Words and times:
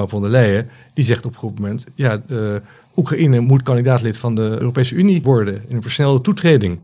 mevrouw 0.00 0.20
von 0.20 0.30
der 0.30 0.30
Leyen, 0.30 0.68
die 0.94 1.04
zegt 1.04 1.26
op 1.26 1.32
een 1.32 1.38
goed 1.38 1.58
moment, 1.58 1.84
ja, 1.94 2.22
uh, 2.28 2.54
Oekraïne 2.96 3.40
moet 3.40 3.62
kandidaatlid 3.62 4.18
van 4.18 4.34
de 4.34 4.42
Europese 4.42 4.94
Unie 4.94 5.22
worden 5.22 5.62
in 5.68 5.76
een 5.76 5.82
versnelde 5.82 6.20
toetreding. 6.20 6.80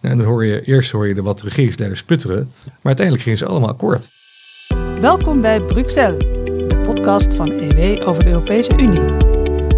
Nou, 0.00 0.14
en 0.14 0.16
dan 0.16 0.26
hoor 0.26 0.44
je, 0.44 0.62
eerst 0.62 0.90
hoor 0.90 1.08
je 1.08 1.14
de 1.14 1.22
wat 1.22 1.42
regeringsleiders 1.42 2.00
sputteren, 2.00 2.50
maar 2.64 2.74
uiteindelijk 2.82 3.24
gingen 3.24 3.38
ze 3.38 3.46
allemaal 3.46 3.68
akkoord. 3.68 4.10
Welkom 5.00 5.40
bij 5.40 5.60
Bruxelles, 5.60 6.18
de 6.68 6.82
podcast 6.84 7.34
van 7.34 7.50
EW 7.50 8.08
over 8.08 8.24
de 8.24 8.30
Europese 8.30 8.72
Unie. 8.78 9.14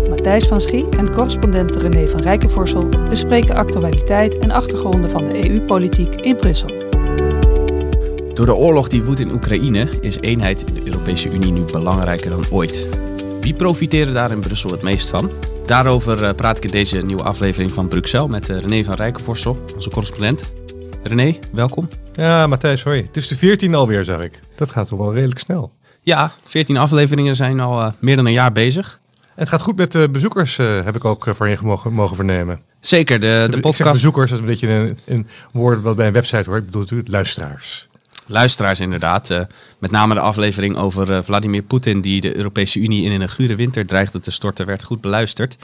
Matthijs 0.08 0.46
van 0.46 0.60
Schie 0.60 0.88
en 0.88 1.10
correspondent 1.10 1.76
René 1.76 2.08
van 2.08 2.20
Rijkenvorsel 2.20 2.88
bespreken 3.08 3.54
actualiteit 3.54 4.38
en 4.38 4.50
achtergronden 4.50 5.10
van 5.10 5.24
de 5.24 5.50
EU-politiek 5.50 6.14
in 6.14 6.36
Brussel. 6.36 6.87
Door 8.38 8.46
de 8.46 8.54
oorlog 8.54 8.88
die 8.88 9.02
woedt 9.02 9.20
in 9.20 9.30
Oekraïne 9.30 9.88
is 10.00 10.20
eenheid 10.20 10.62
in 10.62 10.74
de 10.74 10.86
Europese 10.86 11.30
Unie 11.32 11.52
nu 11.52 11.60
belangrijker 11.60 12.30
dan 12.30 12.44
ooit. 12.50 12.86
Wie 13.40 13.54
profiteren 13.54 14.14
daar 14.14 14.30
in 14.30 14.40
Brussel 14.40 14.70
het 14.70 14.82
meest 14.82 15.08
van? 15.08 15.30
Daarover 15.66 16.24
eh, 16.24 16.34
praat 16.34 16.56
ik 16.56 16.64
in 16.64 16.70
deze 16.70 16.98
nieuwe 16.98 17.22
aflevering 17.22 17.70
van 17.70 17.88
Bruxelles 17.88 18.30
met 18.30 18.48
eh, 18.48 18.58
René 18.58 18.84
van 18.84 18.94
Rijkenvorsel, 18.94 19.64
onze 19.74 19.90
correspondent. 19.90 20.50
René, 21.02 21.38
welkom. 21.52 21.88
Ja, 22.12 22.46
Matthijs, 22.46 22.82
hoi. 22.82 23.02
Het 23.02 23.16
is 23.16 23.28
de 23.28 23.36
14 23.36 23.74
alweer, 23.74 24.04
zeg 24.04 24.20
ik. 24.20 24.40
Dat 24.56 24.70
gaat 24.70 24.88
toch 24.88 24.98
wel 24.98 25.14
redelijk 25.14 25.40
snel. 25.40 25.72
Ja, 26.02 26.32
14 26.44 26.76
afleveringen 26.76 27.36
zijn 27.36 27.60
al 27.60 27.80
uh, 27.80 27.88
meer 28.00 28.16
dan 28.16 28.26
een 28.26 28.32
jaar 28.32 28.52
bezig. 28.52 29.00
En 29.20 29.44
het 29.44 29.48
gaat 29.48 29.62
goed 29.62 29.76
met 29.76 29.92
de 29.92 30.08
bezoekers, 30.10 30.56
heb 30.56 30.96
ik 30.96 31.04
ook 31.04 31.26
van 31.30 31.50
je 31.50 31.58
mogen, 31.62 31.92
mogen 31.92 32.16
vernemen. 32.16 32.60
Zeker, 32.80 33.20
de, 33.20 33.46
de 33.50 33.60
podcast... 33.60 33.92
bezoekers, 33.92 34.30
dat 34.30 34.38
is 34.38 34.44
een 34.44 34.50
beetje 34.50 34.68
een, 34.68 34.98
een 35.04 35.26
woord 35.52 35.82
wat 35.82 35.96
bij 35.96 36.06
een 36.06 36.12
website 36.12 36.50
hoort. 36.50 36.60
Ik 36.60 36.66
bedoel 36.66 36.80
natuurlijk 36.80 37.08
luisteraars 37.08 37.87
luisteraars 38.28 38.80
inderdaad. 38.80 39.30
Uh, 39.30 39.40
met 39.78 39.90
name 39.90 40.14
de 40.14 40.20
aflevering 40.20 40.76
over 40.76 41.10
uh, 41.10 41.18
Vladimir 41.22 41.62
Poetin 41.62 42.00
die 42.00 42.20
de 42.20 42.36
Europese 42.36 42.80
Unie 42.80 43.04
in 43.04 43.20
een 43.20 43.28
gure 43.28 43.56
winter 43.56 43.86
dreigde 43.86 44.20
te 44.20 44.30
storten, 44.30 44.66
werd 44.66 44.82
goed 44.82 45.00
beluisterd. 45.00 45.56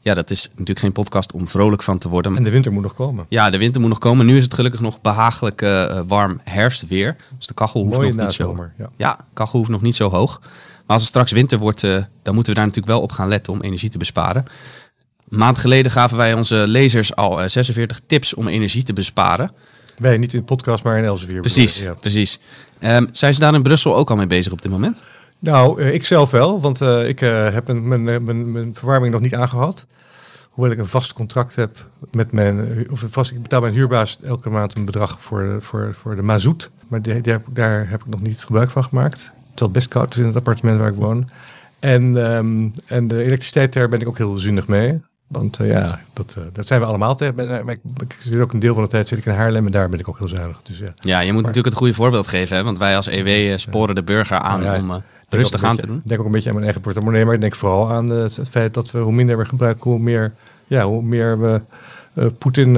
Ja, 0.00 0.14
dat 0.14 0.30
is 0.30 0.48
natuurlijk 0.50 0.78
geen 0.78 0.92
podcast 0.92 1.32
om 1.32 1.48
vrolijk 1.48 1.82
van 1.82 1.98
te 1.98 2.08
worden. 2.08 2.36
En 2.36 2.42
de 2.42 2.50
winter 2.50 2.72
moet 2.72 2.82
nog 2.82 2.94
komen. 2.94 3.26
Ja, 3.28 3.50
de 3.50 3.58
winter 3.58 3.80
moet 3.80 3.90
nog 3.90 3.98
komen. 3.98 4.26
Nu 4.26 4.36
is 4.36 4.44
het 4.44 4.54
gelukkig 4.54 4.80
nog 4.80 5.00
behagelijk 5.00 5.62
uh, 5.62 6.00
warm 6.06 6.40
herfstweer. 6.44 7.16
Dus 7.36 7.46
de 7.46 7.54
kachel 7.54 7.82
hoeft 7.82 8.00
nog 8.00 8.16
niet 8.16 8.32
zo. 8.32 8.70
Ja. 8.78 8.90
ja, 8.96 9.18
kachel 9.32 9.58
hoeft 9.58 9.70
nog 9.70 9.82
niet 9.82 9.96
zo 9.96 10.10
hoog. 10.10 10.40
Maar 10.40 10.96
als 10.96 11.00
het 11.00 11.08
straks 11.08 11.32
winter 11.32 11.58
wordt, 11.58 11.80
dan 12.22 12.34
moeten 12.34 12.52
we 12.52 12.58
daar 12.58 12.66
natuurlijk 12.66 12.86
wel 12.86 13.00
op 13.00 13.12
gaan 13.12 13.28
letten 13.28 13.52
om 13.52 13.60
energie 13.60 13.90
te 13.90 13.98
besparen. 13.98 14.44
Een 15.28 15.38
maand 15.38 15.58
geleden 15.58 15.92
gaven 15.92 16.16
wij 16.16 16.34
onze 16.34 16.64
lezers 16.66 17.14
al 17.16 17.48
46 17.48 18.00
tips 18.06 18.34
om 18.34 18.48
energie 18.48 18.82
te 18.82 18.92
besparen. 18.92 19.50
Wij, 19.98 20.18
niet 20.18 20.32
in 20.32 20.38
de 20.38 20.44
podcast, 20.44 20.84
maar 20.84 20.98
in 20.98 21.04
Elsevier. 21.04 21.40
Precies, 21.40 21.82
ja. 21.82 21.94
precies. 21.94 22.40
Um, 22.80 23.08
zijn 23.12 23.34
ze 23.34 23.40
daar 23.40 23.54
in 23.54 23.62
Brussel 23.62 23.96
ook 23.96 24.10
al 24.10 24.16
mee 24.16 24.26
bezig 24.26 24.52
op 24.52 24.62
dit 24.62 24.70
moment? 24.70 25.02
Nou, 25.38 25.80
uh, 25.80 25.94
ik 25.94 26.04
zelf 26.04 26.30
wel, 26.30 26.60
want 26.60 26.80
uh, 26.80 27.08
ik 27.08 27.20
uh, 27.20 27.52
heb 27.52 27.68
een, 27.68 27.88
mijn, 27.88 28.02
mijn, 28.02 28.52
mijn 28.52 28.74
verwarming 28.74 29.12
nog 29.12 29.22
niet 29.22 29.34
aangehad. 29.34 29.86
Hoewel 30.50 30.72
ik 30.72 30.78
een 30.78 30.86
vast 30.86 31.12
contract 31.12 31.56
heb 31.56 31.88
met 32.10 32.32
mijn, 32.32 32.86
of 32.90 33.04
vast, 33.10 33.30
ik 33.30 33.42
betaal 33.42 33.60
mijn 33.60 33.72
huurbaas 33.72 34.18
elke 34.24 34.50
maand 34.50 34.76
een 34.76 34.84
bedrag 34.84 35.20
voor, 35.20 35.56
voor, 35.60 35.94
voor 36.00 36.16
de 36.16 36.22
mazoet. 36.22 36.70
Maar 36.88 37.02
die, 37.02 37.20
die 37.20 37.32
heb, 37.32 37.46
daar 37.50 37.88
heb 37.88 38.00
ik 38.00 38.06
nog 38.06 38.20
niet 38.20 38.44
gebruik 38.44 38.70
van 38.70 38.84
gemaakt. 38.84 39.18
Terwijl 39.20 39.32
het 39.54 39.72
best 39.72 39.88
koud 39.88 40.10
is 40.10 40.18
in 40.18 40.26
het 40.26 40.36
appartement 40.36 40.78
waar 40.78 40.90
ik 40.90 40.96
woon. 40.96 41.30
En, 41.78 42.16
um, 42.16 42.72
en 42.86 43.08
de 43.08 43.22
elektriciteit, 43.22 43.72
daar 43.72 43.88
ben 43.88 44.00
ik 44.00 44.08
ook 44.08 44.18
heel 44.18 44.38
zuinig 44.38 44.66
mee. 44.66 45.00
Want 45.28 45.60
uh, 45.60 45.70
ja, 45.70 46.00
dat, 46.12 46.34
uh, 46.38 46.44
dat 46.52 46.66
zijn 46.66 46.80
we 46.80 46.86
allemaal 46.86 47.16
tegen. 47.16 47.34
Maar 47.34 47.68
ik, 47.68 47.80
ik, 48.00 48.16
zit 48.18 48.40
ook 48.40 48.52
een 48.52 48.58
deel 48.58 48.74
van 48.74 48.82
de 48.82 48.88
tijd 48.88 49.08
zit 49.08 49.18
ik 49.18 49.24
in 49.24 49.32
Haarlem 49.32 49.66
en 49.66 49.72
daar 49.72 49.88
ben 49.88 49.98
ik 49.98 50.08
ook 50.08 50.18
heel 50.18 50.28
zuinig. 50.28 50.62
Dus, 50.62 50.78
ja. 50.78 50.94
ja, 50.98 51.20
je 51.20 51.32
moet 51.32 51.40
natuurlijk 51.40 51.68
het 51.68 51.76
goede 51.76 51.94
voorbeeld 51.94 52.28
geven. 52.28 52.56
Hè? 52.56 52.64
Want 52.64 52.78
wij 52.78 52.96
als 52.96 53.06
EW 53.06 53.26
uh, 53.28 53.56
sporen 53.56 53.94
de 53.94 54.02
burger 54.02 54.38
aan 54.38 54.60
nou 54.60 54.86
ja, 54.86 54.94
om 54.94 55.02
rustig 55.28 55.64
aan 55.64 55.76
te 55.76 55.86
doen. 55.86 55.96
Ik 55.96 56.08
denk 56.08 56.20
ook 56.20 56.26
een 56.26 56.32
beetje 56.32 56.48
aan 56.48 56.54
mijn 56.54 56.66
eigen 56.66 56.84
portemonnee. 56.84 57.24
Maar 57.24 57.34
ik 57.34 57.40
denk 57.40 57.54
vooral 57.54 57.90
aan 57.90 58.08
het 58.08 58.40
feit 58.50 58.74
dat 58.74 58.90
we 58.90 58.98
hoe 58.98 59.12
minder 59.12 59.38
we 59.38 59.44
gebruiken, 59.44 59.90
hoe 59.90 59.98
meer, 59.98 60.32
ja, 60.66 60.84
hoe 60.84 61.02
meer 61.02 61.40
we 61.40 61.60
Poetin 62.38 62.72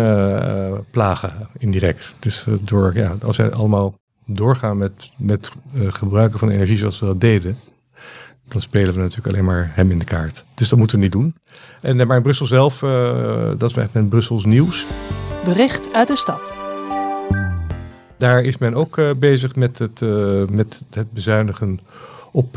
plagen 0.90 1.33
indirect. 1.58 2.16
Dus 2.18 2.46
door, 2.60 2.90
ja, 2.94 3.12
als 3.22 3.36
wij 3.36 3.52
allemaal 3.52 3.94
doorgaan 4.27 4.78
met, 4.78 5.10
met 5.16 5.52
gebruiken 5.74 6.39
van 6.39 6.50
energie 6.50 6.78
zoals 6.78 7.00
we 7.00 7.06
dat 7.06 7.20
deden 7.20 7.56
dan 8.52 8.61
spelen 8.61 8.94
we 8.94 9.00
natuurlijk 9.00 9.27
alleen 9.27 9.44
maar 9.44 9.70
hem 9.74 9.90
in 9.90 9.98
de 9.98 10.05
kaart. 10.05 10.44
Dus 10.55 10.68
dat 10.68 10.78
moeten 10.78 10.96
we 10.96 11.02
niet 11.02 11.12
doen. 11.12 11.34
En, 11.80 12.00
eh, 12.00 12.06
maar 12.06 12.16
in 12.16 12.22
Brussel 12.22 12.46
zelf, 12.46 12.83
uh, 12.83 13.50
dat 13.58 13.70
is 13.70 13.77
echt 13.77 13.92
met 13.92 14.08
Brussels 14.08 14.44
nieuws. 14.44 14.86
Bericht 15.44 15.92
uit 15.92 16.08
de 16.08 16.16
stad. 16.16 16.52
Daar 18.16 18.42
is 18.42 18.58
men 18.58 18.74
ook 18.74 18.96
uh, 18.96 19.10
bezig 19.16 19.56
met 19.56 19.78
het, 19.78 20.00
uh, 20.00 20.46
met 20.46 20.83
het 20.90 21.12
bezuinigen 21.12 21.80
op, 22.30 22.56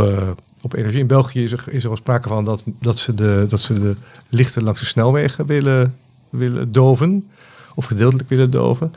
op 0.62 0.74
energie. 0.74 1.00
In 1.00 1.08
België 1.08 1.44
is 1.44 1.52
er, 1.52 1.64
is 1.68 1.84
er 1.84 1.90
al 1.90 1.96
sprake 1.96 2.28
van 2.28 2.46
dat, 2.46 2.64
dat, 2.66 3.00
ze 3.00 3.14
de, 3.14 3.46
dat 3.50 3.60
ze 3.60 3.80
de 3.80 3.96
lichten 4.30 4.64
langs 4.64 4.80
de 4.80 4.86
snelwegen 4.86 5.46
willen, 5.46 5.96
willen 6.30 6.72
doven. 6.72 7.30
Of 7.76 7.86
gedeeltelijk 7.86 8.30
willen 8.30 8.50
doven. 8.50 8.94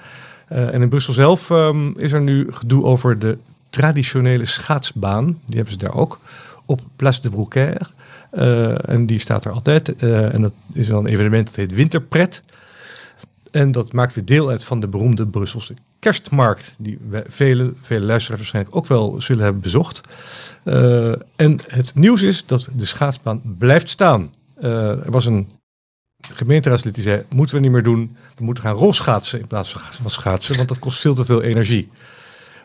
en 0.48 0.82
in 0.82 0.88
Brussel 0.88 1.12
zelf 1.12 1.50
um, 1.50 1.98
is 1.98 2.12
er 2.12 2.20
nu 2.20 2.46
gedoe 2.52 2.84
over 2.84 3.18
de 3.18 3.38
traditionele 3.70 4.46
schaatsbaan. 4.46 5.24
Die 5.24 5.56
hebben 5.56 5.72
ze 5.72 5.78
daar 5.78 5.94
ook 5.94 6.18
op 6.66 6.81
Place 6.97 7.21
de 7.21 7.31
Brouquer. 7.31 7.93
Uh, 8.32 8.88
en 8.88 9.06
die 9.06 9.19
staat 9.19 9.44
er 9.44 9.50
altijd. 9.50 10.03
Uh, 10.03 10.34
en 10.34 10.43
dat 10.43 10.53
is 10.72 10.87
dan 10.87 11.04
een 11.04 11.12
evenement 11.12 11.47
dat 11.47 11.54
heet 11.54 11.75
Winterpret. 11.75 12.43
En 13.50 13.72
dat 13.72 13.93
maakt 13.93 14.15
weer 14.15 14.25
deel 14.25 14.49
uit 14.49 14.65
van 14.65 14.81
de 14.81 14.88
beroemde 14.88 15.27
Brusselse 15.27 15.75
kerstmarkt. 15.99 16.77
Die 16.78 16.99
vele, 17.28 17.72
vele 17.82 18.04
luisteraars 18.04 18.41
waarschijnlijk 18.41 18.77
ook 18.77 18.87
wel 18.87 19.21
zullen 19.21 19.44
hebben 19.44 19.62
bezocht. 19.62 20.00
Uh, 20.65 21.12
en 21.37 21.60
het 21.66 21.94
nieuws 21.94 22.22
is 22.22 22.47
dat 22.47 22.69
de 22.75 22.87
schaatsbaan 22.87 23.43
blijft 23.59 23.88
staan. 23.88 24.31
er 24.60 25.10
was 25.10 25.27
een 25.27 25.50
gemeenteraadslid 26.34 26.94
die 26.94 27.04
zei, 27.04 27.25
moeten 27.28 27.54
we 27.54 27.60
niet 27.60 27.71
meer 27.71 27.83
doen. 27.83 28.16
We 28.37 28.44
moeten 28.44 28.65
gaan 28.65 28.75
rolschaatsen 28.75 29.41
in 29.41 29.47
plaats 29.47 29.77
van 30.00 30.10
schaatsen. 30.10 30.56
Want 30.56 30.69
dat 30.69 30.78
kost 30.78 31.00
veel 31.00 31.15
te 31.15 31.25
veel 31.25 31.43
energie. 31.43 31.91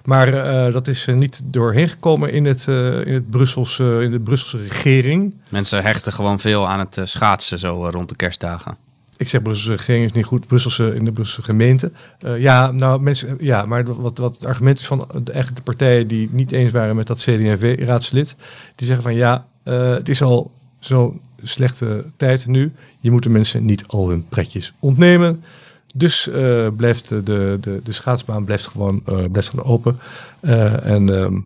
Maar 0.05 0.27
uh, 0.33 0.73
dat 0.73 0.87
is 0.87 1.07
uh, 1.07 1.15
niet 1.15 1.41
doorheen 1.45 1.89
gekomen 1.89 2.31
in, 2.31 2.45
het, 2.45 2.65
uh, 2.69 3.05
in, 3.05 3.13
het 3.13 3.29
Brusselse, 3.29 3.99
in 4.03 4.11
de 4.11 4.19
Brusselse 4.19 4.67
regering. 4.67 5.35
Mensen 5.49 5.83
hechten 5.83 6.13
gewoon 6.13 6.39
veel 6.39 6.67
aan 6.67 6.79
het 6.79 6.99
schaatsen 7.03 7.59
zo 7.59 7.89
rond 7.89 8.09
de 8.09 8.15
kerstdagen. 8.15 8.77
Ik 9.17 9.27
zeg 9.27 9.41
Brusselse 9.41 9.75
regering 9.75 10.05
is 10.05 10.11
niet 10.11 10.25
goed, 10.25 10.47
Brusselse 10.47 10.95
in 10.95 11.05
de 11.05 11.11
Brusselse 11.11 11.41
gemeente. 11.41 11.91
ja, 12.37 12.71
nou 12.71 13.01
mensen, 13.01 13.37
ja, 13.39 13.65
maar 13.65 13.83
wat, 14.01 14.17
wat 14.17 14.35
het 14.35 14.45
argument 14.45 14.79
is 14.79 14.85
van 14.85 14.97
de, 14.97 15.31
eigenlijk 15.31 15.55
de 15.55 15.71
partijen 15.71 16.07
die 16.07 16.29
niet 16.31 16.51
eens 16.51 16.71
waren 16.71 16.95
met 16.95 17.07
dat 17.07 17.17
CD&V-raadslid, 17.17 18.35
die 18.75 18.87
zeggen 18.87 19.03
van 19.03 19.15
ja, 19.15 19.45
het 19.63 20.09
is 20.09 20.21
al 20.21 20.51
zo'n 20.79 21.21
slechte 21.43 22.05
tijd 22.15 22.47
nu. 22.47 22.71
Je 22.99 23.11
moet 23.11 23.23
de 23.23 23.29
mensen 23.29 23.65
niet 23.65 23.83
al 23.87 24.09
hun 24.09 24.25
pretjes 24.29 24.73
ontnemen. 24.79 25.43
Dus 25.93 26.27
uh, 26.27 26.67
blijft 26.75 27.09
de, 27.09 27.23
de, 27.61 27.79
de 27.83 27.91
schaatsbaan 27.91 28.45
blijft 28.45 28.67
gewoon, 28.67 29.03
uh, 29.09 29.25
blijft 29.31 29.49
gewoon 29.49 29.65
open. 29.65 29.99
Uh, 30.41 30.85
en 30.85 31.15
ehm, 31.15 31.39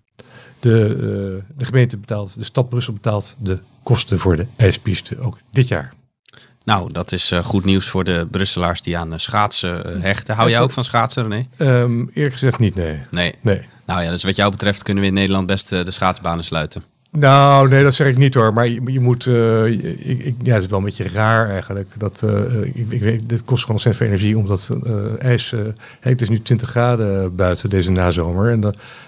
de, 0.59 1.41
de 1.57 1.65
gemeente 1.65 1.97
betaalt, 1.97 2.39
de 2.39 2.43
stad 2.43 2.69
Brussel 2.69 2.93
betaalt 2.93 3.35
de 3.39 3.59
kosten 3.83 4.19
voor 4.19 4.35
de 4.35 4.45
ijspiste 4.55 5.19
ook 5.19 5.37
dit 5.51 5.67
jaar. 5.67 5.93
Nou, 6.65 6.91
dat 6.93 7.11
is 7.11 7.31
goed 7.43 7.65
nieuws 7.65 7.87
voor 7.87 8.03
de 8.03 8.27
Brusselaars 8.31 8.81
die 8.81 8.97
aan 8.97 9.19
schaatsen 9.19 10.01
hechten. 10.01 10.35
Hou 10.35 10.49
jij 10.49 10.61
ook 10.61 10.71
van 10.71 10.83
schaatsen, 10.83 11.23
René? 11.23 11.47
Um, 11.57 12.09
eerlijk 12.13 12.33
gezegd 12.33 12.59
niet, 12.59 12.75
nee. 12.75 13.01
nee. 13.11 13.35
Nee. 13.41 13.61
Nou 13.85 14.01
ja, 14.01 14.09
dus 14.09 14.23
wat 14.23 14.35
jou 14.35 14.51
betreft 14.51 14.83
kunnen 14.83 15.03
we 15.03 15.09
in 15.09 15.15
Nederland 15.15 15.47
best 15.47 15.69
de 15.69 15.91
schaatsbanen 15.91 16.43
sluiten. 16.43 16.83
Nou, 17.17 17.69
nee, 17.69 17.83
dat 17.83 17.93
zeg 17.93 18.07
ik 18.07 18.17
niet 18.17 18.33
hoor. 18.33 18.53
Maar 18.53 18.67
je, 18.67 18.81
je 18.85 18.99
moet. 18.99 19.25
Uh, 19.25 19.65
ik, 19.65 20.23
ik, 20.23 20.35
ja, 20.43 20.53
het 20.53 20.63
is 20.63 20.69
wel 20.69 20.79
een 20.79 20.85
beetje 20.85 21.09
raar 21.09 21.49
eigenlijk. 21.49 21.93
Dat, 21.97 22.21
uh, 22.25 22.61
ik, 22.61 22.85
ik 22.89 23.01
weet, 23.01 23.29
dit 23.29 23.43
kost 23.43 23.61
gewoon 23.61 23.75
ontzettend 23.75 23.95
veel 23.95 24.07
energie. 24.07 24.37
Omdat 24.37 24.69
ijs. 25.19 25.53
het 25.99 26.21
is 26.21 26.29
nu 26.29 26.41
20 26.41 26.69
graden 26.69 27.35
buiten 27.35 27.69
deze 27.69 27.91
nazomer. 27.91 28.51
En, 28.51 28.59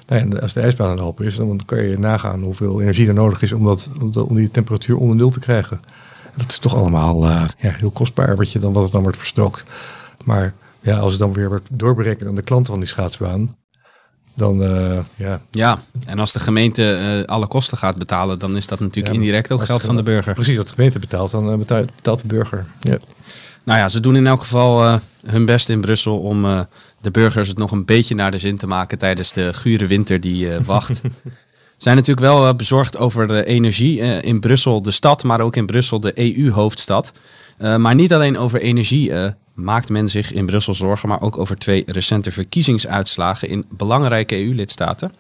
nou 0.08 0.40
als 0.40 0.54
de 0.54 0.62
ijsbaan 0.62 0.90
aan 0.90 1.06
open 1.06 1.26
is, 1.26 1.36
dan 1.36 1.60
kan 1.66 1.84
je 1.84 2.00
nagaan 2.00 2.44
hoeveel 2.44 2.82
energie 2.82 3.08
er 3.08 3.14
nodig 3.14 3.42
is 3.42 3.54
om, 3.54 3.66
dat, 3.66 3.90
om, 4.02 4.12
om 4.16 4.36
die 4.36 4.52
temperatuur 4.52 4.98
onder 4.98 5.16
nul 5.16 5.30
te 5.30 5.40
krijgen. 5.40 5.80
Dat 6.36 6.50
is 6.50 6.58
toch 6.58 6.76
allemaal 6.76 7.28
ja, 7.28 7.48
heel 7.58 7.92
kostbaar 7.92 8.36
wat, 8.36 8.52
je 8.52 8.60
dan, 8.60 8.74
wat 8.74 8.84
het 8.84 8.92
dan 8.92 9.02
wordt 9.02 9.18
verstookt. 9.18 9.64
Maar 10.26 10.54
ja, 10.80 10.98
als 10.98 11.12
het 11.12 11.22
dan 11.22 11.34
weer 11.34 11.48
wordt 11.48 11.68
doorberekend 11.72 12.30
aan 12.30 12.36
de 12.36 12.42
klanten 12.42 12.72
van 12.72 12.80
die 12.80 12.90
schaatsbaan 12.90 13.56
dan 14.38 14.62
uh, 14.62 15.00
ja. 15.16 15.42
Ja, 15.52 15.82
en 16.06 16.20
als 16.20 16.34
de 16.34 16.40
gemeente 16.40 17.00
uh, 17.02 17.26
alle 17.26 17.48
kosten 17.48 17.78
gaat 17.78 17.98
betalen, 17.98 18.40
dan 18.40 18.58
is 18.58 18.68
dat 18.68 18.80
natuurlijk 18.80 19.08
ja, 19.08 19.14
indirect 19.14 19.52
ook 19.52 19.64
geld 19.64 19.86
van 19.86 19.96
de 19.96 20.04
burger. 20.04 20.34
Precies, 20.34 20.58
wat 20.58 20.68
de 20.68 20.74
gemeente 20.74 21.00
betaalt, 21.00 21.32
dan 21.32 21.52
uh, 21.52 21.58
betaalt, 21.58 22.22
de 22.22 22.28
burger. 22.28 22.66
Ja. 22.80 22.98
Nou 23.64 23.80
ja, 23.80 23.90
ze 23.90 24.00
doen 24.00 24.16
in 24.16 24.28
elk 24.28 24.42
geval 24.42 25.00
hun 25.26 25.46
best 25.46 25.70
in 25.70 25.82
Brussel 25.82 26.20
om 26.20 26.42
de 27.02 27.12
burgers 27.12 27.48
het 27.48 27.58
nog 27.58 27.72
een 27.72 27.86
beetje 27.86 28.16
naar 28.16 28.32
de 28.32 28.38
zin 28.38 28.58
te 28.58 28.68
maken 28.68 28.98
tijdens 28.98 29.34
de 29.34 29.54
gure 29.54 29.88
winter 29.88 30.20
die 30.20 30.50
wacht. 30.66 31.02
zijn 31.78 31.96
natuurlijk 31.96 32.28
wel 32.28 32.56
bezorgd 32.56 32.98
over 32.98 33.28
de 33.28 33.46
energie 33.46 34.00
in 34.22 34.40
Brussel, 34.40 34.82
de 34.82 34.92
stad, 34.92 35.24
maar 35.24 35.42
ook 35.42 35.56
in 35.56 35.66
Brussel, 35.66 36.00
de 36.00 36.12
EU-hoofdstad. 36.16 37.12
maar 37.78 37.96
niet 37.96 38.14
alleen 38.14 38.38
over 38.38 38.62
energie 38.62 39.12
maakt 39.58 39.90
men 39.90 40.10
zich 40.10 40.34
in 40.34 40.46
Brussel 40.46 40.74
zorgen, 40.74 41.10
maar 41.10 41.22
ook 41.22 41.38
over 41.38 41.58
twee 41.58 41.84
recente 41.86 42.32
verkiezingsuitslagen 42.32 43.50
in 43.50 43.66
belangrijke 43.70 44.36
EU-lidstaten. 44.36 45.12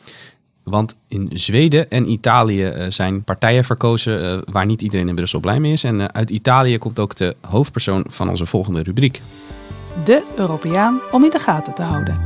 Want 0.63 0.95
in 1.07 1.29
Zweden 1.33 1.89
en 1.89 2.11
Italië 2.11 2.63
eh, 2.63 2.85
zijn 2.89 3.23
partijen 3.23 3.63
verkozen 3.63 4.23
eh, 4.23 4.37
waar 4.51 4.65
niet 4.65 4.81
iedereen 4.81 5.07
in 5.07 5.15
Brussel 5.15 5.39
blij 5.39 5.59
mee 5.59 5.71
is. 5.71 5.83
En 5.83 6.01
eh, 6.01 6.07
uit 6.11 6.29
Italië 6.29 6.77
komt 6.77 6.99
ook 6.99 7.15
de 7.15 7.35
hoofdpersoon 7.41 8.05
van 8.09 8.29
onze 8.29 8.45
volgende 8.45 8.83
rubriek. 8.83 9.21
De 10.03 10.23
Europeaan 10.35 10.99
om 11.11 11.23
in 11.23 11.29
de 11.29 11.39
gaten 11.39 11.73
te 11.73 11.81
houden. 11.81 12.19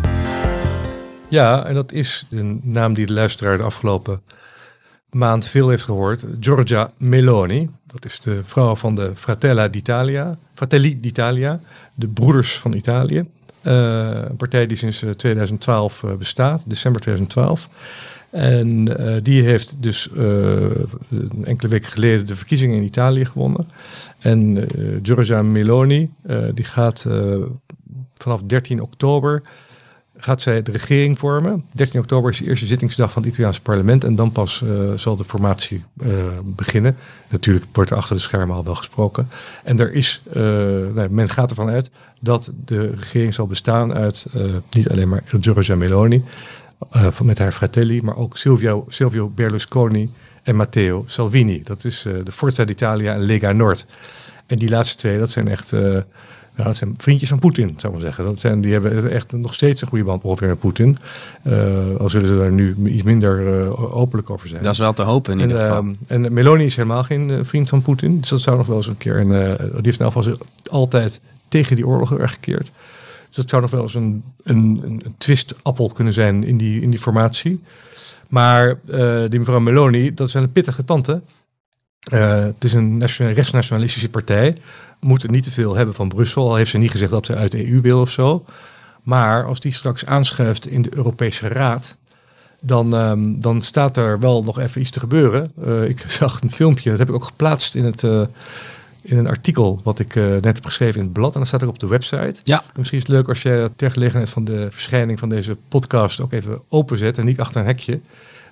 Ja, 1.29 1.65
en 1.65 1.73
dat 1.73 1.91
is 1.91 2.25
een 2.29 2.61
naam 2.63 2.93
die 2.93 3.05
de 3.05 3.13
luisteraar 3.13 3.57
de 3.57 3.63
afgelopen 3.63 4.21
maand 5.11 5.47
veel 5.47 5.69
heeft 5.69 5.83
gehoord. 5.83 6.25
Giorgia 6.39 6.91
Meloni. 6.97 7.69
Dat 7.85 8.05
is 8.05 8.19
de 8.19 8.41
vrouw 8.45 8.75
van 8.75 8.95
de 8.95 9.11
Fratella 9.15 9.67
d'Italia. 9.67 10.37
Fratelli 10.53 10.99
d'Italia, 10.99 11.59
de 11.95 12.07
Broeders 12.07 12.57
van 12.57 12.73
Italië. 12.73 13.25
Uh, 13.63 13.73
een 14.29 14.35
partij 14.35 14.67
die 14.67 14.77
sinds 14.77 15.05
2012 15.17 16.03
uh, 16.03 16.15
bestaat, 16.15 16.63
december 16.67 17.01
2012. 17.01 17.69
En 18.29 18.85
die 19.23 19.43
heeft 19.43 19.75
dus 19.79 20.09
enkele 21.43 21.69
weken 21.69 21.91
geleden 21.91 22.25
de 22.25 22.35
verkiezingen 22.35 22.77
in 22.77 22.83
Italië 22.83 23.25
gewonnen. 23.25 23.67
En 24.19 24.67
Giorgia 25.03 25.41
Meloni, 25.41 26.09
die 26.53 26.65
gaat 26.65 27.07
vanaf 28.13 28.41
13 28.45 28.81
oktober 28.81 29.41
gaat 30.23 30.41
zij 30.41 30.61
de 30.61 30.71
regering 30.71 31.19
vormen. 31.19 31.65
13 31.73 31.99
oktober 31.99 32.31
is 32.31 32.37
de 32.37 32.45
eerste 32.45 32.65
zittingsdag 32.65 33.11
van 33.11 33.21
het 33.21 33.31
Italiaanse 33.31 33.61
parlement. 33.61 34.03
En 34.03 34.15
dan 34.15 34.31
pas 34.31 34.61
uh, 34.63 34.91
zal 34.95 35.15
de 35.15 35.23
formatie 35.23 35.83
uh, 36.03 36.13
beginnen. 36.43 36.97
Natuurlijk 37.29 37.65
wordt 37.73 37.89
er 37.89 37.97
achter 37.97 38.15
de 38.15 38.21
schermen 38.21 38.55
al 38.55 38.63
wel 38.63 38.75
gesproken. 38.75 39.29
En 39.63 39.79
er 39.79 39.93
is, 39.93 40.21
uh, 40.27 40.33
nou, 40.93 41.09
men 41.09 41.29
gaat 41.29 41.49
ervan 41.49 41.69
uit 41.69 41.89
dat 42.19 42.51
de 42.65 42.87
regering 42.87 43.33
zal 43.33 43.47
bestaan 43.47 43.93
uit 43.93 44.25
niet 44.71 44.89
alleen 44.89 45.09
maar 45.09 45.23
Giorgia 45.25 45.75
Meloni. 45.75 46.23
met 47.23 47.37
haar 47.37 47.51
fratelli, 47.51 48.01
maar 48.01 48.15
ook 48.15 48.37
Silvio, 48.37 48.85
Silvio 48.87 49.29
Berlusconi 49.29 50.09
en 50.43 50.55
Matteo 50.55 51.03
Salvini. 51.07 51.63
Dat 51.63 51.85
is 51.85 52.01
de 52.01 52.31
Forza 52.31 52.65
d'Italia 52.65 53.13
en 53.13 53.21
Lega 53.21 53.51
Nord. 53.51 53.85
En 54.45 54.57
die 54.57 54.69
laatste 54.69 54.97
twee, 54.97 55.19
dat 55.19 55.29
zijn 55.29 55.47
echt 55.47 55.73
nou, 56.55 56.67
dat 56.67 56.75
zijn 56.75 56.93
vriendjes 56.97 57.29
van 57.29 57.39
Poetin, 57.39 57.73
zou 57.77 57.93
ik 57.93 57.99
maar 57.99 58.07
zeggen. 58.07 58.25
Dat 58.25 58.39
zijn, 58.39 58.61
die 58.61 58.71
hebben 58.71 59.11
echt 59.11 59.31
nog 59.31 59.53
steeds 59.53 59.81
een 59.81 59.87
goede 59.87 60.03
band 60.03 60.23
ongeveer 60.23 60.47
met 60.47 60.59
Poetin. 60.59 60.97
Uh, 61.43 61.95
al 61.97 62.09
zullen 62.09 62.27
ze 62.27 62.37
daar 62.37 62.51
nu 62.51 62.75
iets 62.85 63.03
minder 63.03 63.63
uh, 63.63 63.95
openlijk 63.95 64.29
over 64.29 64.47
zijn. 64.47 64.63
Dat 64.63 64.71
is 64.71 64.79
wel 64.79 64.93
te 64.93 65.01
hopen 65.01 65.33
in 65.33 65.39
en, 65.39 65.47
ieder 65.47 65.61
geval. 65.61 65.83
Uh, 65.83 65.93
en 66.07 66.33
Meloni 66.33 66.65
is 66.65 66.75
helemaal 66.75 67.03
geen 67.03 67.45
vriend 67.45 67.69
van 67.69 67.81
Poetin. 67.81 68.19
Dus 68.19 68.29
dat 68.29 68.41
zou 68.41 68.57
nog 68.57 68.67
wel 68.67 68.75
eens 68.75 68.87
een 68.87 68.97
keer... 68.97 69.17
En, 69.17 69.27
die 69.27 69.37
heeft 69.81 69.85
ieder 69.85 70.11
geval 70.11 70.37
altijd 70.69 71.21
tegen 71.47 71.75
die 71.75 71.87
oorlog 71.87 72.17
erg 72.17 72.33
gekeerd. 72.33 72.71
Dus 73.27 73.35
dat 73.35 73.49
zou 73.49 73.61
nog 73.61 73.71
wel 73.71 73.81
eens 73.81 73.95
een, 73.95 74.23
een, 74.43 74.81
een, 74.83 75.01
een 75.05 75.15
twistappel 75.17 75.89
kunnen 75.89 76.13
zijn 76.13 76.43
in 76.43 76.57
die, 76.57 76.81
in 76.81 76.89
die 76.89 76.99
formatie. 76.99 77.63
Maar 78.29 78.79
die 79.29 79.39
mevrouw 79.39 79.59
Meloni, 79.59 80.13
dat 80.13 80.27
is 80.27 80.33
wel 80.33 80.43
een 80.43 80.51
pittige 80.51 80.85
tante. 80.85 81.21
het 82.09 82.63
is 82.63 82.73
een 82.73 83.03
rechtsnationalistische 83.33 84.09
partij 84.09 84.55
moeten 85.01 85.31
niet 85.31 85.43
te 85.43 85.51
veel 85.51 85.75
hebben 85.75 85.95
van 85.95 86.07
Brussel. 86.07 86.47
Al 86.47 86.55
heeft 86.55 86.71
ze 86.71 86.77
niet 86.77 86.91
gezegd 86.91 87.11
dat 87.11 87.25
ze 87.25 87.35
uit 87.35 87.51
de 87.51 87.71
EU 87.71 87.81
wil 87.81 88.01
of 88.01 88.09
zo. 88.09 88.45
Maar 89.03 89.45
als 89.45 89.59
die 89.59 89.73
straks 89.73 90.05
aanschuift 90.05 90.67
in 90.67 90.81
de 90.81 90.95
Europese 90.95 91.47
Raad, 91.47 91.95
dan, 92.59 92.93
um, 92.93 93.39
dan 93.39 93.61
staat 93.61 93.97
er 93.97 94.19
wel 94.19 94.43
nog 94.43 94.59
even 94.59 94.81
iets 94.81 94.89
te 94.89 94.99
gebeuren. 94.99 95.51
Uh, 95.65 95.89
ik 95.89 96.03
zag 96.19 96.41
een 96.41 96.51
filmpje, 96.51 96.89
dat 96.89 96.99
heb 96.99 97.07
ik 97.07 97.15
ook 97.15 97.23
geplaatst 97.23 97.75
in, 97.75 97.85
het, 97.85 98.01
uh, 98.01 98.21
in 99.01 99.17
een 99.17 99.27
artikel 99.27 99.81
wat 99.83 99.99
ik 99.99 100.15
uh, 100.15 100.25
net 100.25 100.43
heb 100.43 100.65
geschreven 100.65 100.99
in 100.99 101.05
het 101.05 101.13
blad. 101.13 101.33
En 101.33 101.39
dat 101.39 101.47
staat 101.47 101.63
ook 101.63 101.69
op 101.69 101.79
de 101.79 101.87
website. 101.87 102.41
Ja. 102.43 102.63
Misschien 102.75 102.97
is 102.97 103.03
het 103.03 103.13
leuk 103.13 103.27
als 103.27 103.41
jij 103.41 103.69
ter 103.75 103.91
gelegenheid 103.91 104.29
van 104.29 104.43
de 104.43 104.67
verschijning 104.71 105.19
van 105.19 105.29
deze 105.29 105.57
podcast 105.67 106.21
ook 106.21 106.31
even 106.31 106.61
openzet 106.69 107.17
en 107.17 107.25
niet 107.25 107.39
achter 107.39 107.61
een 107.61 107.67
hekje. 107.67 107.99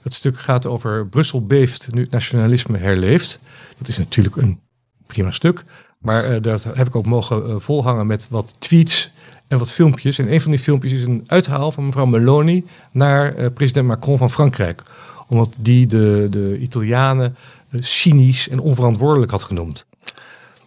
Het 0.02 0.13
stuk 0.13 0.40
gaat 0.40 0.66
over 0.66 1.07
Brussel 1.07 1.45
beeft 1.45 1.88
nu 1.92 2.02
het 2.02 2.12
nationalisme 2.12 2.78
herleeft. 2.78 3.40
Dat 3.78 3.88
is 3.88 3.98
natuurlijk 3.98 4.36
een 4.36 4.60
prima 5.07 5.31
stuk. 5.31 5.63
Maar 6.00 6.31
uh, 6.31 6.42
dat 6.42 6.63
heb 6.63 6.88
ik 6.88 6.96
ook 6.96 7.06
mogen 7.06 7.48
uh, 7.48 7.56
volhangen 7.57 8.07
met 8.07 8.28
wat 8.30 8.54
tweets 8.60 9.12
en 9.48 9.57
wat 9.57 9.72
filmpjes. 9.72 10.19
En 10.19 10.34
een 10.34 10.42
van 10.42 10.51
die 10.51 10.60
filmpjes 10.60 10.92
is 10.92 11.04
een 11.04 11.24
uithaal 11.28 11.72
van 11.72 11.86
mevrouw 11.86 12.06
Meloni 12.06 12.66
naar 12.92 13.40
uh, 13.40 13.46
president 13.54 13.88
Macron 13.88 14.18
van 14.18 14.31
Frankrijk. 14.31 14.84
Omdat 15.28 15.54
die 15.57 15.88
de, 15.88 16.28
de 16.30 16.57
Italianen 16.60 17.36
cynisch 17.80 18.50
en 18.50 18.60
onverantwoordelijk 18.60 19.31
had 19.31 19.44
genoemd. 19.44 19.86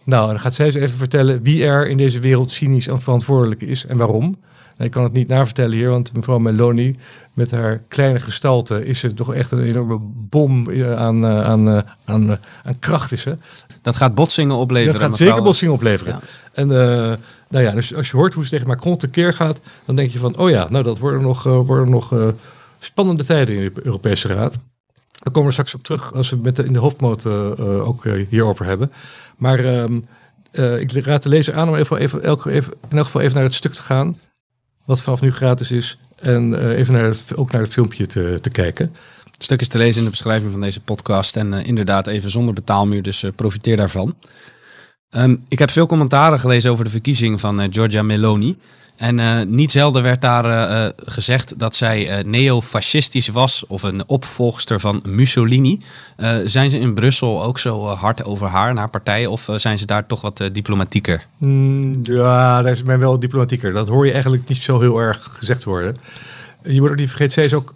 Nou, 0.03 0.27
dan 0.27 0.39
gaat 0.39 0.53
zij 0.53 0.65
eens 0.65 0.75
even 0.75 0.97
vertellen 0.97 1.41
wie 1.41 1.65
er 1.65 1.89
in 1.89 1.97
deze 1.97 2.19
wereld 2.19 2.51
cynisch 2.51 2.87
en 2.87 3.01
verantwoordelijk 3.01 3.61
is 3.61 3.85
en 3.85 3.97
waarom. 3.97 4.37
Ik 4.77 4.91
kan 4.91 5.03
het 5.03 5.13
niet 5.13 5.27
navertellen 5.27 5.77
hier, 5.77 5.89
want 5.89 6.13
mevrouw 6.13 6.37
Meloni 6.37 6.97
met 7.33 7.51
haar 7.51 7.81
kleine 7.87 8.19
gestalte 8.19 8.85
is 8.85 8.99
ze 8.99 9.13
toch 9.13 9.33
echt 9.33 9.51
een 9.51 9.63
enorme 9.63 9.97
bom 10.29 10.71
aan, 10.81 11.25
aan, 11.25 11.83
aan, 12.05 12.39
aan 12.63 12.79
kracht 12.79 13.11
is 13.11 13.21
ze. 13.21 13.37
Dat 13.81 13.95
gaat 13.95 14.15
botsingen 14.15 14.55
opleveren. 14.55 14.99
Dat 14.99 15.09
gaat 15.09 15.17
zeker 15.17 15.43
botsingen 15.43 15.73
opleveren. 15.73 16.13
Ja. 16.13 16.19
En 16.53 16.67
uh, 16.67 16.75
nou 17.49 17.63
ja, 17.63 17.71
dus 17.71 17.95
als 17.95 18.11
je 18.11 18.17
hoort 18.17 18.33
hoe 18.33 18.43
ze 18.43 18.49
tegen 18.49 18.67
Macron 18.67 18.97
tekeer 18.97 19.33
gaat, 19.33 19.59
dan 19.85 19.95
denk 19.95 20.09
je 20.09 20.19
van, 20.19 20.37
oh 20.37 20.49
ja, 20.49 20.67
nou 20.69 20.83
dat 20.83 20.99
worden 20.99 21.21
nog, 21.21 21.43
worden 21.43 21.89
nog 21.89 22.13
uh, 22.13 22.27
spannende 22.79 23.23
tijden 23.23 23.55
in 23.55 23.71
de 23.73 23.85
Europese 23.85 24.27
Raad. 24.27 24.57
Daar 25.11 25.33
komen 25.33 25.45
we 25.45 25.51
straks 25.51 25.75
op 25.75 25.83
terug 25.83 26.13
als 26.13 26.29
we 26.29 26.35
met 26.35 26.55
de, 26.55 26.65
in 26.65 26.73
de 26.73 26.79
hoofdmoot 26.79 27.25
ook 27.59 28.03
hierover 28.29 28.65
hebben. 28.65 28.91
Maar 29.37 29.59
um, 29.59 30.03
ik 30.79 30.91
raad 30.91 31.23
de 31.23 31.29
lezer 31.29 31.55
aan 31.55 31.69
om 31.69 31.75
even, 31.75 31.97
even, 31.97 32.23
elke, 32.23 32.51
even, 32.51 32.73
in 32.89 32.97
elk 32.97 33.05
geval 33.05 33.21
even 33.21 33.35
naar 33.35 33.43
het 33.43 33.53
stuk 33.53 33.73
te 33.73 33.81
gaan, 33.81 34.17
wat 34.85 35.01
vanaf 35.01 35.21
nu 35.21 35.31
gratis 35.31 35.71
is. 35.71 35.97
En 36.19 36.73
even 36.75 36.93
naar 36.93 37.15
ook 37.35 37.51
naar 37.51 37.61
het 37.61 37.71
filmpje 37.71 38.05
te, 38.05 38.37
te 38.41 38.49
kijken. 38.49 38.91
Het 39.33 39.43
stuk 39.43 39.61
is 39.61 39.67
te 39.67 39.77
lezen 39.77 39.97
in 39.97 40.03
de 40.03 40.09
beschrijving 40.09 40.51
van 40.51 40.61
deze 40.61 40.81
podcast. 40.81 41.35
En 41.35 41.53
uh, 41.53 41.65
inderdaad 41.65 42.07
even 42.07 42.31
zonder 42.31 42.53
betaalmuur, 42.53 43.01
dus 43.01 43.23
uh, 43.23 43.31
profiteer 43.35 43.77
daarvan. 43.77 44.15
Um, 45.09 45.45
ik 45.47 45.59
heb 45.59 45.69
veel 45.69 45.85
commentaren 45.85 46.39
gelezen 46.39 46.71
over 46.71 46.83
de 46.83 46.89
verkiezing 46.89 47.39
van 47.39 47.73
Giorgia 47.73 48.01
Meloni. 48.01 48.57
En 48.95 49.55
niet 49.55 49.71
zelden 49.71 50.03
werd 50.03 50.21
daar 50.21 50.91
gezegd 51.05 51.59
dat 51.59 51.75
zij 51.75 52.23
neofascistisch 52.25 53.27
was 53.27 53.63
of 53.67 53.83
een 53.83 54.07
opvolgster 54.07 54.79
van 54.79 55.01
Mussolini. 55.05 55.79
zijn 56.45 56.69
ze 56.69 56.79
in 56.79 56.93
Brussel 56.93 57.43
ook 57.43 57.59
zo 57.59 57.85
hard 57.87 58.23
over 58.23 58.47
haar 58.47 58.69
en 58.69 58.77
haar 58.77 58.89
partij 58.89 59.25
of 59.25 59.47
zijn 59.55 59.77
ze 59.77 59.85
daar 59.85 60.05
toch 60.05 60.21
wat 60.21 60.49
diplomatieker? 60.51 61.25
Mm, 61.37 61.99
ja, 62.03 62.61
daar 62.61 62.71
is 62.71 62.83
men 62.83 62.99
wel 62.99 63.19
diplomatieker. 63.19 63.73
Dat 63.73 63.87
hoor 63.87 64.05
je 64.05 64.11
eigenlijk 64.11 64.47
niet 64.47 64.57
zo 64.57 64.79
heel 64.79 64.97
erg 64.97 65.29
gezegd 65.33 65.63
worden. 65.63 65.97
Je 66.63 66.81
moet 66.81 66.89
ook 66.89 66.95
niet 66.95 67.09
vergeten, 67.09 67.33
zij 67.33 67.45
is 67.45 67.53
ook 67.53 67.73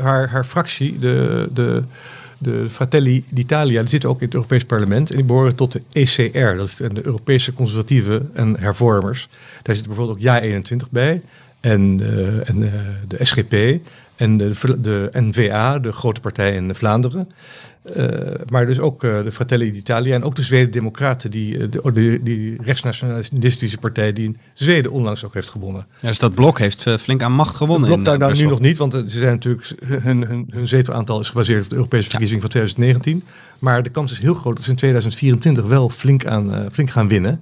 haar, 0.00 0.28
haar 0.28 0.44
fractie, 0.44 0.98
de, 0.98 1.48
de, 1.52 1.82
de 2.44 2.70
Fratelli 2.70 3.24
d'Italia, 3.28 3.86
zitten 3.86 4.08
ook 4.08 4.18
in 4.18 4.24
het 4.24 4.34
Europees 4.34 4.64
Parlement. 4.64 5.10
En 5.10 5.16
die 5.16 5.24
behoren 5.24 5.54
tot 5.54 5.72
de 5.72 5.82
ECR, 5.92 6.56
dat 6.56 6.66
is 6.66 6.74
de 6.76 7.04
Europese 7.04 7.52
Conservatieven 7.52 8.30
en 8.34 8.56
Hervormers. 8.60 9.28
Daar 9.62 9.74
zit 9.74 9.86
bijvoorbeeld 9.86 10.18
ook 10.18 10.42
JA21 10.42 10.90
bij. 10.90 11.22
En, 11.60 11.98
uh, 12.00 12.48
en 12.48 12.62
uh, 12.62 12.72
de 13.08 13.24
SGP 13.24 13.54
en 14.16 14.36
de, 14.36 14.52
de 14.78 15.10
NVA, 15.12 15.78
de 15.78 15.92
grote 15.92 16.20
partij 16.20 16.54
in 16.54 16.74
Vlaanderen. 16.74 17.28
Uh, 17.96 18.18
maar 18.48 18.66
dus 18.66 18.80
ook 18.80 19.04
uh, 19.04 19.22
de 19.22 19.32
Fratelli 19.32 19.72
d'Italia 19.72 20.14
en 20.14 20.22
ook 20.22 20.34
de 20.34 20.42
Zweden 20.42 20.70
Democraten, 20.70 21.30
die, 21.30 21.56
uh, 21.58 21.64
de, 21.70 22.20
die, 22.22 22.56
rechtsnationalistische 22.62 23.78
partij 23.78 24.12
die 24.12 24.24
in 24.24 24.36
Zweden 24.54 24.92
onlangs 24.92 25.24
ook 25.24 25.34
heeft 25.34 25.50
gewonnen. 25.50 25.86
Ja, 26.00 26.08
dus 26.08 26.18
dat 26.18 26.34
blok 26.34 26.58
heeft 26.58 26.90
flink 26.98 27.22
aan 27.22 27.32
macht 27.32 27.56
gewonnen. 27.56 27.88
Het 27.88 27.92
blok 27.92 28.04
daar 28.04 28.18
nou 28.18 28.42
nu 28.42 28.46
nog 28.46 28.60
niet, 28.60 28.76
want 28.76 28.92
ze 28.92 29.18
zijn 29.18 29.32
natuurlijk, 29.32 29.72
hun, 29.84 30.26
hun, 30.26 30.46
hun 30.50 30.68
zetelaantal 30.68 31.20
is 31.20 31.28
gebaseerd 31.28 31.62
op 31.62 31.70
de 31.70 31.76
Europese 31.76 32.08
verkiezing 32.08 32.42
ja. 32.42 32.48
van 32.48 32.50
2019. 32.50 33.24
Maar 33.58 33.82
de 33.82 33.90
kans 33.90 34.12
is 34.12 34.18
heel 34.18 34.34
groot 34.34 34.56
dat 34.56 34.64
ze 34.64 34.70
in 34.70 34.76
2024 34.76 35.64
wel 35.64 35.88
flink, 35.88 36.26
aan, 36.26 36.68
flink 36.72 36.90
gaan 36.90 37.08
winnen. 37.08 37.40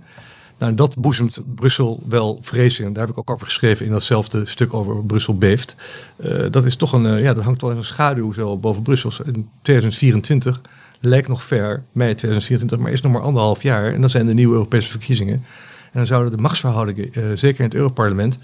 Nou, 0.58 0.74
dat 0.74 0.96
boezemt 0.96 1.40
Brussel 1.54 2.02
wel 2.08 2.38
vrees 2.42 2.80
in. 2.80 2.92
Daar 2.92 3.02
heb 3.02 3.12
ik 3.12 3.18
ook 3.18 3.30
over 3.30 3.46
geschreven 3.46 3.86
in 3.86 3.92
datzelfde 3.92 4.46
stuk 4.46 4.74
over 4.74 5.04
Brussel 5.04 5.38
beeft. 5.38 5.76
Uh, 6.16 6.44
dat 6.50 6.64
is 6.64 6.76
toch 6.76 6.92
een, 6.92 7.04
uh, 7.04 7.22
ja, 7.22 7.34
dat 7.34 7.44
hangt 7.44 7.62
wel 7.62 7.70
een 7.70 7.84
schaduw 7.84 8.32
zo 8.32 8.56
boven 8.56 8.82
Brussel. 8.82 9.12
In 9.24 9.48
2024 9.62 10.60
lijkt 11.00 11.28
nog 11.28 11.44
ver, 11.44 11.82
mei 11.92 12.14
2024, 12.14 12.78
maar 12.78 12.92
is 12.92 13.00
nog 13.00 13.12
maar 13.12 13.22
anderhalf 13.22 13.62
jaar. 13.62 13.92
En 13.92 14.00
dan 14.00 14.10
zijn 14.10 14.26
de 14.26 14.34
nieuwe 14.34 14.54
Europese 14.54 14.90
verkiezingen. 14.90 15.34
En 15.34 15.98
dan 15.98 16.06
zouden 16.06 16.30
de 16.30 16.42
machtsverhoudingen, 16.42 17.10
uh, 17.12 17.24
zeker 17.34 17.58
in 17.58 17.64
het 17.64 17.74
Europarlement 17.74 18.38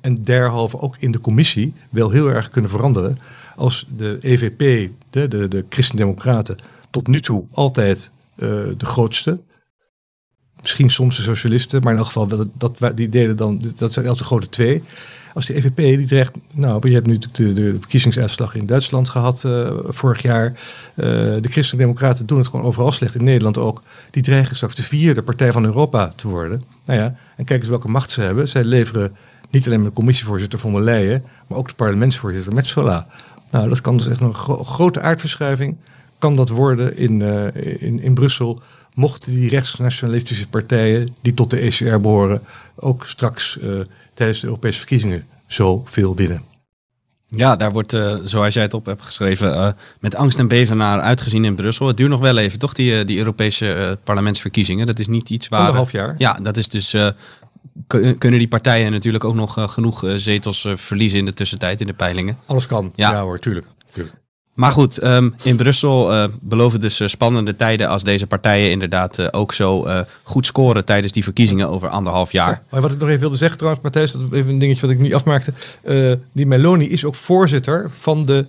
en 0.00 0.14
derhalve 0.22 0.80
ook 0.80 0.96
in 0.98 1.10
de 1.10 1.20
commissie, 1.20 1.74
wel 1.90 2.10
heel 2.10 2.28
erg 2.28 2.48
kunnen 2.48 2.70
veranderen. 2.70 3.18
Als 3.56 3.86
de 3.96 4.18
EVP, 4.20 4.90
de, 5.10 5.28
de, 5.28 5.48
de 5.48 5.64
Christendemocraten, 5.68 6.56
tot 6.90 7.06
nu 7.06 7.20
toe 7.20 7.44
altijd 7.52 8.10
de 8.34 8.74
grootste 8.86 9.38
misschien 10.78 11.04
soms 11.04 11.16
de 11.16 11.22
socialisten, 11.34 11.82
maar 11.82 11.92
in 11.92 11.98
elk 11.98 12.06
geval 12.06 12.26
dat, 12.26 12.46
dat 12.78 12.96
die 12.96 13.08
deden 13.08 13.36
dan, 13.36 13.62
dat 13.76 13.92
zijn 13.92 14.06
altijd 14.06 14.18
de 14.18 14.24
grote 14.24 14.48
twee. 14.48 14.82
Als 15.34 15.46
de 15.46 15.54
EVP 15.54 15.76
die 15.76 16.06
dreigt, 16.06 16.32
nou, 16.54 16.88
je 16.88 16.94
hebt 16.94 17.06
nu 17.06 17.18
de, 17.32 17.52
de 17.52 17.76
verkiezingsuitslag 17.78 18.54
in 18.54 18.66
Duitsland 18.66 19.08
gehad 19.08 19.42
uh, 19.46 19.70
vorig 19.84 20.22
jaar. 20.22 20.46
Uh, 20.46 21.04
de 21.40 21.48
Christen-Democraten 21.48 22.26
doen 22.26 22.38
het 22.38 22.46
gewoon 22.46 22.64
overal 22.64 22.92
slecht, 22.92 23.14
in 23.14 23.24
Nederland 23.24 23.58
ook. 23.58 23.82
Die 24.10 24.22
dreigen 24.22 24.56
straks 24.56 24.74
de 24.74 24.82
vierde 24.82 25.22
partij 25.22 25.52
van 25.52 25.64
Europa 25.64 26.12
te 26.16 26.28
worden. 26.28 26.62
Nou 26.84 26.98
ja, 26.98 27.16
en 27.36 27.44
kijk 27.44 27.60
eens 27.60 27.68
welke 27.68 27.88
macht 27.88 28.10
ze 28.10 28.20
hebben. 28.20 28.48
Zij 28.48 28.64
leveren 28.64 29.12
niet 29.50 29.66
alleen 29.66 29.82
de 29.82 29.92
commissievoorzitter 29.92 30.58
von 30.58 30.72
der 30.72 30.82
Leyen, 30.82 31.24
maar 31.46 31.58
ook 31.58 31.68
de 31.68 31.74
parlementsvoorzitter 31.74 32.52
Metzola 32.52 33.06
Nou, 33.50 33.68
dat 33.68 33.80
kan 33.80 33.96
dus 33.96 34.08
echt 34.08 34.20
een 34.20 34.34
gro- 34.34 34.64
grote 34.64 35.00
aardverschuiving. 35.00 35.76
Kan 36.18 36.34
dat 36.34 36.48
worden 36.48 36.96
in, 36.96 37.22
eh, 37.22 37.82
in, 37.82 38.00
in 38.00 38.14
Brussel. 38.14 38.60
Mochten 38.98 39.34
die 39.34 39.48
rechtsnationalistische 39.48 40.48
partijen 40.48 41.14
die 41.20 41.34
tot 41.34 41.50
de 41.50 41.56
ECR 41.58 41.96
behoren 41.96 42.42
ook 42.74 43.06
straks 43.06 43.58
eh, 43.58 43.70
tijdens 44.14 44.40
de 44.40 44.46
Europese 44.46 44.78
verkiezingen 44.78 45.26
zoveel 45.46 46.16
winnen. 46.16 46.42
Ja, 47.28 47.56
daar 47.56 47.72
wordt, 47.72 47.92
eh, 47.92 48.16
zoals 48.24 48.54
jij 48.54 48.62
het 48.62 48.74
op 48.74 48.86
hebt 48.86 49.02
geschreven, 49.02 49.54
eh, 49.54 49.68
met 50.00 50.14
angst 50.14 50.38
en 50.38 50.48
beven 50.48 50.76
naar 50.76 51.00
uitgezien 51.00 51.44
in 51.44 51.54
Brussel. 51.54 51.86
Het 51.86 51.96
duurt 51.96 52.10
nog 52.10 52.20
wel 52.20 52.36
even, 52.38 52.58
toch, 52.58 52.72
die, 52.72 53.04
die 53.04 53.18
Europese 53.18 53.98
parlementsverkiezingen? 54.04 54.86
Dat 54.86 54.98
is 54.98 55.08
niet 55.08 55.30
iets 55.30 55.48
waar... 55.48 55.60
Anderhalf 55.60 55.92
jaar. 55.92 56.14
Ja, 56.18 56.38
dat 56.42 56.56
is 56.56 56.68
dus... 56.68 56.94
kun- 57.86 58.18
kunnen 58.18 58.38
die 58.38 58.48
partijen 58.48 58.92
natuurlijk 58.92 59.24
ook 59.24 59.34
nog 59.34 59.72
genoeg 59.72 60.04
zetels 60.16 60.66
verliezen 60.74 61.18
in 61.18 61.24
de 61.24 61.34
tussentijd 61.34 61.80
in 61.80 61.86
de 61.86 61.92
peilingen. 61.92 62.38
Alles 62.46 62.66
kan. 62.66 62.92
Ja. 62.94 63.10
Ja, 63.10 63.22
hoor, 63.22 63.38
tuurlijk. 63.38 63.66
Maar 64.58 64.72
goed, 64.72 64.98
ehm, 64.98 65.30
in 65.42 65.56
Brussel 65.56 66.12
eh, 66.12 66.28
beloven 66.40 66.80
dus 66.80 67.00
eh, 67.00 67.08
spannende 67.08 67.56
tijden 67.56 67.88
als 67.88 68.04
deze 68.04 68.26
partijen 68.26 68.70
inderdaad 68.70 69.18
eh, 69.18 69.26
ook 69.30 69.52
zo 69.52 69.86
goed 70.22 70.46
scoren 70.46 70.84
tijdens 70.84 71.12
die 71.12 71.22
verkiezingen 71.22 71.68
over 71.68 71.88
anderhalf 71.88 72.32
jaar. 72.32 72.62
Maar 72.70 72.80
wat 72.80 72.92
ik 72.92 72.98
nog 72.98 73.08
even 73.08 73.20
wilde 73.20 73.36
zeggen 73.36 73.56
trouwens, 73.56 73.84
Matthijs, 73.84 74.12
dat 74.12 74.32
even 74.32 74.50
een 74.50 74.58
dingetje 74.58 74.80
wat 74.80 74.90
ik 74.90 74.98
niet 74.98 75.14
afmaakte. 75.14 75.52
Die 76.32 76.46
Meloni 76.46 76.88
is 76.88 77.04
ook 77.04 77.14
voorzitter 77.14 77.90
van 77.90 78.24
de, 78.24 78.46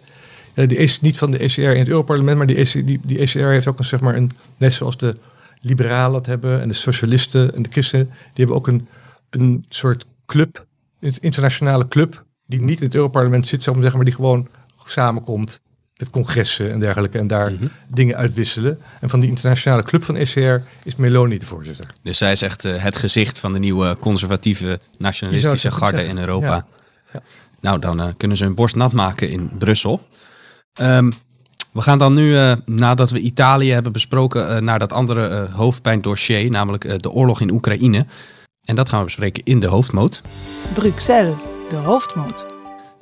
die 0.53 0.77
is 0.77 1.01
niet 1.01 1.17
van 1.17 1.31
de 1.31 1.37
ECR 1.37 1.61
in 1.61 1.79
het 1.79 1.89
Europarlement, 1.89 2.37
maar 2.37 2.47
die, 2.47 2.55
EC, 2.55 2.99
die, 3.03 3.19
ECR 3.19 3.47
heeft 3.47 3.67
ook 3.67 3.79
een, 3.79 3.85
zeg 3.85 3.99
maar 3.99 4.15
een, 4.15 4.31
net 4.57 4.73
zoals 4.73 4.97
de 4.97 5.15
liberalen 5.61 6.17
het 6.17 6.25
hebben 6.25 6.61
en 6.61 6.67
de 6.67 6.73
socialisten 6.73 7.55
en 7.55 7.61
de 7.61 7.69
christenen, 7.71 8.05
die 8.05 8.45
hebben 8.45 8.55
ook 8.55 8.67
een, 8.67 8.87
een 9.29 9.65
soort 9.69 10.05
club, 10.25 10.65
een 10.99 11.13
internationale 11.19 11.87
club, 11.87 12.23
die 12.45 12.59
niet 12.59 12.79
in 12.79 12.85
het 12.85 12.95
Europarlement 12.95 13.47
zit, 13.47 13.63
zeggen, 13.63 13.95
maar 13.95 14.05
die 14.05 14.13
gewoon 14.13 14.47
samenkomt 14.83 15.61
met 15.99 16.09
congressen 16.09 16.71
en 16.71 16.79
dergelijke 16.79 17.17
en 17.17 17.27
daar 17.27 17.51
dingen 17.87 18.15
uitwisselen. 18.15 18.79
En 18.99 19.09
van 19.09 19.19
die 19.19 19.29
internationale 19.29 19.83
club 19.83 20.03
van 20.03 20.15
ECR 20.15 20.63
is 20.83 20.95
Meloni 20.95 21.37
de 21.37 21.45
voorzitter. 21.45 21.85
Dus 22.03 22.17
zij 22.17 22.31
is 22.31 22.41
echt 22.41 22.65
eh, 22.65 22.83
het 22.83 22.95
gezicht 22.95 23.39
van 23.39 23.53
de 23.53 23.59
nieuwe 23.59 23.97
conservatieve 23.99 24.79
nationalistische 24.97 25.67
het 25.67 25.77
garde 25.77 26.05
in 26.05 26.17
Europa. 26.17 26.47
Ja. 26.47 26.65
Ja. 27.13 27.21
Nou, 27.61 27.79
dan 27.79 28.01
eh, 28.01 28.07
kunnen 28.17 28.37
ze 28.37 28.43
hun 28.43 28.55
borst 28.55 28.75
nat 28.75 28.91
maken 28.91 29.29
in 29.29 29.49
Brussel. 29.57 30.07
Ehm, 30.73 31.11
we 31.71 31.81
gaan 31.81 31.97
dan 31.97 32.13
nu, 32.13 32.37
eh, 32.37 32.51
nadat 32.65 33.11
we 33.11 33.19
Italië 33.19 33.71
hebben 33.71 33.91
besproken, 33.91 34.49
eh, 34.49 34.61
naar 34.61 34.79
dat 34.79 34.93
andere 34.93 35.27
eh, 35.27 35.55
hoofdpijndossier, 35.55 36.49
namelijk 36.49 36.85
eh, 36.85 36.97
de 36.97 37.11
oorlog 37.11 37.41
in 37.41 37.51
Oekraïne. 37.51 38.05
En 38.65 38.75
dat 38.75 38.89
gaan 38.89 38.99
we 38.99 39.05
bespreken 39.05 39.43
in 39.43 39.59
de 39.59 39.67
hoofdmoot. 39.67 40.21
Bruxelles, 40.73 41.35
de 41.69 41.75
hoofdmoot. 41.75 42.48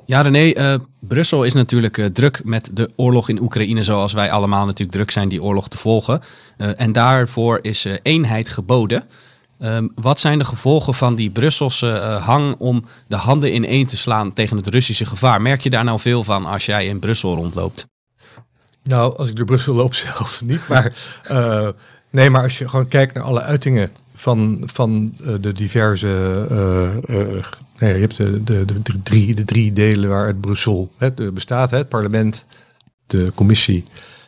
Ja, 0.08 0.20
René, 0.20 0.50
eh, 0.52 0.74
Brussel 1.00 1.44
is 1.44 1.52
natuurlijk 1.52 1.98
eh, 1.98 2.06
druk 2.06 2.40
met 2.44 2.70
de 2.72 2.90
oorlog 2.96 3.28
in 3.28 3.40
Oekraïne, 3.40 3.82
zoals 3.82 4.12
wij 4.12 4.30
allemaal 4.30 4.64
natuurlijk 4.64 4.96
druk 4.96 5.10
zijn 5.10 5.28
die 5.28 5.42
oorlog 5.42 5.68
te 5.68 5.78
volgen. 5.78 6.20
Eh, 6.56 6.68
en 6.80 6.92
daarvoor 6.92 7.58
is 7.62 7.86
eenheid 8.02 8.48
geboden. 8.48 9.04
Ehm, 9.58 9.86
wat 9.94 10.20
zijn 10.20 10.38
de 10.38 10.44
gevolgen 10.44 10.94
van 10.94 11.14
die 11.14 11.30
Brusselse 11.30 11.86
hang 12.22 12.54
om 12.58 12.84
de 13.06 13.16
handen 13.16 13.54
ineen 13.54 13.86
te 13.86 13.96
slaan 13.96 14.32
tegen 14.32 14.56
het 14.56 14.66
Russische 14.66 15.06
gevaar? 15.06 15.42
Merk 15.42 15.60
je 15.60 15.70
daar 15.70 15.84
nou 15.84 15.98
veel 15.98 16.24
van 16.24 16.46
als 16.46 16.66
jij 16.66 16.86
in 16.86 16.98
Brussel 16.98 17.34
rondloopt? 17.34 17.86
Nou, 18.82 19.16
als 19.16 19.28
ik 19.28 19.36
door 19.36 19.46
Brussel 19.46 19.74
loop 19.74 19.94
zelf 20.06 20.42
niet. 20.44 20.68
Maar 20.68 20.94
nee, 22.10 22.30
maar 22.30 22.42
als 22.42 22.58
je 22.58 22.68
gewoon 22.68 22.88
kijkt 22.88 23.14
naar 23.14 23.24
alle 23.24 23.42
uitingen 23.42 23.90
van, 24.18 24.62
van 24.64 25.14
eh, 25.24 25.34
de 25.40 25.52
diverse. 25.52 26.46
eh, 26.50 27.36
eh, 27.36 27.44
nee, 27.78 27.94
je 27.94 28.00
hebt 28.00 28.16
de, 28.16 28.42
de, 28.64 29.02
drie, 29.02 29.34
de 29.34 29.44
drie 29.44 29.72
delen 29.72 30.08
waaruit 30.08 30.40
Brussel 30.40 30.92
hè, 30.96 31.32
bestaat: 31.32 31.70
hè, 31.70 31.76
het 31.76 31.88
parlement, 31.88 32.44
de 33.06 33.32
commissie 33.34 33.84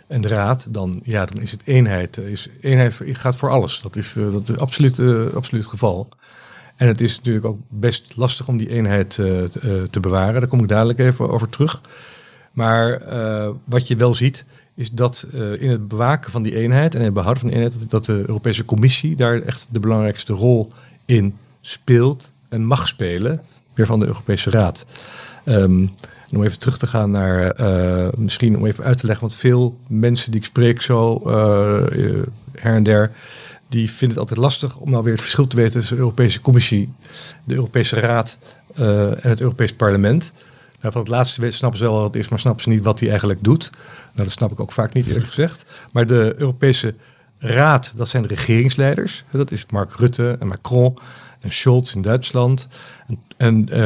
en 0.07 0.21
de 0.21 0.29
raad. 0.29 0.67
Dan, 0.71 1.01
ja, 1.05 1.25
dan 1.25 1.43
is 1.43 1.51
het 1.51 1.63
eenheid. 1.65 2.19
Is, 2.19 2.49
eenheid 2.61 3.01
gaat 3.05 3.37
voor 3.37 3.51
alles. 3.51 3.81
Dat 3.81 3.97
is, 3.97 4.13
dat 4.13 4.49
is 4.49 4.57
absoluut, 4.57 5.01
absoluut 5.35 5.63
het 5.63 5.73
geval. 5.73 6.09
En 6.77 6.87
het 6.87 7.01
is 7.01 7.17
natuurlijk 7.17 7.45
ook 7.45 7.59
best 7.69 8.17
lastig 8.17 8.49
om 8.49 8.57
die 8.57 8.69
eenheid 8.69 9.11
te, 9.11 10.01
bewaren. 10.01 10.41
Daar 10.41 10.51
kom 10.51 10.61
ik 10.61 10.69
dadelijk 10.69 10.99
even 10.99 11.31
over 11.31 11.49
terug. 11.49 11.81
Maar 12.53 13.03
wat 13.65 13.87
je 13.87 13.97
wel 13.97 14.15
ziet, 14.15 14.45
is 14.81 14.91
dat 14.91 15.27
eh, 15.33 15.63
in 15.63 15.71
het 15.71 15.89
bewaken 15.89 16.31
van 16.31 16.43
die 16.43 16.57
eenheid 16.57 16.95
en 16.95 17.03
het 17.03 17.13
behouden 17.13 17.43
van 17.43 17.51
die 17.51 17.61
eenheid, 17.61 17.91
dat, 17.91 18.05
de 18.05 18.25
Europese 18.27 18.65
Commissie 18.65 19.17
daar 19.17 19.43
echt 19.43 19.69
de 19.71 19.81
belangrijkste 19.81 20.33
rol 20.33 20.73
in 21.05 21.35
speelt 21.61 22.31
en 22.49 22.65
mag 22.65 22.89
spelen, 22.89 23.41
weer 23.75 23.87
van 23.87 24.01
de 24.01 24.07
Europese 24.07 24.51
Raad. 24.51 24.85
Ehm, 25.45 25.87
om 26.35 26.45
even 26.45 26.59
terug 26.59 26.79
te 26.79 26.87
gaan 26.87 27.11
naar, 27.11 27.51
eh, 27.51 28.09
misschien 28.17 28.57
om 28.57 28.67
even 28.67 28.85
uit 28.85 28.99
te 28.99 29.07
leggen, 29.07 29.27
want 29.27 29.39
veel 29.39 29.79
mensen 29.89 30.31
die 30.31 30.41
ik 30.41 30.47
spreek 30.47 30.83
zo 30.83 31.17
eh, 31.17 32.23
her 32.53 32.75
en 32.75 32.83
der, 32.83 33.13
die 33.69 33.89
vinden 33.89 34.09
het 34.09 34.19
altijd 34.19 34.39
lastig 34.39 34.77
om 34.77 34.91
nou 34.91 35.03
weer 35.03 35.13
het 35.13 35.23
verschil 35.23 35.47
te 35.47 35.57
weten 35.57 35.73
tussen 35.73 35.97
de 35.97 36.03
Europese 36.03 36.41
Commissie, 36.41 36.93
de 37.45 37.55
Europese 37.55 38.01
Raad 38.01 38.39
en 38.75 39.29
het 39.29 39.41
Europees 39.41 39.73
Parlement. 39.73 40.33
Nou, 40.81 40.93
van 40.93 41.01
het 41.01 41.11
laatste 41.11 41.51
snappen 41.51 41.79
ze 41.79 41.85
wel 41.85 41.95
wat 41.95 42.05
het 42.05 42.17
is, 42.17 42.29
maar 42.29 42.39
snappen 42.39 42.63
ze 42.63 42.69
niet 42.69 42.85
wat 42.85 43.01
hij 43.01 43.09
eigenlijk 43.09 43.45
doet. 43.45 43.71
Nou, 44.13 44.27
dat 44.27 44.31
snap 44.31 44.53
ik 44.53 44.61
ook 44.61 44.73
vaak 44.73 44.93
niet, 44.93 45.07
eerlijk 45.07 45.27
gezegd. 45.27 45.65
Maar 45.93 46.07
de 46.07 46.35
Europese 46.37 46.95
Raad, 47.39 47.93
dat 47.97 48.09
zijn 48.09 48.23
de 48.23 48.29
regeringsleiders. 48.29 49.25
Dat 49.31 49.51
is 49.51 49.67
Mark 49.71 49.93
Rutte 49.97 50.37
en 50.41 50.47
Macron 50.47 50.97
en 51.41 51.51
Scholz 51.51 51.95
in 51.95 52.03
Duitsland. 52.03 52.69
En, 53.07 53.19
en 53.37 53.69
eh, 53.69 53.81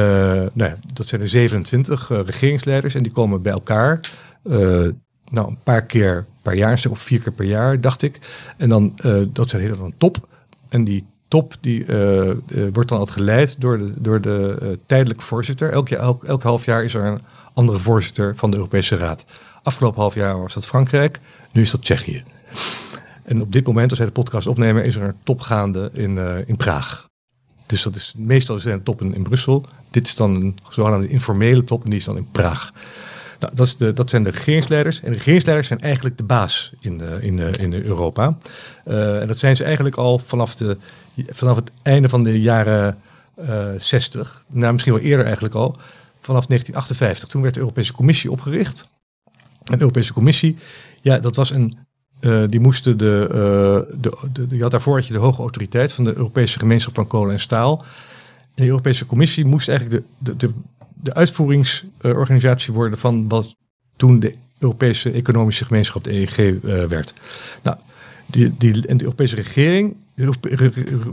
nou 0.52 0.70
ja, 0.70 0.76
dat 0.92 1.08
zijn 1.08 1.20
de 1.20 1.26
27 1.26 2.10
eh, 2.10 2.20
regeringsleiders 2.24 2.94
en 2.94 3.02
die 3.02 3.12
komen 3.12 3.42
bij 3.42 3.52
elkaar. 3.52 4.00
eh, 4.42 4.88
nou, 5.30 5.48
een 5.48 5.62
paar 5.62 5.82
keer 5.82 6.26
per 6.42 6.54
jaar, 6.54 6.82
of 6.90 6.98
vier 6.98 7.20
keer 7.20 7.32
per 7.32 7.44
jaar, 7.44 7.80
dacht 7.80 8.02
ik. 8.02 8.18
En 8.56 8.68
dan, 8.68 8.98
dat 9.32 9.50
zijn 9.50 9.68
dan 9.68 9.80
een 9.80 9.96
top. 9.96 10.28
En 10.68 10.84
die 10.84 11.06
top 11.34 11.56
die, 11.60 11.84
eh, 11.84 12.30
eh, 12.30 12.36
wordt 12.72 12.88
dan 12.88 12.98
altijd 12.98 13.18
geleid 13.18 13.56
door 13.58 13.78
de, 13.78 13.92
door 13.98 14.20
de 14.20 14.58
eh, 14.62 14.68
tijdelijke 14.86 15.24
voorzitter. 15.24 15.70
Elk, 15.70 15.88
elk, 15.88 16.24
elk 16.24 16.42
half 16.42 16.64
jaar 16.64 16.84
is 16.84 16.94
er 16.94 17.04
een 17.04 17.20
andere 17.54 17.78
voorzitter 17.78 18.36
van 18.36 18.50
de 18.50 18.56
Europese 18.56 18.96
Raad. 18.96 19.24
Afgelopen 19.62 20.00
half 20.00 20.14
jaar 20.14 20.40
was 20.40 20.54
dat 20.54 20.66
Frankrijk, 20.66 21.20
nu 21.52 21.62
is 21.62 21.70
dat 21.70 21.82
Tsjechië. 21.82 22.22
En 23.22 23.40
op 23.40 23.52
dit 23.52 23.66
moment, 23.66 23.90
als 23.90 23.98
wij 23.98 24.08
de 24.08 24.14
podcast 24.14 24.46
opnemen, 24.46 24.84
is 24.84 24.96
er 24.96 25.02
een 25.02 25.16
top 25.22 25.40
gaande 25.40 25.90
in, 25.92 26.18
in 26.46 26.56
Praag. 26.56 27.08
Dus 27.66 27.82
dat 27.82 27.94
is, 27.94 28.14
meestal 28.16 28.56
is 28.56 28.64
er 28.64 28.72
een 28.72 28.82
top 28.82 29.02
in, 29.02 29.14
in 29.14 29.22
Brussel. 29.22 29.64
Dit 29.90 30.06
is 30.06 30.14
dan 30.14 30.34
een 30.34 30.56
zogenaamde 30.68 31.08
informele 31.08 31.64
top 31.64 31.84
en 31.84 31.90
die 31.90 31.98
is 31.98 32.04
dan 32.04 32.16
in 32.16 32.28
Praag. 32.32 32.72
Nou, 33.40 33.52
dat, 33.54 33.66
is 33.66 33.76
de, 33.76 33.92
dat 33.92 34.10
zijn 34.10 34.24
de 34.24 34.30
regeringsleiders. 34.30 35.00
En 35.00 35.10
de 35.10 35.16
regeringsleiders 35.16 35.68
zijn 35.68 35.80
eigenlijk 35.80 36.16
de 36.16 36.24
baas 36.24 36.72
in, 36.80 37.00
in, 37.20 37.38
in 37.38 37.72
Europa. 37.72 38.36
En 38.84 39.26
dat 39.26 39.38
zijn 39.38 39.56
ze 39.56 39.64
eigenlijk 39.64 39.96
al 39.96 40.18
vanaf, 40.18 40.54
de, 40.54 40.76
vanaf 41.16 41.56
het 41.56 41.70
einde 41.82 42.08
van 42.08 42.22
de 42.22 42.40
jaren 42.40 42.98
eh 43.36 43.68
60. 43.78 44.44
Nou, 44.48 44.72
misschien 44.72 44.92
wel 44.94 45.02
eerder 45.02 45.24
eigenlijk 45.24 45.54
al. 45.54 45.76
Vanaf 46.20 46.46
1958. 46.46 47.28
Toen 47.28 47.42
werd 47.42 47.54
de 47.54 47.60
Europese 47.60 47.92
Commissie 47.92 48.30
opgericht. 48.30 48.88
En 49.64 49.72
de 49.72 49.80
Europese 49.80 50.12
Commissie, 50.12 50.56
ja, 51.00 51.18
dat 51.18 51.36
was 51.36 51.50
een. 51.50 51.76
eh, 52.20 52.42
die 52.46 52.60
moesten 52.60 52.96
de, 52.98 53.26
eh, 53.28 54.00
de, 54.00 54.12
de. 54.32 54.56
Je 54.56 54.62
had 54.62 54.70
daarvoor 54.70 54.94
had 54.96 55.06
je 55.06 55.12
de 55.12 55.18
hoge 55.18 55.40
autoriteit 55.40 55.92
van 55.92 56.04
de 56.04 56.16
Europese 56.16 56.58
gemeenschap 56.58 56.94
van 56.94 57.06
kolen 57.06 57.32
en 57.32 57.40
staal. 57.40 57.84
En 58.54 58.62
de 58.62 58.66
Europese 58.66 59.06
Commissie 59.06 59.44
moest 59.44 59.68
eigenlijk 59.68 60.02
de, 60.18 60.32
de, 60.32 60.36
de, 60.36 60.52
de 61.02 61.14
uitvoeringsorganisatie 61.14 62.72
worden 62.72 62.98
van 62.98 63.28
wat 63.28 63.54
toen 63.96 64.20
de 64.20 64.34
Europese 64.58 65.10
Economische 65.10 65.64
Gemeenschap, 65.64 66.04
de 66.04 66.12
EEG, 66.12 66.60
werd. 66.88 67.14
Nou, 67.62 67.76
die, 68.26 68.54
die, 68.58 68.86
en 68.86 68.96
de 68.96 69.04
Europese 69.04 69.36
regering, 69.36 69.96
de 70.14 70.32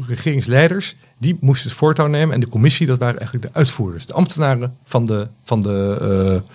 regeringsleiders, 0.08 0.96
die 1.18 1.38
moesten 1.40 1.70
het 1.70 1.78
voortouw 1.78 2.08
nemen. 2.08 2.34
En 2.34 2.40
de 2.40 2.50
commissie, 2.50 2.88
dat 2.88 3.00
waren 3.00 3.20
eigenlijk 3.20 3.48
de 3.48 3.60
uitvoerders, 3.60 4.06
de 4.06 4.14
ambtenaren 4.14 4.78
van 4.84 5.06
de. 5.06 5.28
Van 5.44 5.62
de 5.62 5.98
eh, 6.02 6.50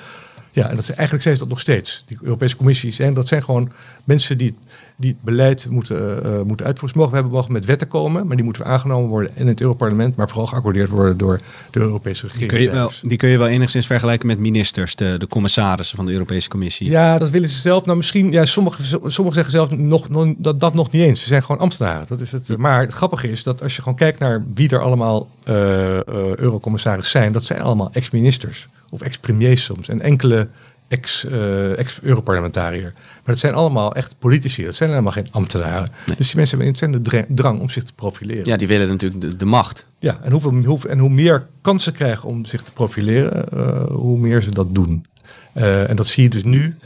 ja, 0.57 0.69
en 0.69 0.77
dat 0.77 0.85
zijn, 0.85 0.97
eigenlijk 0.97 1.23
zijn 1.23 1.37
ze 1.37 1.41
dat 1.43 1.51
nog 1.51 1.61
steeds. 1.61 2.05
Die 2.07 2.19
Europese 2.23 2.57
commissies, 2.57 2.99
en 2.99 3.15
dat 3.15 3.29
zijn 3.29 3.43
gewoon 3.43 3.73
mensen 4.05 4.39
die, 4.39 4.55
die 4.97 5.11
het 5.11 5.23
beleid 5.23 5.67
moeten, 5.71 6.25
eh, 6.25 6.39
eh, 6.39 6.47
moeten 6.47 6.67
uitvoeren. 6.67 6.99
Mogen, 6.99 7.13
we 7.13 7.19
hebben 7.19 7.37
mogen 7.37 7.53
met 7.53 7.65
wetten 7.65 7.89
komen, 7.89 8.27
maar 8.27 8.37
die 8.37 8.45
moeten 8.45 8.65
aangenomen 8.65 9.09
worden 9.09 9.31
in 9.35 9.47
het 9.47 9.61
Europarlement, 9.61 10.17
maar 10.17 10.29
vooral 10.29 10.47
geaccordeerd 10.47 10.91
worden 10.91 11.17
door 11.17 11.41
de 11.71 11.81
Europese 11.81 12.27
Die 12.39 12.47
kun, 12.47 12.63
je 12.63 12.71
wel, 12.71 12.91
die 13.03 13.19
kun 13.19 13.29
je 13.29 13.39
wel 13.39 13.47
enigszins 13.47 13.87
vergelijken 13.87 14.27
met 14.27 14.39
ministers, 14.39 14.97
de, 14.97 15.19
de 15.19 15.27
commissarissen 15.27 15.97
van 15.97 16.07
de 16.07 16.13
Europese 16.13 16.49
Commissie. 16.49 16.91
Ja, 16.91 17.19
dat 17.19 17.31
willen 17.31 17.49
ze 17.49 17.61
zelf. 17.61 17.85
Nou, 17.85 17.97
misschien, 17.97 18.33
ja, 18.33 18.45
sommigen, 18.45 18.85
sommigen 19.13 19.33
zeggen 19.33 19.51
zelf 19.51 19.71
nog, 19.71 20.09
nog, 20.09 20.35
dat, 20.39 20.61
dat 20.61 20.75
nog 20.75 20.91
niet 20.91 21.03
eens. 21.03 21.21
Ze 21.21 21.27
zijn 21.27 21.43
gewoon 21.43 21.61
ambtenaren. 21.61 22.07
Dat 22.09 22.21
is 22.21 22.33
het. 22.33 22.57
Maar 22.57 22.81
het 22.81 22.93
grappige 22.93 23.31
is 23.31 23.43
dat 23.43 23.63
als 23.63 23.77
je 23.77 23.83
gewoon 23.83 23.99
kijkt 23.99 24.19
naar 24.19 24.45
wie 24.55 24.69
er 24.69 24.81
allemaal 24.81 25.29
eh 25.45 25.97
eh, 25.97 26.37
eurocommissaris 26.37 27.11
zijn, 27.11 27.33
dat 27.33 27.45
zijn 27.45 27.61
allemaal 27.61 27.91
ex-ministers 27.93 28.69
of 28.97 29.03
ex-premiers 29.03 29.65
soms 29.65 29.89
en 29.89 30.01
enkele 30.01 30.49
eh, 30.89 31.79
ex-europarlementariër. 31.79 32.93
maar 32.93 33.23
dat 33.25 33.39
zijn 33.39 33.55
allemaal 33.55 33.95
echt 33.95 34.15
politici. 34.19 34.65
Dat 34.65 34.75
zijn 34.75 34.91
helemaal 34.91 35.13
geen 35.13 35.29
ambtenaren. 35.31 35.91
Dus 36.17 36.27
die 36.27 36.37
mensen 36.37 36.59
hebben 36.59 36.61
een 36.61 36.67
ontzettende 36.67 37.11
dra- 37.11 37.35
drang 37.35 37.61
om 37.61 37.71
zich 37.71 37.83
te 37.83 37.93
profileren. 37.95 38.45
Ja, 38.45 38.57
die 38.57 38.69
willen 38.69 38.89
natuurlijk 38.89 39.21
de, 39.21 39.37
de 39.37 39.45
macht. 39.45 39.87
Ja, 39.99 40.19
en, 40.23 40.33
hoeveel, 40.33 40.53
hoe, 40.53 40.89
en 40.89 40.99
hoe 40.99 41.11
meer 41.11 41.47
kansen 41.61 41.93
krijgen 41.93 42.29
om 42.29 42.45
zich 42.45 42.63
te 42.63 42.73
profileren, 42.73 43.49
eh, 43.53 43.87
hoe 43.87 44.19
meer 44.19 44.43
ze 44.43 44.51
dat 44.51 44.75
doen. 44.75 45.07
en 45.53 45.97
dat 45.97 46.07
zie 46.07 46.23
je 46.23 46.29
dus 46.29 46.45
nu 46.45 46.77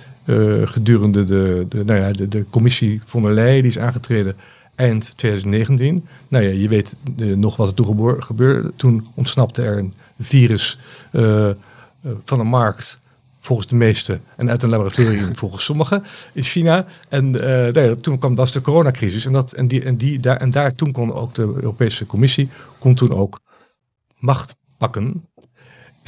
gedurende 0.65 1.25
de, 1.25 1.67
de, 1.69 1.85
nou 1.85 2.01
ja, 2.01 2.13
de, 2.13 2.29
de 2.29 2.45
commissie 2.51 3.01
von 3.07 3.23
der 3.23 3.33
Leyen, 3.33 3.63
die 3.63 3.71
is 3.71 3.79
aangetreden 3.79 4.37
eind 4.75 5.13
2019. 5.17 6.07
Nou 6.29 6.45
ja, 6.45 6.51
je 6.51 6.69
weet 6.69 6.97
nog 7.17 7.57
wat 7.57 7.69
er 7.69 7.75
toen 7.75 8.23
gebeurde. 8.23 8.73
Toen 8.77 9.07
ontsnapte 9.15 9.63
er 9.63 9.79
een 9.79 9.93
virus 10.19 10.79
van 12.25 12.39
de 12.39 12.45
markt 12.45 13.01
volgens 13.41 13.69
de 13.69 13.77
meesten 13.77 14.23
en 14.37 14.51
uit 14.51 14.63
een 14.63 14.69
laboratorium 14.69 15.37
volgens 15.43 15.65
sommigen 15.65 16.05
in 16.33 16.43
China. 16.43 16.87
En 17.09 17.35
uh, 17.35 17.69
nee, 17.69 18.01
toen 18.01 18.19
kwam 18.19 18.35
dat 18.35 18.49
de 18.49 18.61
coronacrisis 18.61 19.25
en, 19.25 19.33
dat, 19.33 19.53
en, 19.53 19.69
die, 19.69 19.85
en, 19.85 19.97
die, 19.97 20.21
daar, 20.21 20.37
en 20.37 20.51
daar 20.51 20.75
toen 20.75 20.93
kon 20.93 21.13
ook 21.13 21.35
de 21.35 21.43
Europese 21.43 22.07
Commissie 22.07 22.49
kon 22.79 22.95
toen 22.95 23.13
ook 23.13 23.41
macht 24.19 24.57
pakken. 24.79 25.25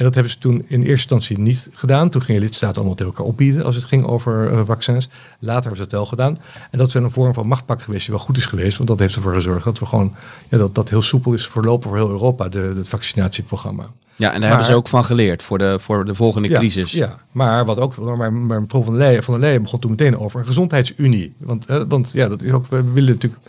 En 0.03 0.09
dat 0.09 0.17
hebben 0.17 0.33
ze 0.33 0.39
toen 0.39 0.65
in 0.67 0.79
eerste 0.79 0.91
instantie 0.91 1.39
niet 1.39 1.69
gedaan. 1.73 2.09
Toen 2.09 2.21
gingen 2.21 2.41
lidstaten 2.41 2.75
allemaal 2.75 2.95
tegen 2.95 3.11
elkaar 3.11 3.27
opbieden 3.27 3.63
als 3.63 3.75
het 3.75 3.85
ging 3.85 4.05
over 4.05 4.51
uh, 4.51 4.61
vaccins. 4.65 5.09
Later 5.39 5.61
hebben 5.61 5.77
ze 5.77 5.83
het 5.83 5.91
wel 5.91 6.05
gedaan. 6.05 6.37
En 6.71 6.77
dat 6.77 6.87
is 6.87 6.93
een 6.93 7.11
vorm 7.11 7.33
van 7.33 7.47
machtpak 7.47 7.81
geweest 7.81 8.05
die 8.05 8.15
wel 8.15 8.23
goed 8.23 8.37
is 8.37 8.45
geweest. 8.45 8.77
Want 8.77 8.89
dat 8.89 8.99
heeft 8.99 9.15
ervoor 9.15 9.33
gezorgd 9.33 9.63
dat 9.63 9.79
we 9.79 9.85
gewoon 9.85 10.15
ja, 10.49 10.57
dat, 10.57 10.75
dat 10.75 10.89
heel 10.89 11.01
soepel 11.01 11.33
is 11.33 11.47
verlopen 11.47 11.89
voor 11.89 11.97
heel 11.97 12.09
Europa, 12.09 12.49
de, 12.49 12.73
het 12.75 12.89
vaccinatieprogramma. 12.89 13.85
Ja, 14.15 14.33
en 14.33 14.39
daar 14.39 14.49
hebben 14.49 14.67
ze 14.67 14.73
ook 14.73 14.87
van 14.87 15.05
geleerd 15.05 15.43
voor 15.43 15.57
de, 15.57 15.79
voor 15.79 16.05
de 16.05 16.15
volgende 16.15 16.49
crisis. 16.49 16.91
Ja, 16.91 17.17
maar 17.31 17.65
wat 17.65 17.79
ook, 17.79 17.97
maar, 17.97 18.33
maar 18.33 18.63
van 18.67 18.85
der 18.85 18.93
Leyen, 18.93 19.23
van 19.23 19.33
der 19.33 19.43
Leyen 19.43 19.61
begon 19.61 19.79
toen 19.79 19.91
meteen 19.91 20.17
over 20.17 20.39
een 20.39 20.45
gezondheidsunie. 20.45 21.33
Want, 21.37 21.65
eh, 21.65 21.81
want 21.87 22.11
ja, 22.11 22.27
dat 22.27 22.41
is 22.41 22.51
ook, 22.51 22.65
we 22.67 22.83
willen 22.91 23.13
natuurlijk, 23.13 23.43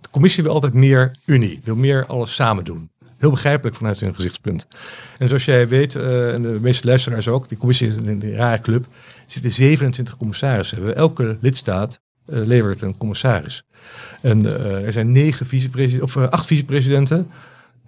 de 0.00 0.08
commissie 0.10 0.42
wil 0.42 0.52
altijd 0.52 0.74
meer 0.74 1.16
unie, 1.24 1.60
wil 1.64 1.76
meer 1.76 2.06
alles 2.06 2.34
samen 2.34 2.64
doen. 2.64 2.88
Heel 3.18 3.30
begrijpelijk 3.30 3.76
vanuit 3.76 4.00
hun 4.00 4.14
gezichtspunt. 4.14 4.66
En 5.18 5.28
zoals 5.28 5.44
jij 5.44 5.68
weet, 5.68 5.94
uh, 5.94 6.34
en 6.34 6.42
de 6.42 6.58
meeste 6.60 6.86
luisteraars 6.86 7.28
ook, 7.28 7.48
die 7.48 7.58
commissie 7.58 7.88
is 7.88 7.96
een, 7.96 8.34
rare 8.34 8.60
club. 8.60 8.84
Er 8.84 9.22
zitten 9.26 9.50
27 9.50 10.16
commissarissen. 10.16 10.96
Elke 10.96 11.38
lidstaat 11.40 12.00
uh, 12.26 12.46
levert 12.46 12.80
een 12.80 12.96
commissaris. 12.96 13.64
En 14.20 14.44
uh, 14.44 14.84
er 14.84 14.92
zijn 14.92 15.12
negen 15.12 15.46
vicepresidenten, 15.46 16.22
of 16.22 16.30
acht 16.30 16.46
vicepresidenten. 16.46 17.30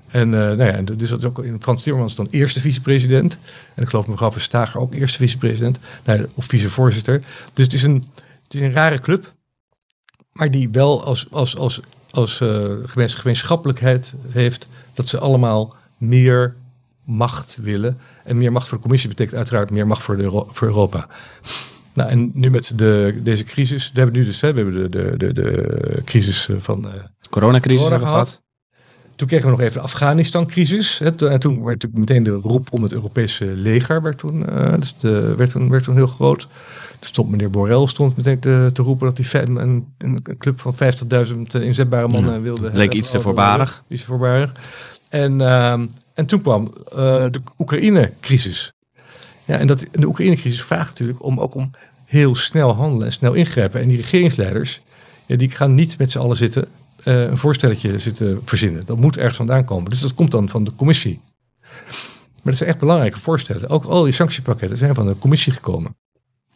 En 0.08 0.28
uh, 0.28 0.38
nou 0.38 0.64
ja, 0.64 0.82
dat 0.82 1.00
is 1.00 1.24
ook 1.24 1.44
in 1.44 1.62
Frans 1.62 1.82
Timmermans 1.82 2.14
dan 2.14 2.28
eerste 2.30 2.60
vicepresident. 2.60 3.38
En 3.74 3.82
ik 3.82 3.88
geloof 3.88 4.06
mevrouw 4.06 4.32
Verstager 4.32 4.80
ook 4.80 4.94
eerste 4.94 5.18
vicepresident. 5.18 5.78
Nou, 6.04 6.26
of 6.34 6.44
vicevoorzitter. 6.44 7.22
Dus 7.52 7.64
het 7.64 7.74
is 7.74 7.82
een, 7.82 8.04
het 8.42 8.54
is 8.54 8.60
een 8.60 8.72
rare 8.72 8.98
club. 8.98 9.32
Maar 10.32 10.50
die 10.50 10.68
wel 10.68 11.04
als, 11.04 11.26
als, 11.30 11.56
als, 11.56 11.80
als 12.10 12.42
gemeenschappelijkheid 13.14 14.14
heeft 14.28 14.68
dat 15.00 15.08
ze 15.08 15.18
allemaal 15.18 15.74
meer 15.98 16.56
macht 17.04 17.58
willen. 17.62 17.98
En 18.24 18.38
meer 18.38 18.52
macht 18.52 18.68
voor 18.68 18.76
de 18.76 18.82
commissie 18.82 19.08
betekent 19.08 19.36
uiteraard 19.36 19.70
meer 19.70 19.86
macht 19.86 20.02
voor, 20.02 20.16
de, 20.16 20.44
voor 20.48 20.68
Europa. 20.68 21.06
Nou, 21.92 22.10
en 22.10 22.30
nu 22.34 22.50
met 22.50 22.72
de, 22.78 23.20
deze 23.22 23.44
crisis, 23.44 23.90
we 23.92 24.00
hebben 24.00 24.18
nu 24.18 24.24
dus 24.24 24.40
hè, 24.40 24.52
we 24.52 24.60
hebben 24.60 24.90
de, 24.90 25.16
de, 25.16 25.16
de, 25.16 25.32
de 25.32 26.02
crisis 26.04 26.48
van 26.58 26.82
de 26.82 26.90
coronacrisis 27.30 27.82
corona 27.86 28.06
gehad. 28.06 28.42
Toen 29.16 29.28
kregen 29.28 29.46
we 29.46 29.56
nog 29.56 29.60
even 29.60 29.74
de 29.74 29.80
Afghanistan-crisis. 29.80 31.00
En 31.00 31.16
toen 31.16 31.28
werd 31.28 31.82
natuurlijk 31.82 31.94
meteen 31.94 32.22
de 32.22 32.30
roep 32.30 32.72
om 32.72 32.82
het 32.82 32.92
Europese 32.92 33.44
leger 33.44 34.02
werd 34.02 34.18
toen, 34.18 34.44
uh, 34.50 34.74
dus 34.78 34.96
de, 34.98 35.34
werd 35.36 35.50
toen, 35.50 35.70
werd 35.70 35.84
toen 35.84 35.94
heel 35.94 36.06
groot. 36.06 36.48
Dus 36.98 37.08
stond 37.08 37.30
meneer 37.30 37.50
Borrell 37.50 37.86
stond 37.86 38.16
meteen 38.16 38.38
te, 38.38 38.70
te 38.72 38.82
roepen 38.82 39.14
dat 39.14 39.26
hij 39.26 39.42
een, 39.42 39.56
een, 39.56 39.86
een 39.98 40.22
club 40.38 40.60
van 40.60 40.74
50.000 40.74 41.40
inzetbare 41.50 42.08
mannen 42.08 42.34
ja, 42.34 42.40
wilde. 42.40 42.70
Leek 42.72 42.92
iets 42.92 43.10
te 43.10 43.20
voorbarig. 43.20 43.84
Iets 43.88 44.00
te 44.00 44.06
voorbarig. 44.06 44.52
En, 45.10 45.40
uh, 45.40 45.72
en 46.14 46.26
toen 46.26 46.40
kwam 46.40 46.62
uh, 46.64 46.96
de 47.30 47.40
Oekraïne-crisis. 47.58 48.72
Ja, 49.44 49.58
en 49.58 49.66
dat, 49.66 49.86
de 49.92 50.06
Oekraïne-crisis 50.06 50.62
vraagt 50.62 50.88
natuurlijk 50.88 51.22
om 51.22 51.40
ook 51.40 51.54
om 51.54 51.70
heel 52.06 52.34
snel 52.34 52.74
handelen 52.74 53.06
en 53.06 53.12
snel 53.12 53.32
ingrijpen. 53.32 53.80
En 53.80 53.88
die 53.88 53.96
regeringsleiders, 53.96 54.80
ja, 55.26 55.36
die 55.36 55.50
gaan 55.50 55.74
niet 55.74 55.98
met 55.98 56.10
z'n 56.10 56.18
allen 56.18 56.36
zitten 56.36 56.68
uh, 57.04 57.22
een 57.22 57.36
voorstelletje 57.36 57.98
zitten 57.98 58.40
verzinnen. 58.44 58.84
Dat 58.84 58.98
moet 58.98 59.16
ergens 59.16 59.36
vandaan 59.36 59.64
komen. 59.64 59.90
Dus 59.90 60.00
dat 60.00 60.14
komt 60.14 60.30
dan 60.30 60.48
van 60.48 60.64
de 60.64 60.74
commissie. 60.74 61.20
Maar 61.60 62.42
dat 62.42 62.56
zijn 62.56 62.70
echt 62.70 62.78
belangrijke 62.78 63.20
voorstellen. 63.20 63.68
Ook 63.68 63.84
al 63.84 64.02
die 64.02 64.12
sanctiepakketten 64.12 64.78
zijn 64.78 64.94
van 64.94 65.06
de 65.06 65.18
commissie 65.18 65.52
gekomen. 65.52 65.96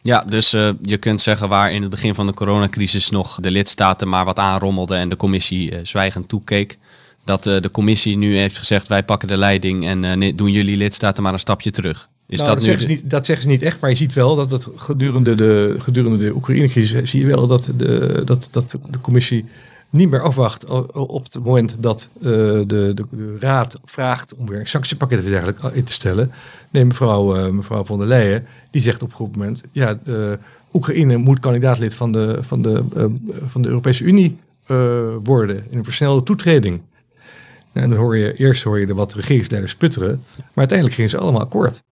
Ja, 0.01 0.21
dus 0.21 0.53
uh, 0.53 0.69
je 0.81 0.97
kunt 0.97 1.21
zeggen 1.21 1.49
waar 1.49 1.71
in 1.71 1.81
het 1.81 1.91
begin 1.91 2.15
van 2.15 2.25
de 2.25 2.33
coronacrisis 2.33 3.09
nog 3.09 3.37
de 3.39 3.51
lidstaten 3.51 4.09
maar 4.09 4.25
wat 4.25 4.39
aanrommelden 4.39 4.97
en 4.97 5.09
de 5.09 5.15
commissie 5.15 5.79
zwijgend 5.83 6.27
toekeek. 6.27 6.77
Dat 7.25 7.45
uh, 7.45 7.61
de 7.61 7.71
commissie 7.71 8.17
nu 8.17 8.37
heeft 8.37 8.57
gezegd 8.57 8.87
wij 8.87 9.03
pakken 9.03 9.27
de 9.27 9.37
leiding 9.37 9.85
en 9.85 10.35
doen 10.35 10.51
jullie 10.51 10.77
lidstaten 10.77 11.23
maar 11.23 11.33
een 11.33 11.39
stapje 11.39 11.71
terug. 11.71 12.09
Is 12.27 12.39
nou, 12.39 12.49
dat, 12.49 12.57
dat, 12.57 12.65
zeggen 12.65 12.87
de... 12.87 12.93
niet, 12.93 13.09
dat, 13.09 13.25
zeggen 13.25 13.45
ze 13.45 13.51
niet, 13.51 13.61
echt, 13.61 13.79
maar 13.79 13.89
je 13.89 13.95
ziet 13.95 14.13
wel 14.13 14.35
dat 14.35 14.51
het 14.51 14.67
gedurende 14.75 15.35
de, 15.35 15.75
gedurende 15.79 16.17
de 16.17 16.35
Oekraïne-crisis 16.35 17.09
zie 17.09 17.19
je 17.19 17.27
wel 17.27 17.47
dat 17.47 17.71
de, 17.75 18.21
dat, 18.25 18.47
dat 18.51 18.77
de 18.89 18.99
commissie 19.01 19.45
niet 19.89 20.09
meer 20.09 20.21
afwacht 20.21 20.65
op 20.93 21.23
het 21.23 21.43
moment 21.43 21.75
dat 21.79 22.09
uh, 22.17 22.23
de, 22.23 22.65
de, 22.67 22.93
de, 22.93 23.35
raad 23.39 23.79
vraagt 23.85 24.35
om 24.35 24.47
weer 24.47 24.59
een 24.59 24.67
sanctiepakket 24.67 25.19
of 25.19 25.25
dergelijke 25.25 25.71
in 25.73 25.83
te 25.83 25.91
stellen. 25.91 26.31
Nee, 26.69 26.85
mevrouw, 26.85 27.51
mevrouw 27.51 27.85
von 27.85 27.97
der 27.97 28.07
Leyen, 28.07 28.45
die 28.71 28.81
zegt 28.81 29.03
op 29.03 29.09
een 29.09 29.15
goed 29.15 29.35
moment, 29.35 29.61
ja, 29.71 29.99
Oekraïne 30.73 31.17
moet 31.17 31.39
kandidaatlid 31.39 31.95
van 31.95 32.11
de, 32.11 32.37
van 32.41 32.61
de, 32.61 32.83
van 33.47 33.61
de 33.61 33.67
Europese 33.67 34.03
Unie 34.03 34.37
worden 35.23 35.65
in 35.69 35.77
een 35.77 35.83
versnelde 35.83 36.23
toetreding. 36.23 36.81
En 37.75 37.89
dan 37.89 37.99
hoor 37.99 38.17
je, 38.17 38.33
eerst 38.33 38.63
hoor 38.63 38.79
je 38.79 38.85
de 38.85 38.93
wat 38.93 39.13
regeringsleiders 39.13 39.73
sputteren, 39.73 40.23
maar 40.35 40.45
uiteindelijk 40.55 40.95
gingen 40.95 41.11
ze 41.11 41.17
allemaal 41.17 41.41
akkoord. 41.41 41.83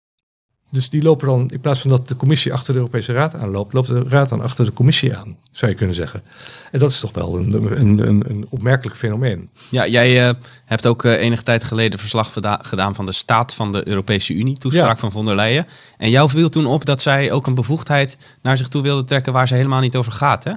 Dus 0.69 0.89
die 0.89 1.01
lopen 1.01 1.27
dan, 1.27 1.49
in 1.49 1.59
plaats 1.59 1.81
van 1.81 1.89
dat 1.89 2.07
de 2.07 2.15
commissie 2.15 2.53
achter 2.53 2.73
de 2.73 2.79
Europese 2.79 3.13
Raad 3.13 3.35
aanloopt, 3.35 3.73
loopt 3.73 3.87
de 3.87 4.03
Raad 4.07 4.29
dan 4.29 4.41
achter 4.41 4.65
de 4.65 4.73
commissie 4.73 5.17
aan, 5.17 5.37
zou 5.51 5.71
je 5.71 5.77
kunnen 5.77 5.95
zeggen. 5.95 6.23
En 6.71 6.79
dat 6.79 6.89
is 6.89 6.99
toch 6.99 7.13
wel 7.13 7.37
een, 7.37 7.53
een, 7.53 8.07
een, 8.07 8.29
een 8.29 8.45
opmerkelijk 8.49 8.97
fenomeen. 8.97 9.49
Ja, 9.69 9.87
jij 9.87 10.27
uh, 10.27 10.33
hebt 10.65 10.85
ook 10.85 11.03
uh, 11.03 11.11
enige 11.11 11.43
tijd 11.43 11.63
geleden 11.63 11.99
verslag 11.99 12.33
gedaan 12.59 12.95
van 12.95 13.05
de 13.05 13.11
staat 13.11 13.53
van 13.53 13.71
de 13.71 13.87
Europese 13.87 14.33
Unie, 14.33 14.57
toespraak 14.57 14.97
van 14.97 15.11
von 15.11 15.25
der 15.25 15.35
Leyen. 15.35 15.67
En 15.97 16.09
jou 16.09 16.29
viel 16.29 16.49
toen 16.49 16.65
op 16.65 16.85
dat 16.85 17.01
zij 17.01 17.31
ook 17.31 17.47
een 17.47 17.55
bevoegdheid 17.55 18.17
naar 18.41 18.57
zich 18.57 18.67
toe 18.67 18.81
wilde 18.81 19.03
trekken 19.03 19.33
waar 19.33 19.47
ze 19.47 19.55
helemaal 19.55 19.81
niet 19.81 19.95
over 19.95 20.11
gaat. 20.11 20.43
Hè? 20.43 20.53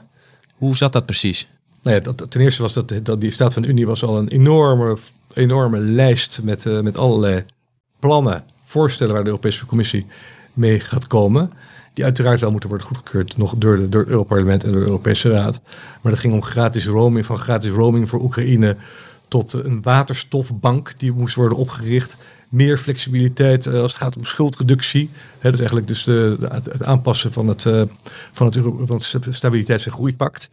Hoe 0.55 0.77
zat 0.77 0.93
dat 0.93 1.07
precies? 1.07 1.49
Nou 1.87 1.99
ja, 1.99 2.05
dat, 2.13 2.31
ten 2.31 2.41
eerste 2.41 2.63
was 2.63 2.73
dat, 2.73 2.93
dat 3.03 3.21
die 3.21 3.31
staat 3.31 3.53
van 3.53 3.63
de 3.63 3.69
Unie 3.69 3.87
was 3.87 4.05
al 4.05 4.19
een 4.19 4.29
enorme, 4.29 4.97
enorme 5.35 5.79
lijst 5.79 6.41
met, 6.43 6.65
uh, 6.65 6.81
met 6.81 6.99
allerlei 6.99 7.45
plannen 7.99 8.45
voorstellen 8.65 9.13
waar 9.13 9.23
de 9.23 9.29
Europese 9.29 9.67
Commissie 9.67 10.07
mee 10.53 10.81
gaat 10.81 11.07
komen. 11.07 11.53
Die 11.93 12.05
uiteraard 12.05 12.41
wel 12.41 12.51
moeten 12.51 12.69
worden 12.69 12.87
goedgekeurd 12.87 13.37
nog 13.37 13.55
door, 13.57 13.77
de, 13.77 13.89
door 13.89 14.01
het 14.01 14.11
Europarlement 14.11 14.65
en 14.65 14.73
door 14.73 14.81
de 14.81 14.87
Europese 14.87 15.31
Raad. 15.31 15.61
Maar 16.01 16.13
dat 16.13 16.21
ging 16.21 16.35
om 16.35 16.43
gratis 16.43 16.87
roaming, 16.87 17.27
van 17.27 17.39
gratis 17.39 17.71
roaming 17.71 18.09
voor 18.09 18.21
Oekraïne 18.21 18.77
tot 19.29 19.53
een 19.53 19.83
waterstofbank 19.83 20.95
die 20.99 21.13
moest 21.13 21.35
worden 21.35 21.59
opgericht. 21.59 22.17
Meer 22.49 22.79
flexibiliteit 22.79 23.67
uh, 23.67 23.81
als 23.81 23.93
het 23.93 24.03
gaat 24.03 24.17
om 24.17 24.25
schuldreductie. 24.25 25.11
He, 25.39 25.51
dus 25.51 25.59
eigenlijk 25.59 25.89
dus 25.89 26.05
de, 26.05 26.37
het, 26.49 26.85
aanpassen 26.85 27.33
van 27.33 27.49
het, 27.49 27.65
uh, 27.65 27.83
van 28.33 28.47
het, 28.47 28.59
van 28.85 29.01
stabiliteits- 29.31 29.87
en 29.87 29.93
groeipact. 29.93 30.49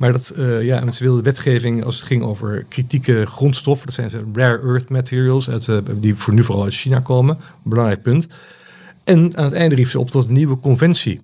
Maar 0.00 0.12
dat, 0.12 0.32
ja, 0.60 0.80
en 0.80 0.92
ze 0.92 1.04
wilden 1.04 1.24
wetgeving 1.24 1.84
als 1.84 1.96
het 1.96 2.06
ging 2.06 2.22
over 2.22 2.64
kritieke 2.68 3.26
grondstoffen. 3.26 3.86
Dat 3.86 3.94
zijn 3.94 4.26
rare 4.34 4.62
earth 4.62 4.88
materials, 4.88 5.50
uit, 5.50 5.70
die 5.96 6.14
voor 6.14 6.34
nu 6.34 6.42
vooral 6.42 6.64
uit 6.64 6.74
China 6.74 7.00
komen. 7.00 7.38
Belangrijk 7.62 8.02
punt. 8.02 8.28
En 9.04 9.36
aan 9.36 9.44
het 9.44 9.52
einde 9.52 9.74
riep 9.74 9.88
ze 9.88 9.98
op 9.98 10.10
tot 10.10 10.28
een 10.28 10.32
nieuwe 10.32 10.58
conventie. 10.58 11.20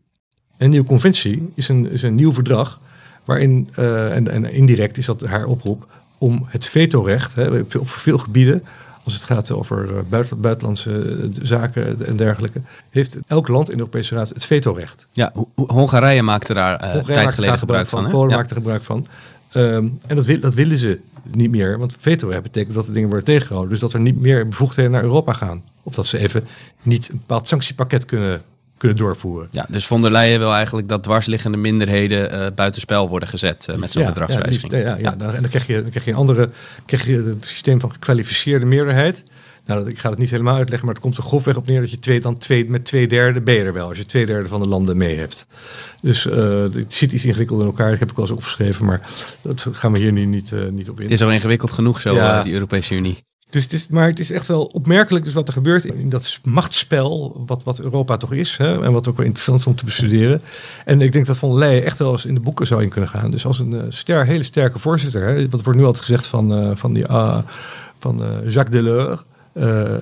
een 0.57 0.71
nieuwe 0.71 0.87
conventie 0.87 1.53
is 1.55 1.69
een, 1.69 1.91
is 1.91 2.03
een 2.03 2.15
nieuw 2.15 2.33
verdrag 2.33 2.81
waarin, 3.25 3.69
en, 3.75 4.29
en 4.29 4.53
indirect 4.53 4.99
is 4.99 5.07
dat 5.07 5.25
haar 5.25 5.45
oproep, 5.45 5.87
om 6.19 6.47
het 6.49 6.67
vetorecht 6.67 7.39
op 7.79 7.89
veel 7.89 8.19
gebieden, 8.19 8.63
als 9.07 9.15
het 9.15 9.25
gaat 9.25 9.53
over 9.53 9.97
eh, 9.97 10.03
buiten, 10.09 10.41
buitenlandse 10.41 10.91
eh, 11.01 11.29
zaken 11.43 12.07
en 12.07 12.17
dergelijke, 12.17 12.61
heeft 12.91 13.19
elk 13.27 13.49
land 13.49 13.69
in 13.69 13.75
de 13.75 13.81
Europese 13.81 14.15
Raad 14.15 14.29
het 14.29 14.45
vetorecht. 14.45 15.07
Ja, 15.11 15.33
Hongarije 15.55 16.23
maakte 16.23 16.55
daar 16.55 16.97
uh, 16.97 17.05
tijd 17.05 17.33
geleden 17.33 17.59
gebruik 17.59 17.87
van. 17.87 18.03
van 18.03 18.11
Polen 18.11 18.31
ja. 18.31 18.37
maakte 18.37 18.55
gebruik 18.55 18.83
van. 18.83 19.07
Um, 19.55 19.99
en 20.07 20.17
dat, 20.17 20.25
wil, 20.25 20.41
dat 20.41 20.55
willen 20.55 20.79
ze 20.79 21.01
niet 21.31 21.51
meer, 21.51 21.79
want 21.79 21.95
vetorecht 21.99 22.43
betekent 22.43 22.75
dat 22.75 22.87
de 22.87 22.93
dingen 22.93 23.09
worden 23.09 23.27
tegengehouden. 23.27 23.71
Dus 23.71 23.81
dat 23.81 23.93
er 23.93 24.01
niet 24.01 24.21
meer 24.21 24.49
bevoegdheden 24.49 24.91
naar 24.91 25.03
Europa 25.03 25.33
gaan. 25.33 25.63
Of 25.83 25.95
dat 25.95 26.07
ze 26.07 26.19
even 26.19 26.45
niet 26.83 27.09
een 27.09 27.17
bepaald 27.17 27.49
sanctiepakket 27.49 28.05
kunnen 28.05 28.43
kunnen 28.77 28.97
doorvoeren. 28.97 29.49
Ja, 29.51 29.67
dus 29.69 29.87
von 29.87 30.03
der 30.03 30.11
Leyen 30.11 30.39
wil 30.39 30.53
eigenlijk 30.55 30.89
dat 30.89 31.03
dwarsliggende 31.03 31.57
minderheden 31.57 32.33
uh, 32.33 32.47
buitenspel 32.55 33.09
worden 33.09 33.29
gezet 33.29 33.67
uh, 33.71 33.77
met 33.77 33.93
zo'n 33.93 34.03
ja, 34.03 34.09
verdragswijziging. 34.09 34.73
Ja, 34.73 34.79
ja, 34.79 34.85
ja, 34.85 34.97
ja, 34.99 35.33
en 35.33 35.41
dan 35.41 35.51
krijg 35.51 35.67
je, 35.67 35.81
dan 35.81 35.91
krijg 35.91 36.05
je 36.05 36.11
een 36.11 36.17
andere, 36.17 36.51
krijg 36.87 37.07
je 37.07 37.23
het 37.23 37.47
systeem 37.47 37.81
van 37.81 37.93
gekwalificeerde 37.93 38.67
meerderheid. 38.67 39.25
Nou, 39.65 39.89
ik 39.89 39.99
ga 39.99 40.11
het 40.11 40.19
niet 40.19 40.31
helemaal 40.31 40.57
uitleggen, 40.57 40.87
maar 40.87 40.95
het 40.95 41.05
komt 41.05 41.17
er 41.17 41.23
grofweg 41.23 41.57
op 41.57 41.67
neer 41.67 41.81
dat 41.81 41.91
je 41.91 41.99
twee, 41.99 42.21
dan 42.21 42.39
twee, 42.39 42.71
met 42.71 42.85
twee 42.85 43.09
derde 43.09 43.41
ben 43.41 43.55
je 43.55 43.63
er 43.63 43.73
wel, 43.73 43.89
als 43.89 43.99
je 43.99 44.07
twee 44.07 44.27
derde 44.27 44.49
van 44.49 44.63
de 44.63 44.69
landen 44.69 44.97
mee 44.97 45.17
hebt. 45.17 45.47
Dus 46.01 46.27
uh, 46.27 46.63
het 46.73 46.95
zit 46.95 47.13
iets 47.13 47.25
ingewikkeld 47.25 47.61
in 47.61 47.67
elkaar, 47.67 47.91
dat 47.91 47.99
heb 47.99 48.11
ik 48.11 48.17
wel 48.17 48.27
eens 48.27 48.35
opgeschreven, 48.35 48.85
maar 48.85 49.01
dat 49.41 49.67
gaan 49.73 49.93
we 49.93 49.99
hier 49.99 50.13
nu 50.13 50.25
niet, 50.25 50.53
niet 50.71 50.91
op 50.91 50.97
in. 50.97 51.03
Het 51.03 51.13
is 51.13 51.23
al 51.23 51.31
ingewikkeld 51.31 51.73
genoeg 51.73 52.01
zo, 52.01 52.43
die 52.43 52.53
Europese 52.53 52.95
Unie. 52.95 53.25
Dus 53.65 53.87
maar 53.89 54.07
het 54.07 54.19
is 54.19 54.31
echt 54.31 54.47
wel 54.47 54.65
opmerkelijk 54.65 55.25
dus 55.25 55.35
wat 55.35 55.49
er 55.49 55.53
gebeurt 55.53 55.85
in 55.85 56.09
dat 56.09 56.41
machtsspel, 56.43 57.43
wat, 57.47 57.63
wat 57.63 57.81
Europa 57.81 58.17
toch 58.17 58.33
is. 58.33 58.57
Hè, 58.57 58.85
en 58.85 58.93
wat 58.93 59.09
ook 59.09 59.17
wel 59.17 59.27
interessant 59.27 59.61
is 59.61 59.67
om 59.67 59.75
te 59.75 59.85
bestuderen. 59.85 60.41
En 60.85 61.01
ik 61.01 61.13
denk 61.13 61.27
dat 61.27 61.37
Van 61.37 61.55
Leyen 61.55 61.85
echt 61.85 61.99
wel 61.99 62.13
eens 62.13 62.27
in 62.27 62.35
de 62.35 62.41
boeken 62.41 62.67
zou 62.67 62.83
in 62.83 62.89
kunnen 62.89 63.11
gaan. 63.11 63.31
Dus 63.31 63.47
als 63.47 63.59
een 63.59 63.75
uh, 63.75 63.83
ster, 63.89 64.27
hele 64.27 64.43
sterke 64.43 64.79
voorzitter. 64.79 65.27
Hè, 65.27 65.49
wat 65.49 65.63
wordt 65.63 65.79
nu 65.79 65.85
altijd 65.85 66.05
gezegd 66.05 66.27
van, 66.27 66.59
uh, 66.59 66.71
van, 66.75 66.93
die, 66.93 67.09
uh, 67.09 67.39
van 67.99 68.23
Jacques 68.47 68.83
Delors. 68.83 69.21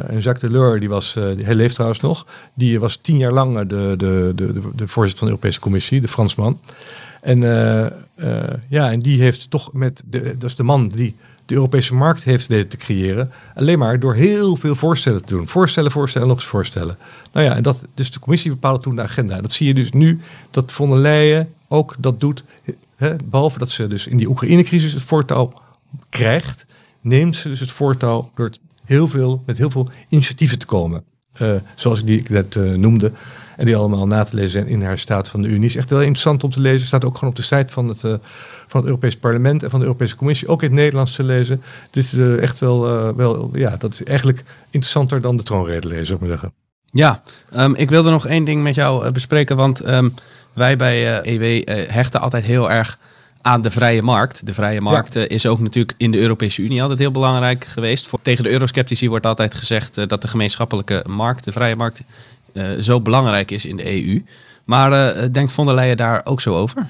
en 0.09 0.19
Jacques 0.19 0.51
Delors, 0.51 0.81
die 0.81 0.89
was, 0.89 1.15
hij 1.15 1.55
leeft 1.55 1.75
trouwens 1.75 2.01
nog, 2.01 2.27
die 2.55 2.81
was 2.81 2.97
tien 2.97 3.17
jaar 3.17 3.33
lang 3.33 3.59
de, 3.59 3.67
de, 3.67 4.33
de, 4.35 4.53
de, 4.53 4.61
de 4.75 4.89
voorzitter 4.89 5.19
van 5.19 5.27
de 5.27 5.35
Europese 5.35 5.61
Commissie, 5.61 6.01
de 6.01 6.09
Fransman. 6.09 6.61
En, 7.21 7.41
ja, 8.69 8.93
en 8.93 9.01
die 9.01 9.23
heeft 9.23 9.51
toch 9.51 9.73
met, 9.73 10.03
de, 10.05 10.37
dat 10.39 10.49
is 10.49 10.57
de 10.57 10.63
man 10.63 10.89
die 10.89 11.15
de 11.47 11.55
Europese 11.55 11.95
markt 11.95 12.25
heeft 12.25 12.47
weten 12.47 12.69
te 12.69 12.77
creëren. 12.77 13.31
Alleen 13.55 13.79
maar 13.79 14.01
door 14.01 14.15
heel 14.15 14.57
veel 14.57 14.75
voorstellen 14.75 15.25
te 15.25 15.35
doen. 15.35 15.49
Voorstellen, 15.49 15.91
voorstellen, 15.91 16.29
nog 16.29 16.37
eens 16.37 16.47
voorstellen. 16.47 16.99
Nou 17.33 17.47
ja, 17.47 17.57
en 17.57 17.63
dat, 17.63 17.85
dus 17.95 18.11
de 18.11 18.19
commissie 18.19 18.51
bepaalde 18.51 18.83
toen 18.83 18.97
de 18.97 19.03
agenda. 19.03 19.41
Dat 19.41 19.53
zie 19.53 19.67
je 19.67 19.75
dus 19.75 19.91
nu 19.91 20.21
dat 20.51 20.73
von 20.73 20.91
der 20.91 20.99
Leyen 20.99 21.49
ook 21.69 21.95
dat 21.99 22.21
doet. 22.21 22.45
Hè, 22.97 23.17
behalve 23.25 23.59
dat 23.59 23.71
ze 23.71 23.87
dus 23.87 24.07
in 24.07 24.17
die 24.17 24.29
Oekraïne-crisis 24.29 24.93
het 24.93 25.03
voortouw 25.03 25.53
krijgt, 26.09 26.67
neemt 27.01 27.37
ze 27.37 27.49
dus 27.49 27.61
het 27.61 27.71
voortouw 27.71 28.31
door 28.35 28.47
het 28.47 28.61
heel 28.85 29.09
veel, 29.09 29.43
met 29.47 29.59
heel 29.59 29.71
veel 29.71 29.89
initiatieven 30.09 30.59
te 30.59 30.67
komen. 30.67 31.05
Uh, 31.43 31.53
zoals 31.75 31.99
ik 31.99 32.07
die 32.07 32.23
net 32.29 32.55
uh, 32.55 32.75
noemde. 32.75 33.13
En 33.57 33.67
die 33.67 33.77
allemaal 33.77 34.07
na 34.07 34.25
te 34.25 34.35
lezen 34.35 34.51
zijn 34.51 34.67
in 34.67 34.83
haar 34.83 34.99
staat 34.99 35.29
van 35.29 35.43
de 35.43 35.49
Unie. 35.49 35.65
Is 35.65 35.77
echt 35.77 35.91
wel 35.91 36.01
interessant 36.01 36.45
om 36.45 36.51
te 36.51 36.61
lezen. 36.61 36.87
Staat 36.87 37.05
ook 37.05 37.15
gewoon 37.15 37.31
op 37.31 37.37
de 37.37 37.43
site 37.43 37.73
van 37.73 37.89
het, 37.89 38.03
uh, 38.03 38.15
van 38.67 38.81
het 38.81 38.85
Europees 38.85 39.17
Parlement 39.17 39.63
en 39.63 39.71
van 39.71 39.79
de 39.79 39.87
Europese 39.87 40.17
Commissie. 40.17 40.49
Ook 40.49 40.63
in 40.63 40.69
het 40.69 40.77
Nederlands 40.77 41.13
te 41.13 41.23
lezen. 41.23 41.63
Dit 41.91 42.05
is 42.05 42.15
uh, 42.15 42.43
echt 42.43 42.59
wel, 42.59 42.89
uh, 42.89 43.09
wel, 43.17 43.51
ja, 43.53 43.77
dat 43.77 43.93
is 43.93 44.03
eigenlijk 44.03 44.45
interessanter 44.71 45.21
dan 45.21 45.37
de 45.37 45.43
troonrede 45.43 45.89
lezen, 45.89 46.07
zou 46.07 46.19
ik 46.19 46.21
maar 46.21 46.39
zeggen. 46.39 46.53
Ja, 46.91 47.23
um, 47.57 47.75
ik 47.75 47.91
wilde 47.91 48.11
nog 48.11 48.27
één 48.27 48.45
ding 48.45 48.63
met 48.63 48.75
jou 48.75 49.11
bespreken. 49.11 49.57
Want 49.57 49.89
um, 49.89 50.15
wij 50.53 50.77
bij 50.77 51.21
EW 51.23 51.69
hechten 51.91 52.21
altijd 52.21 52.45
heel 52.45 52.71
erg 52.71 52.99
aan 53.45 53.63
de 53.63 53.71
vrije 53.71 54.03
markt. 54.03 54.47
De 54.47 54.55
vrije 54.55 54.81
markt 54.81 55.15
ja. 55.15 55.29
is 55.29 55.47
ook 55.47 55.61
natuurlijk 55.61 55.95
in 55.97 56.11
de 56.11 56.19
Europese 56.19 56.63
Unie 56.63 56.83
altijd 56.83 56.99
heel 56.99 57.11
belangrijk 57.11 57.65
geweest. 57.65 58.07
Voor, 58.07 58.19
tegen 58.23 58.45
de 58.45 58.51
eurosceptici 58.51 59.09
wordt 59.09 59.27
altijd 59.27 59.55
gezegd 59.55 59.99
uh, 59.99 60.07
dat 60.07 60.23
de 60.23 60.29
gemeenschappelijke 60.29 61.05
markt, 61.09 61.45
de 61.45 61.53
vrije 61.53 61.77
markt, 61.77 62.03
zo 62.81 63.01
belangrijk 63.01 63.51
is 63.51 63.67
in 63.67 63.77
de 63.77 64.05
EU. 64.05 64.23
Maar 64.65 64.93
uh, 64.93 65.23
denkt 65.33 65.53
von 65.53 65.67
der 65.67 65.75
Leyen 65.75 65.97
daar 65.97 66.21
ook 66.25 66.41
zo 66.41 66.57
over? 66.57 66.87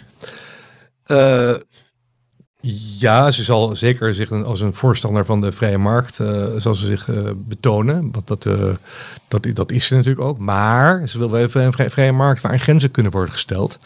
ja, 2.99 3.31
ze 3.31 3.43
zal 3.43 3.77
zeker 3.77 4.15
zich 4.15 4.31
als 4.33 4.61
een 4.61 4.75
voorstander 4.75 5.25
van 5.25 5.41
de 5.41 5.53
vrije 5.53 5.79
markt 5.79 6.15
zal 6.57 6.75
ze 6.75 6.87
zich 6.87 7.09
betonen. 7.37 8.13
Want 8.13 8.27
dat, 8.27 8.43
dat, 9.29 9.47
dat 9.53 9.73
is 9.73 9.87
ze 9.87 9.95
natuurlijk 9.95 10.25
ook. 10.25 10.39
Maar 10.39 11.09
ze 11.09 11.19
wil 11.19 11.31
wel 11.31 11.41
even 11.41 11.63
een 11.63 11.91
vrije, 11.91 12.13
markt 12.13 12.41
waarin 12.41 12.61
grenzen 12.61 12.91
kunnen 12.91 13.13
worden 13.13 13.33
gesteld. 13.33 13.79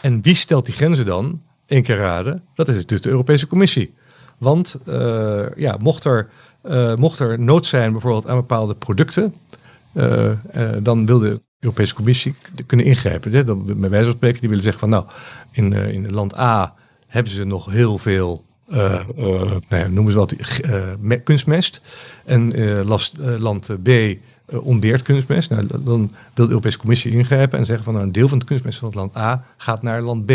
En 0.00 0.22
wie 0.22 0.34
stelt 0.34 0.64
die 0.64 0.74
grenzen 0.74 1.06
dan? 1.06 1.40
één 1.66 1.82
keer 1.82 2.40
dat 2.54 2.68
is 2.68 2.86
dus 2.86 3.00
de 3.00 3.08
Europese 3.08 3.46
Commissie. 3.46 3.94
Want 4.38 4.76
uh, 4.88 5.44
ja, 5.56 5.76
mocht, 5.78 6.04
er, 6.04 6.28
uh, 6.64 6.94
mocht 6.94 7.18
er 7.18 7.40
nood 7.40 7.66
zijn 7.66 7.92
bijvoorbeeld 7.92 8.28
aan 8.28 8.36
bepaalde 8.36 8.74
producten, 8.74 9.24
uh, 9.24 9.55
dan 10.82 11.06
wil 11.06 11.18
de 11.18 11.40
Europese 11.60 11.94
Commissie 11.94 12.34
kunnen 12.66 12.86
ingrijpen. 12.86 13.32
Hè? 13.32 13.44
Dan, 13.44 13.64
met 13.66 13.90
wijze 13.90 14.04
van 14.04 14.14
spreken, 14.14 14.40
die 14.40 14.48
willen 14.48 14.64
zeggen 14.64 14.80
van 14.80 14.90
nou, 14.90 15.04
in, 15.50 15.72
in 15.72 16.12
land 16.12 16.38
A 16.38 16.74
hebben 17.06 17.32
ze 17.32 17.44
nog 17.44 17.70
heel 17.70 17.98
veel, 17.98 18.44
nou 18.66 19.60
ja, 19.68 19.86
noemen 19.86 20.12
ze 20.12 20.18
wat, 20.18 20.34
kunstmest. 21.24 21.80
En 22.24 22.52
last, 22.84 23.16
land 23.38 23.68
B 23.82 23.90
ontbeert 24.50 25.02
kunstmest. 25.02 25.50
Nou, 25.50 25.66
dan 25.66 26.12
wil 26.34 26.44
de 26.46 26.52
Europese 26.52 26.78
Commissie 26.78 27.12
ingrijpen 27.12 27.58
en 27.58 27.66
zeggen 27.66 27.84
van 27.84 27.94
nou, 27.94 28.06
een 28.06 28.12
deel 28.12 28.28
van 28.28 28.38
de 28.38 28.44
kunstmest 28.44 28.78
van 28.78 28.88
het 28.88 28.96
land 28.96 29.16
A 29.16 29.44
gaat 29.56 29.82
naar 29.82 30.02
land 30.02 30.26
B 30.26 30.32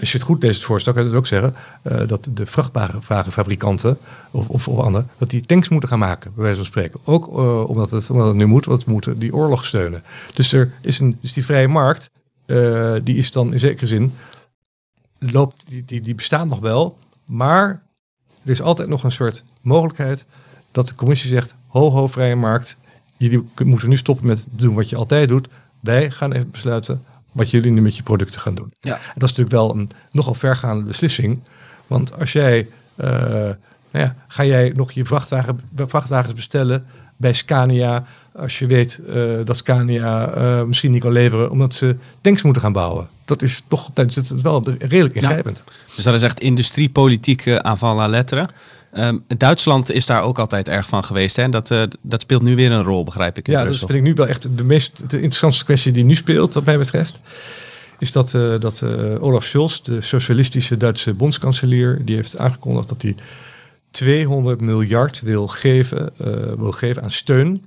als 0.00 0.12
je 0.12 0.18
het 0.18 0.26
goed 0.26 0.42
leest, 0.42 0.56
het 0.56 0.64
voorstel, 0.64 0.92
kan 0.92 1.10
je 1.10 1.16
ook 1.16 1.26
zeggen 1.26 1.54
uh, 1.82 2.06
dat 2.06 2.28
de 2.34 2.46
vrachtwagenfabrikanten 2.46 3.98
of, 4.30 4.48
of, 4.48 4.68
of 4.68 4.78
anderen, 4.78 5.08
dat 5.18 5.30
die 5.30 5.46
tanks 5.46 5.68
moeten 5.68 5.88
gaan 5.88 5.98
maken, 5.98 6.32
bij 6.34 6.42
wijze 6.42 6.56
van 6.56 6.66
spreken. 6.66 7.00
Ook 7.04 7.28
uh, 7.28 7.68
omdat, 7.68 7.90
het, 7.90 8.10
omdat 8.10 8.26
het 8.26 8.36
nu 8.36 8.46
moet, 8.46 8.64
want 8.64 8.84
we 8.84 8.92
moeten 8.92 9.18
die 9.18 9.34
oorlog 9.34 9.64
steunen. 9.64 10.02
Dus 10.34 10.52
er 10.52 10.72
is 10.82 10.98
een, 10.98 11.18
dus 11.20 11.32
die 11.32 11.44
vrije 11.44 11.68
markt, 11.68 12.10
uh, 12.46 12.94
die 13.02 13.16
is 13.16 13.32
dan 13.32 13.52
in 13.52 13.58
zekere 13.58 13.86
zin, 13.86 14.14
loopt, 15.18 15.68
die, 15.68 15.84
die, 15.84 16.00
die 16.00 16.14
bestaat 16.14 16.46
nog 16.46 16.58
wel, 16.58 16.98
maar 17.24 17.82
er 18.44 18.50
is 18.50 18.62
altijd 18.62 18.88
nog 18.88 19.04
een 19.04 19.12
soort 19.12 19.42
mogelijkheid 19.60 20.24
dat 20.70 20.88
de 20.88 20.94
commissie 20.94 21.30
zegt, 21.30 21.54
ho 21.66 21.90
ho 21.90 22.06
vrije 22.06 22.36
markt, 22.36 22.76
jullie 23.16 23.48
moeten 23.64 23.88
nu 23.88 23.96
stoppen 23.96 24.26
met 24.26 24.46
doen 24.50 24.74
wat 24.74 24.88
je 24.88 24.96
altijd 24.96 25.28
doet. 25.28 25.48
Wij 25.80 26.10
gaan 26.10 26.32
even 26.32 26.50
besluiten 26.50 27.04
wat 27.32 27.50
jullie 27.50 27.70
nu 27.70 27.80
met 27.80 27.96
je 27.96 28.02
producten 28.02 28.40
gaan 28.40 28.54
doen. 28.54 28.72
Ja. 28.80 28.94
En 28.94 29.00
dat 29.14 29.30
is 29.30 29.36
natuurlijk 29.36 29.50
wel 29.50 29.74
een 29.74 29.90
nogal 30.10 30.34
vergaande 30.34 30.84
beslissing. 30.84 31.40
Want 31.86 32.18
als 32.18 32.32
jij, 32.32 32.68
uh, 32.96 33.06
nou 33.10 33.56
ja, 33.90 34.16
ga 34.28 34.44
jij 34.44 34.72
nog 34.74 34.92
je 34.92 35.04
vrachtwagen, 35.04 35.60
vrachtwagens 35.74 36.34
bestellen 36.34 36.86
bij 37.16 37.32
Scania, 37.32 38.04
als 38.32 38.58
je 38.58 38.66
weet 38.66 39.00
uh, 39.08 39.38
dat 39.44 39.56
Scania 39.56 40.36
uh, 40.36 40.62
misschien 40.62 40.90
niet 40.90 41.00
kan 41.02 41.12
leveren 41.12 41.50
omdat 41.50 41.74
ze 41.74 41.96
tanks 42.20 42.42
moeten 42.42 42.62
gaan 42.62 42.72
bouwen. 42.72 43.08
Dat 43.24 43.42
is 43.42 43.62
toch 43.68 43.90
dat 43.92 44.16
is 44.16 44.30
wel 44.42 44.62
redelijk 44.78 45.14
ingrijpend. 45.14 45.62
Ja. 45.66 45.72
Dus 45.94 46.04
dat 46.04 46.14
is 46.14 46.22
echt 46.22 46.40
industriepolitiek 46.40 47.48
aanval 47.48 48.00
à 48.00 48.06
lettre. 48.06 48.48
Um, 48.98 49.24
Duitsland 49.36 49.90
is 49.90 50.06
daar 50.06 50.22
ook 50.22 50.38
altijd 50.38 50.68
erg 50.68 50.88
van 50.88 51.04
geweest. 51.04 51.36
Hè? 51.36 51.48
Dat, 51.48 51.70
uh, 51.70 51.82
dat 52.00 52.20
speelt 52.20 52.42
nu 52.42 52.56
weer 52.56 52.72
een 52.72 52.82
rol, 52.82 53.04
begrijp 53.04 53.38
ik. 53.38 53.46
ja, 53.46 53.62
Brussel. 53.62 53.86
dat 53.86 53.96
vind 53.96 54.06
ik 54.06 54.10
nu 54.10 54.16
wel 54.16 54.26
echt 54.26 54.56
de 54.56 54.64
meest 54.64 55.10
de 55.10 55.16
interessantste 55.16 55.64
kwestie 55.64 55.92
die 55.92 56.04
nu 56.04 56.14
speelt, 56.14 56.54
wat 56.54 56.64
mij 56.64 56.78
betreft. 56.78 57.20
Is 57.98 58.12
dat, 58.12 58.32
uh, 58.32 58.60
dat 58.60 58.80
uh, 58.84 59.22
Olaf 59.22 59.44
Scholz, 59.44 59.80
de 59.80 60.00
socialistische 60.00 60.76
Duitse 60.76 61.14
bondskanselier, 61.14 61.98
die 62.04 62.16
heeft 62.16 62.38
aangekondigd 62.38 62.88
dat 62.88 63.02
hij 63.02 63.14
200 63.90 64.60
miljard 64.60 65.20
wil 65.20 65.46
geven, 65.46 66.12
wil 66.56 66.72
geven 66.72 67.02
aan 67.02 67.10
steun, 67.10 67.64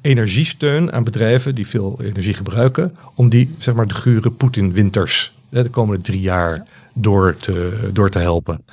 energiesteun 0.00 0.92
aan 0.92 1.04
bedrijven 1.04 1.54
die 1.54 1.66
veel 1.66 1.98
energie 2.02 2.34
gebruiken, 2.34 2.96
om 3.14 3.28
die 3.28 3.54
zeg 3.58 3.74
maar 3.74 3.86
de 3.86 3.94
gure 3.94 4.30
Poetin-winters 4.30 5.32
de 5.48 5.70
komende 5.70 6.02
drie 6.02 6.20
jaar 6.20 6.64
door 6.94 7.36
te, 7.36 7.90
door 7.92 8.10
te 8.10 8.18
helpen. 8.18 8.64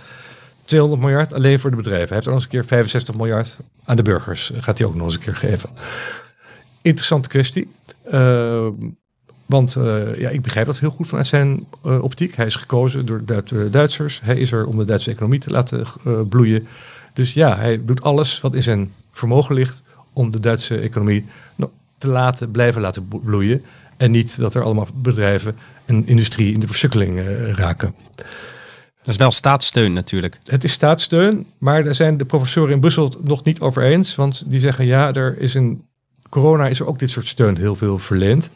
200 0.69 1.01
miljard 1.01 1.33
alleen 1.33 1.59
voor 1.59 1.69
de 1.69 1.75
bedrijven. 1.75 2.07
Hij 2.07 2.15
heeft 2.15 2.25
dan 2.25 2.33
eens 2.33 2.43
een 2.43 2.49
keer 2.49 2.65
65 2.65 3.15
miljard 3.15 3.57
aan 3.85 3.95
de 3.95 4.01
burgers. 4.01 4.51
Gaat 4.55 4.77
hij 4.77 4.87
ook 4.87 4.95
nog 4.95 5.05
eens 5.05 5.13
een 5.13 5.19
keer 5.19 5.35
geven. 5.35 5.69
Interessante 6.81 7.29
kwestie. 7.29 7.71
Uh, 8.13 8.67
want 9.45 9.75
uh, 9.75 10.19
ja, 10.19 10.29
ik 10.29 10.41
begrijp 10.41 10.65
dat 10.65 10.79
heel 10.79 10.89
goed 10.89 11.07
vanuit 11.07 11.27
zijn 11.27 11.67
uh, 11.85 12.03
optiek. 12.03 12.35
Hij 12.35 12.45
is 12.45 12.55
gekozen 12.55 13.05
door 13.05 13.25
de 13.25 13.69
Duitsers. 13.69 14.21
Hij 14.23 14.37
is 14.37 14.51
er 14.51 14.65
om 14.65 14.77
de 14.77 14.85
Duitse 14.85 15.11
economie 15.11 15.39
te 15.39 15.49
laten 15.49 15.85
bloeien. 16.29 16.67
Dus 17.13 17.33
ja, 17.33 17.57
hij 17.57 17.85
doet 17.85 18.01
alles 18.01 18.41
wat 18.41 18.55
in 18.55 18.63
zijn 18.63 18.91
vermogen 19.11 19.55
ligt 19.55 19.83
om 20.13 20.31
de 20.31 20.39
Duitse 20.39 20.77
economie 20.77 21.25
te 21.97 22.09
laten 22.09 22.51
blijven 22.51 22.81
laten 22.81 23.07
bloeien. 23.23 23.63
En 23.97 24.11
niet 24.11 24.37
dat 24.37 24.53
er 24.53 24.63
allemaal 24.63 24.87
bedrijven 24.93 25.55
en 25.85 26.07
industrie 26.07 26.53
in 26.53 26.59
de 26.59 26.67
versukkeling 26.67 27.21
raken. 27.55 27.95
Dat 29.09 29.17
is 29.17 29.23
wel 29.23 29.33
staatssteun 29.33 29.93
natuurlijk. 29.93 30.39
Het 30.43 30.63
is 30.63 30.71
staatssteun, 30.71 31.47
maar 31.57 31.83
daar 31.83 31.95
zijn 31.95 32.17
de 32.17 32.25
professoren 32.25 32.73
in 32.73 32.79
Brussel 32.79 33.13
nog 33.23 33.43
niet 33.43 33.59
over 33.59 33.83
eens. 33.83 34.15
Want 34.15 34.43
die 34.45 34.59
zeggen 34.59 34.85
ja, 34.85 35.13
er 35.13 35.37
is 35.37 35.53
een 35.53 35.83
corona 36.29 36.67
is 36.67 36.79
er 36.79 36.87
ook 36.87 36.99
dit 36.99 37.09
soort 37.09 37.27
steun 37.27 37.57
heel 37.57 37.75
veel 37.75 37.99
verleend. 37.99 38.49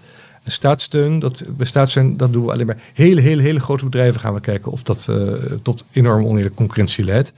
En 0.43 0.51
staatssteun, 0.51 1.19
dat, 1.19 1.43
staatssteun, 1.59 2.17
dat 2.17 2.33
doen 2.33 2.45
we 2.45 2.51
alleen 2.51 2.65
maar 2.65 2.81
hele, 2.93 3.21
hele, 3.21 3.41
hele 3.41 3.59
grote 3.59 3.83
bedrijven 3.83 4.19
gaan 4.19 4.33
we 4.33 4.39
kijken 4.39 4.71
of 4.71 4.83
dat 4.83 5.07
uh, 5.09 5.33
tot 5.61 5.85
enorm 5.91 6.25
oneerlijke 6.25 6.57
concurrentie 6.57 7.05
leidt. 7.05 7.33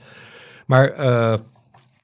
Maar 0.66 0.98
uh, 0.98 1.34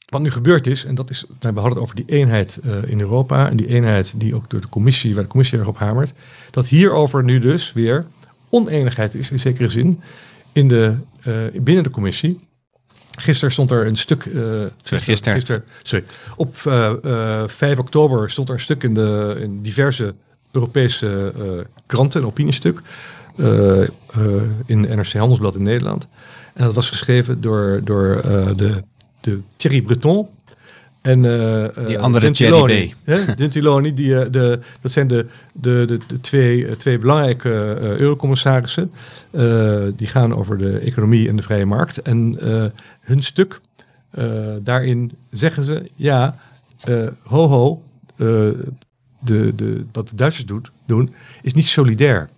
wat 0.09 0.21
nu 0.21 0.31
gebeurd 0.31 0.67
is, 0.67 0.85
en 0.85 0.95
dat 0.95 1.11
is, 1.11 1.25
we 1.41 1.47
hadden 1.47 1.73
het 1.73 1.79
over 1.79 1.95
die 1.95 2.07
eenheid 2.07 2.59
uh, 2.65 2.73
in 2.87 3.01
Europa 3.01 3.49
en 3.49 3.57
die 3.57 3.67
eenheid 3.67 4.13
die 4.17 4.35
ook 4.35 4.51
door 4.51 4.61
de 4.61 4.69
commissie, 4.69 5.15
waar 5.15 5.23
de 5.23 5.31
commissie 5.31 5.59
erop 5.59 5.79
hamert, 5.79 6.13
dat 6.51 6.69
hierover 6.69 7.25
nu 7.25 7.39
dus 7.39 7.73
weer 7.73 8.05
oneenigheid 8.51 9.15
is 9.15 9.31
in 9.31 9.39
zekere 9.39 9.69
zin 9.69 10.01
in 10.53 10.69
de, 10.69 10.95
uh, 11.27 11.63
binnen 11.63 11.85
de 11.85 11.91
commissie. 11.91 12.41
Gisteren 13.19 13.53
stond 13.53 13.71
er 13.71 13.87
een 13.87 13.97
stuk. 13.97 14.25
Uh, 14.25 14.65
gisteren. 14.83 15.35
gisteren 15.35 15.65
sorry, 15.83 16.05
op 16.37 16.57
uh, 16.67 17.43
5 17.47 17.79
oktober 17.79 18.31
stond 18.31 18.49
er 18.49 18.55
een 18.55 18.61
stuk 18.61 18.83
in, 18.83 18.95
de, 18.95 19.37
in 19.41 19.63
diverse 19.63 20.15
Europese 20.51 21.33
kranten, 21.87 22.21
een 22.21 22.27
opiniestuk. 22.27 22.83
in 24.67 24.81
NRC 24.81 25.13
Handelsblad 25.13 25.55
in 25.55 25.63
Nederland. 25.63 26.09
En 26.55 26.65
dat 26.65 26.75
was 26.75 26.89
geschreven 26.89 27.41
door, 27.41 27.81
door 27.85 28.21
de, 28.57 28.83
de 29.21 29.41
Thierry 29.57 29.83
Breton. 29.83 30.29
En 31.03 31.25
uh, 31.25 31.67
die 31.87 31.99
andere 31.99 32.25
Gentiloni, 32.25 32.95
Gentiloni, 33.37 33.95
die, 33.95 34.09
uh, 34.09 34.21
de, 34.31 34.61
dat 34.81 34.93
zijn 34.93 35.09
de, 35.09 35.27
de, 35.53 35.85
de, 35.87 35.99
de 36.07 36.21
twee, 36.21 36.77
twee 36.77 36.99
belangrijke 36.99 37.49
uh, 37.49 37.97
eurocommissarissen. 37.97 38.91
die 39.97 40.07
gaan 40.07 40.35
over 40.35 40.59
de 40.59 40.79
economie 40.79 41.29
en 41.29 41.37
de 41.37 41.43
vrije 41.43 41.67
markt. 41.67 42.03
En 42.03 42.39
hun 43.01 43.23
stuk 43.23 43.61
Eh, 44.13 44.55
daarin 44.63 45.13
zeggen 45.31 45.65
ze, 45.65 45.91
ja, 45.95 46.39
eh, 46.81 47.07
ho 47.23 47.47
ho, 47.47 47.83
eh, 48.17 48.27
de, 49.19 49.55
de, 49.55 49.85
wat 49.93 50.09
de 50.09 50.17
Duitsers 50.17 50.47
doet, 50.47 50.71
doen, 50.87 51.15
is 51.43 51.53
niet 51.53 51.67
solidair. 51.67 52.29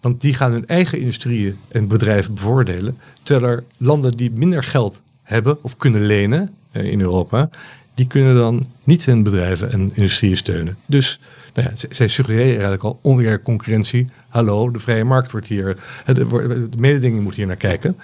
Want 0.00 0.20
die 0.20 0.34
gaan 0.34 0.52
hun 0.52 0.66
eigen 0.66 0.98
industrieën 0.98 1.58
en 1.68 1.88
bedrijven 1.88 2.34
bevoordelen. 2.34 2.98
Terwijl 3.22 3.52
er 3.52 3.64
landen 3.76 4.12
die 4.12 4.30
minder 4.30 4.64
geld 4.64 5.02
hebben 5.22 5.64
of 5.64 5.76
kunnen 5.76 6.06
lenen 6.06 6.42
eh, 6.42 6.48
in 6.72 7.00
Europa, 7.00 7.50
die 7.94 8.06
kunnen 8.06 8.34
dan 8.34 8.66
niet 8.84 9.04
hun 9.04 9.22
bedrijven 9.22 9.72
en 9.72 9.90
industrieën 9.94 10.36
steunen. 10.36 10.76
Dus 10.86 11.20
nou 11.54 11.68
ja, 11.68 11.86
zij 11.90 12.08
suggereren 12.08 12.50
eigenlijk 12.50 12.82
al 12.82 12.98
oneerlijke 13.02 13.44
concurrentie. 13.44 14.06
Hallo, 14.28 14.70
de 14.70 14.78
vrije 14.78 15.04
markt 15.04 15.30
wordt 15.30 15.46
hier, 15.46 15.76
eh, 16.06 16.14
de, 16.14 16.26
de 16.68 16.78
mededinging 16.78 17.22
moet 17.22 17.34
hier 17.34 17.46
naar 17.46 17.56
kijken. 17.56 17.96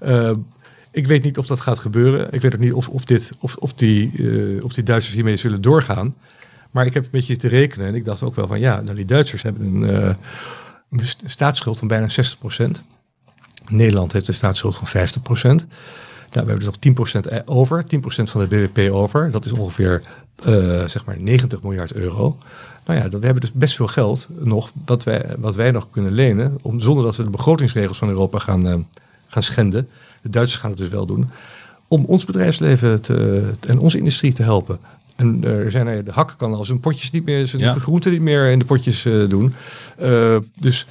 Eh, 0.00 0.30
ik 0.90 1.06
weet 1.06 1.22
niet 1.22 1.38
of 1.38 1.46
dat 1.46 1.60
gaat 1.60 1.78
gebeuren. 1.78 2.32
Ik 2.32 2.40
weet 2.40 2.54
ook 2.54 2.60
niet 2.60 2.72
of, 2.72 2.88
of, 2.88 3.04
dit, 3.04 3.32
of, 3.38 3.56
of, 3.56 3.72
die, 3.72 4.12
eh, 4.16 4.64
of 4.64 4.72
die 4.72 4.84
Duitsers 4.84 5.14
hiermee 5.14 5.36
zullen 5.36 5.60
doorgaan. 5.60 6.14
Maar 6.70 6.86
ik 6.86 6.94
heb 6.94 7.04
een 7.04 7.10
beetje 7.10 7.36
te 7.36 7.48
rekenen 7.48 7.86
en 7.86 7.94
ik 7.94 8.04
dacht 8.04 8.22
ook 8.22 8.34
wel 8.34 8.46
van 8.46 8.60
ja, 8.60 8.80
nou 8.80 8.96
die 8.96 9.04
Duitsers 9.04 9.42
hebben 9.42 9.74
een, 9.74 9.90
eh, 9.90 10.14
een 10.90 11.06
st- 11.06 11.22
staatsschuld 11.24 11.78
van 11.78 11.88
bijna 11.88 12.08
60%. 12.08 12.84
Nederland 13.68 14.12
heeft 14.12 14.28
een 14.28 14.34
staatsschuld 14.34 14.76
van 14.76 14.86
50%. 14.86 15.66
Nou, 16.36 16.48
we 16.48 16.52
hebben 16.54 16.72
dus 16.72 16.94
nog 16.94 17.20
10% 17.24 17.26
e- 17.32 17.42
over, 17.44 17.84
10% 17.84 18.30
van 18.30 18.40
de 18.40 18.46
BBP 18.46 18.92
over. 18.92 19.30
Dat 19.30 19.44
is 19.44 19.52
ongeveer 19.52 20.02
eh, 20.44 20.84
zeg 20.84 21.04
maar 21.04 21.16
90 21.20 21.62
miljard 21.62 21.92
euro. 21.92 22.38
Nou 22.86 23.00
ja, 23.00 23.08
we 23.08 23.24
hebben 23.24 23.40
dus 23.40 23.52
best 23.52 23.76
veel 23.76 23.86
geld 23.86 24.28
nog 24.38 24.70
wat 24.84 25.04
wij, 25.04 25.24
wat 25.38 25.54
wij 25.54 25.70
nog 25.70 25.90
kunnen 25.90 26.12
lenen, 26.12 26.58
om, 26.62 26.80
zonder 26.80 27.04
dat 27.04 27.16
we 27.16 27.22
de 27.22 27.30
begrotingsregels 27.30 27.98
van 27.98 28.08
Europa 28.08 28.38
gaan, 28.38 28.66
eh, 28.68 28.74
gaan 29.26 29.42
schenden. 29.42 29.88
De 30.22 30.30
Duitsers 30.30 30.60
gaan 30.60 30.70
het 30.70 30.78
dus 30.78 30.88
wel 30.88 31.06
doen. 31.06 31.30
Om 31.88 32.04
ons 32.04 32.24
bedrijfsleven 32.24 33.00
te, 33.02 33.50
en 33.66 33.78
onze 33.78 33.98
industrie 33.98 34.32
te 34.32 34.42
helpen. 34.42 34.78
En 35.16 35.44
er 35.44 35.70
zijn 35.70 35.86
er, 35.86 36.04
de 36.04 36.12
hak 36.12 36.34
kan 36.36 36.54
al 36.54 36.64
zijn 36.64 36.80
potjes 36.80 37.10
niet 37.10 37.24
meer, 37.24 37.46
zijn 37.46 37.62
Ja. 37.62 37.74
groenten 37.74 38.12
niet 38.12 38.20
meer 38.20 38.50
in 38.50 38.58
de 38.58 38.64
potjes 38.64 39.04
eh, 39.04 39.28
doen. 39.28 39.54
Eh, 39.98 40.36
dus 40.60 40.86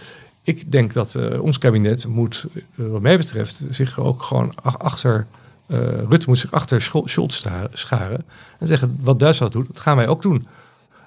ik 0.45 0.71
denk 0.71 0.93
dat 0.93 1.15
eh, 1.15 1.41
ons 1.41 1.57
kabinet 1.57 2.07
moet, 2.07 2.45
eh, 2.53 2.85
wat 2.87 3.01
mij 3.01 3.17
betreft, 3.17 3.63
zich 3.69 3.99
ook 3.99 4.23
gewoon 4.23 4.51
ach- 4.55 4.79
achter. 4.79 5.25
eh, 5.67 5.77
Rutte 6.09 6.25
moet 6.27 6.39
zich 6.39 6.51
achter 6.51 6.81
Schol- 6.81 7.07
Scholz 7.07 7.45
scharen. 7.73 8.23
En 8.59 8.67
zeggen: 8.67 8.97
wat 9.01 9.19
Duitsland 9.19 9.51
doet, 9.51 9.67
dat 9.67 9.79
gaan 9.79 9.97
wij 9.97 10.07
ook 10.07 10.21
doen. 10.21 10.47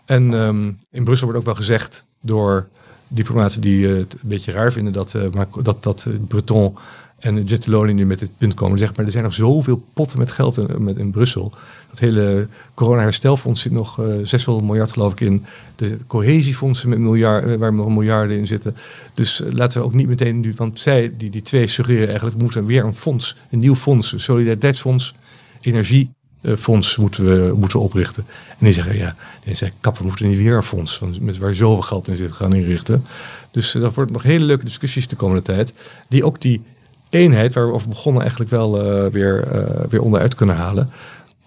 En 0.05 0.35
ehm, 0.35 0.73
in 0.91 1.05
Brussel 1.05 1.25
wordt 1.27 1.41
ook 1.41 1.47
wel 1.47 1.55
gezegd 1.57 2.05
door 2.21 2.69
diplomaten 3.09 3.61
die 3.61 3.87
het 3.87 4.13
een 4.13 4.29
beetje 4.29 4.53
raar 4.53 4.73
vinden 4.73 4.93
dat, 4.93 5.15
dat, 5.63 5.83
dat 5.83 6.07
Breton 6.29 6.77
en 7.19 7.49
Gentiloni 7.49 7.93
nu 7.93 8.07
met 8.07 8.19
dit 8.19 8.31
punt 8.39 8.55
komen. 8.55 8.79
Zeg 8.79 8.97
maar 8.97 9.05
er 9.05 9.11
zijn 9.11 9.25
nog 9.25 9.33
zoveel 9.33 9.83
potten 9.93 10.19
met 10.19 10.31
geld 10.31 10.57
in, 10.57 10.85
met, 10.85 10.97
in 10.97 11.11
Brussel. 11.11 11.53
Dat 11.91 11.99
hele 11.99 12.49
corona-herstelfonds 12.75 13.61
zit 13.61 13.73
nog 13.73 14.01
eh 14.01 14.15
600 14.23 14.67
miljard 14.67 14.93
geloof 14.93 15.13
ik 15.13 15.21
in. 15.21 15.45
De 15.77 15.97
cohesiefondsen 16.07 16.89
met 16.89 16.99
miljard, 16.99 17.47
eh, 17.47 17.55
waar 17.55 17.75
nog 17.75 17.89
miljarden 17.89 18.39
in 18.39 18.47
zitten. 18.47 18.77
Dus 19.15 19.43
eh, 19.43 19.53
laten 19.53 19.81
we 19.81 19.87
ook 19.87 19.95
niet 19.95 20.09
meteen 20.09 20.41
nu, 20.41 20.53
want 20.57 20.79
zij, 20.79 21.13
die, 21.17 21.31
die 21.31 21.43
twee 21.43 21.67
suggereren 21.67 22.07
eigenlijk, 22.07 22.37
we 22.37 22.43
moeten 22.43 22.67
weer 22.67 22.85
een 22.85 22.95
fonds, 22.95 23.37
een 23.51 23.59
nieuw 23.59 23.75
fonds, 23.75 24.13
een 24.13 24.21
solidariteitsfonds, 24.21 25.15
energiefonds 25.61 26.97
moeten 26.97 27.25
we, 27.25 27.55
moeten 27.57 27.81
oprichten. 27.81 28.25
En 28.49 28.65
die 28.65 28.73
zeggen, 28.73 28.97
ja, 28.97 29.17
die 29.45 29.55
zeggen, 29.55 29.79
kap, 29.81 29.99
we 29.99 30.05
moeten 30.05 30.29
niet 30.29 30.39
weer 30.39 30.57
een 30.57 30.63
fonds 30.63 30.99
van, 30.99 31.15
met 31.21 31.39
waar 31.39 31.55
zoveel 31.55 31.83
geld 31.83 32.09
in 32.09 32.17
zit 32.17 32.33
gaan 32.33 32.55
inrichten. 32.55 33.05
Dus 33.51 33.73
dat 33.73 33.95
wordt 33.95 34.11
nog 34.11 34.23
hele 34.23 34.45
leuke 34.45 34.65
discussies 34.65 35.09
de 35.09 35.17
komende 35.17 35.43
tijd, 35.43 35.75
die 36.09 36.25
ook 36.25 36.41
die 36.41 36.63
eenheid 37.11 37.53
waar 37.53 37.67
we 37.67 37.73
over 37.73 37.89
begonnen 37.89 38.21
eigenlijk 38.21 38.51
wel 38.51 38.83
eh, 38.83 39.11
weer, 39.13 39.43
eh, 39.43 39.85
weer 39.89 40.03
onderuit 40.03 40.35
kunnen 40.35 40.57
halen. 40.57 40.91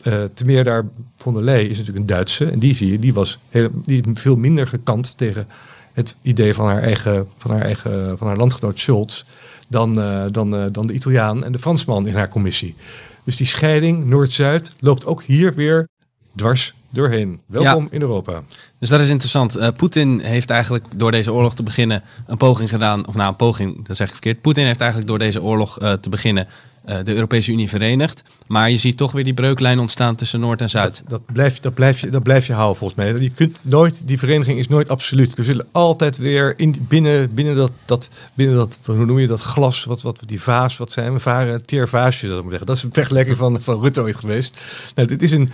Eh 0.02 0.24
te 0.34 0.46
meer 0.46 0.64
daar, 0.64 0.86
von 1.18 1.34
der 1.34 1.44
Leyen 1.44 1.70
is 1.70 1.78
natuurlijk 1.78 1.98
een 1.98 2.16
Duitse. 2.16 2.46
En 2.46 2.60
die 2.60 2.76
zie 2.76 2.92
je, 2.92 3.00
die 3.00 3.14
was 3.14 3.40
heel, 3.50 3.70
die 3.86 4.04
veel 4.14 4.36
minder 4.36 4.68
gekant 4.68 5.18
tegen 5.18 5.48
het 5.94 6.16
idee 6.22 6.54
van 6.54 6.66
haar 6.66 6.82
eigen, 6.82 7.28
van 7.38 7.52
haar, 7.52 7.62
eigen, 7.62 8.18
van 8.18 8.28
haar 8.28 8.38
landgenoot 8.38 8.80
Schulz. 8.80 9.24
Dan, 9.68 9.96
dan, 10.32 10.70
dan 10.72 10.88
de 10.88 10.94
Italiaan 10.94 11.44
en 11.44 11.52
de 11.52 11.60
Fransman 11.60 12.08
in 12.08 12.16
haar 12.16 12.28
commissie. 12.28 12.76
Dus 13.24 13.36
die 13.36 13.48
scheiding 13.48 14.06
Noord-Zuid 14.06 14.72
loopt 14.80 15.06
ook 15.06 15.24
hier 15.24 15.54
weer 15.54 15.88
dwars 16.36 16.74
doorheen. 16.92 17.42
Welkom 17.46 17.88
in 17.92 18.02
Europa. 18.02 18.44
Dus 18.80 18.90
dat 18.90 19.00
is 19.00 19.10
interessant. 19.10 19.56
Eh, 19.56 19.68
Poetin 19.76 20.20
heeft 20.20 20.50
eigenlijk 20.50 20.86
door 20.96 21.12
deze 21.12 21.34
oorlog 21.34 21.56
te 21.56 21.64
beginnen 21.64 22.04
een 22.28 22.38
poging 22.38 22.70
gedaan. 22.70 23.08
Of 23.08 23.16
nou, 23.16 23.30
een 23.30 23.36
poging, 23.36 23.86
dat 23.88 23.96
zeg 23.96 24.08
ik 24.08 24.14
verkeerd. 24.14 24.42
Poetin 24.42 24.66
heeft 24.66 24.80
eigenlijk 24.80 25.10
door 25.10 25.20
deze 25.20 25.42
oorlog 25.42 25.80
eh, 25.80 25.94
te 25.94 26.10
beginnen 26.10 26.48
de 26.86 27.14
Europese 27.14 27.52
Unie 27.52 27.70
verenigd. 27.70 28.24
Maar 28.48 28.70
je 28.70 28.78
ziet 28.78 28.98
toch 28.98 29.12
weer 29.12 29.24
die 29.24 29.34
breuklijn 29.34 29.80
ontstaan 29.80 30.16
tussen 30.16 30.40
Noord 30.40 30.62
en 30.62 30.70
Zuid. 30.70 31.02
Dat, 31.08 31.10
dat, 31.10 31.34
blijf, 31.34 31.60
dat, 31.60 31.74
blijf 31.74 32.00
je, 32.00 32.10
dat 32.10 32.24
blijf 32.24 32.48
je 32.48 32.54
houden 32.54 32.78
volgens 32.78 33.00
mij. 33.00 33.22
Je 33.22 33.30
kunt 33.30 33.60
nooit, 33.62 34.08
die 34.08 34.18
vereniging 34.18 34.60
is 34.60 34.68
nooit 34.68 34.90
absoluut. 34.90 35.38
Er 35.38 35.44
zullen 35.44 35.68
altijd 35.72 36.18
weer 36.18 36.54
in, 36.58 36.86
binnen, 36.88 37.34
binnen, 37.34 37.56
dat, 37.56 37.72
dat, 37.86 38.10
binnen 38.34 38.56
dat, 38.56 38.78
hoe 38.86 39.06
noem 39.06 39.20
je 39.20 39.28
dat, 39.28 39.42
glas, 39.42 39.84
wat, 39.84 40.02
wat, 40.02 40.20
die 40.26 40.42
vaas, 40.42 40.78
wat 40.78 40.92
zijn 40.92 41.14
we, 41.14 41.20
varen, 41.20 41.66
teer 41.66 41.90
vaasje, 41.90 42.28
dat 42.28 42.42
moet 42.42 42.50
zeggen. 42.50 42.68
Dat 42.68 42.78
is 42.78 42.84
een 42.84 42.94
vergelijking 42.94 43.38
van, 43.38 43.62
van 43.62 43.82
Rutte 43.82 44.02
ooit 44.02 44.16
geweest. 44.16 44.62
Nou, 44.96 45.08
dit 45.08 45.22
is 45.22 45.32
een, 45.32 45.50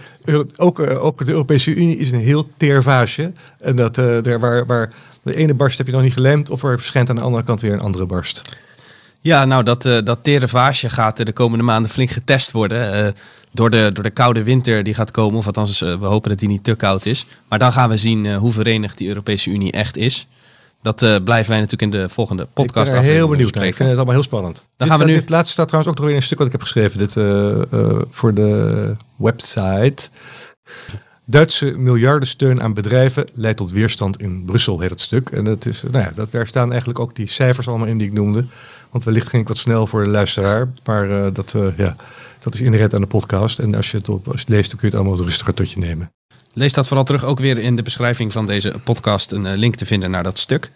ook, 0.55 0.79
eh, 0.79 1.03
ook 1.03 1.25
de 1.25 1.31
Europese 1.31 1.75
Unie 1.75 1.97
is 1.97 2.11
een 2.11 2.19
heel 2.19 2.49
teer 2.57 2.83
vaasje. 2.83 3.31
En 3.59 3.75
dat, 3.75 3.97
eh, 3.97 4.21
daar 4.21 4.39
waar, 4.39 4.65
waar 4.65 4.93
de 5.23 5.35
ene 5.35 5.53
barst 5.53 5.77
heb 5.77 5.87
je 5.87 5.93
nog 5.93 6.01
niet 6.01 6.13
gelijmd, 6.13 6.49
of 6.49 6.63
er 6.63 6.77
verschijnt 6.77 7.09
aan 7.09 7.15
de 7.15 7.21
andere 7.21 7.43
kant 7.43 7.61
weer 7.61 7.73
een 7.73 7.79
andere 7.79 8.05
barst. 8.05 8.41
Ja, 9.27 9.45
nou, 9.45 9.63
dat, 9.63 9.85
eh, 9.85 9.97
dat 10.03 10.19
tere 10.21 10.47
vaasje 10.47 10.89
gaat 10.89 11.17
de 11.25 11.31
komende 11.31 11.63
maanden 11.63 11.91
flink 11.91 12.09
getest 12.09 12.51
worden. 12.51 12.93
eh, 12.93 13.13
door, 13.51 13.69
de, 13.69 13.89
door 13.93 14.03
de 14.03 14.09
koude 14.09 14.43
winter 14.43 14.83
die 14.83 14.93
gaat 14.93 15.11
komen. 15.11 15.37
Of 15.37 15.45
althans, 15.45 15.81
eh, 15.81 15.99
we 15.99 16.05
hopen 16.05 16.29
dat 16.29 16.39
die 16.39 16.47
niet 16.47 16.63
te 16.63 16.75
koud 16.75 17.05
is. 17.05 17.25
Maar 17.49 17.59
dan 17.59 17.73
gaan 17.73 17.89
we 17.89 17.97
zien 17.97 18.35
hoe 18.35 18.51
verenigd 18.51 18.97
die 18.97 19.07
Europese 19.07 19.49
Unie 19.49 19.71
echt 19.71 19.97
is. 19.97 20.27
Dat 20.81 20.95
blijven 21.23 21.49
wij 21.51 21.59
natuurlijk 21.59 21.81
in 21.81 21.89
de 22.01 22.09
volgende 22.09 22.47
podcast 22.53 22.87
ik 22.93 22.99
ben 23.01 23.03
heel 23.09 23.27
benieuwd 23.27 23.53
naar. 23.53 23.65
Ik 23.65 23.75
vind 23.75 23.87
het 23.89 23.97
allemaal 23.97 24.15
heel 24.15 24.23
spannend. 24.23 24.55
Dan 24.55 24.87
dit 24.87 24.87
gaan 24.97 25.05
we 25.05 25.11
nu- 25.11 25.19
Dit 25.19 25.29
laatste 25.29 25.51
staat 25.51 25.67
trouwens 25.67 25.93
ook 25.93 25.99
nog 26.01 26.09
in 26.09 26.15
een 26.15 26.23
stuk 26.23 26.37
wat 26.37 26.47
ik 26.47 26.53
heb 26.53 26.61
geschreven. 26.61 26.97
Dit 26.97 27.13
voor 28.11 28.33
de 28.33 28.95
website. 29.15 30.09
Duitse 31.25 31.65
miljardensteun 31.77 32.61
aan 32.61 32.73
bedrijven 32.73 33.25
leidt 33.33 33.57
tot 33.57 33.71
weerstand 33.71 34.21
in 34.21 34.43
Brussel, 34.45 34.79
heet 34.79 34.89
het 34.89 35.01
stuk. 35.01 35.29
En 35.29 35.43
dat 35.43 35.65
is, 35.65 35.83
nou 35.91 36.03
ja, 36.03 36.11
dat, 36.15 36.31
daar 36.31 36.47
staan 36.47 36.69
eigenlijk 36.69 36.99
ook 36.99 37.15
die 37.15 37.27
cijfers 37.27 37.67
allemaal 37.67 37.87
in 37.87 37.97
die 37.97 38.07
ik 38.07 38.13
noemde. 38.13 38.45
Want 38.97 39.09
wellicht 39.09 39.29
ging 39.29 39.41
ik 39.41 39.47
wat 39.47 39.57
snel 39.57 39.87
voor 39.87 40.03
de 40.03 40.09
luisteraar. 40.09 40.69
Maar 40.85 41.11
eh, 41.11 41.33
dat, 41.33 41.53
eh, 41.53 41.77
ja, 41.77 41.95
dat 42.39 42.53
is 42.53 42.61
inherent 42.61 42.93
aan 42.93 43.01
de 43.01 43.07
podcast. 43.07 43.59
En 43.59 43.75
als 43.75 43.91
je 43.91 43.97
het, 43.97 44.09
op, 44.09 44.27
als 44.27 44.35
je 44.35 44.41
het 44.41 44.49
leest, 44.49 44.69
dan 44.69 44.79
kun 44.79 44.87
je 44.87 44.93
het 44.93 44.95
allemaal 44.95 45.17
wat 45.17 45.27
rustiger 45.27 45.53
tot 45.53 45.71
je 45.71 45.79
nemen. 45.79 46.11
Lees 46.53 46.73
dat 46.73 46.87
vooral 46.87 47.05
terug, 47.05 47.25
ook 47.25 47.39
weer 47.39 47.57
in 47.57 47.75
de 47.75 47.81
beschrijving 47.81 48.31
van 48.31 48.45
deze 48.45 48.73
podcast 48.83 49.31
een 49.31 49.45
eh, 49.45 49.57
link 49.57 49.75
te 49.75 49.85
vinden 49.85 50.11
naar 50.11 50.23
dat 50.23 50.39
stuk. 50.39 50.71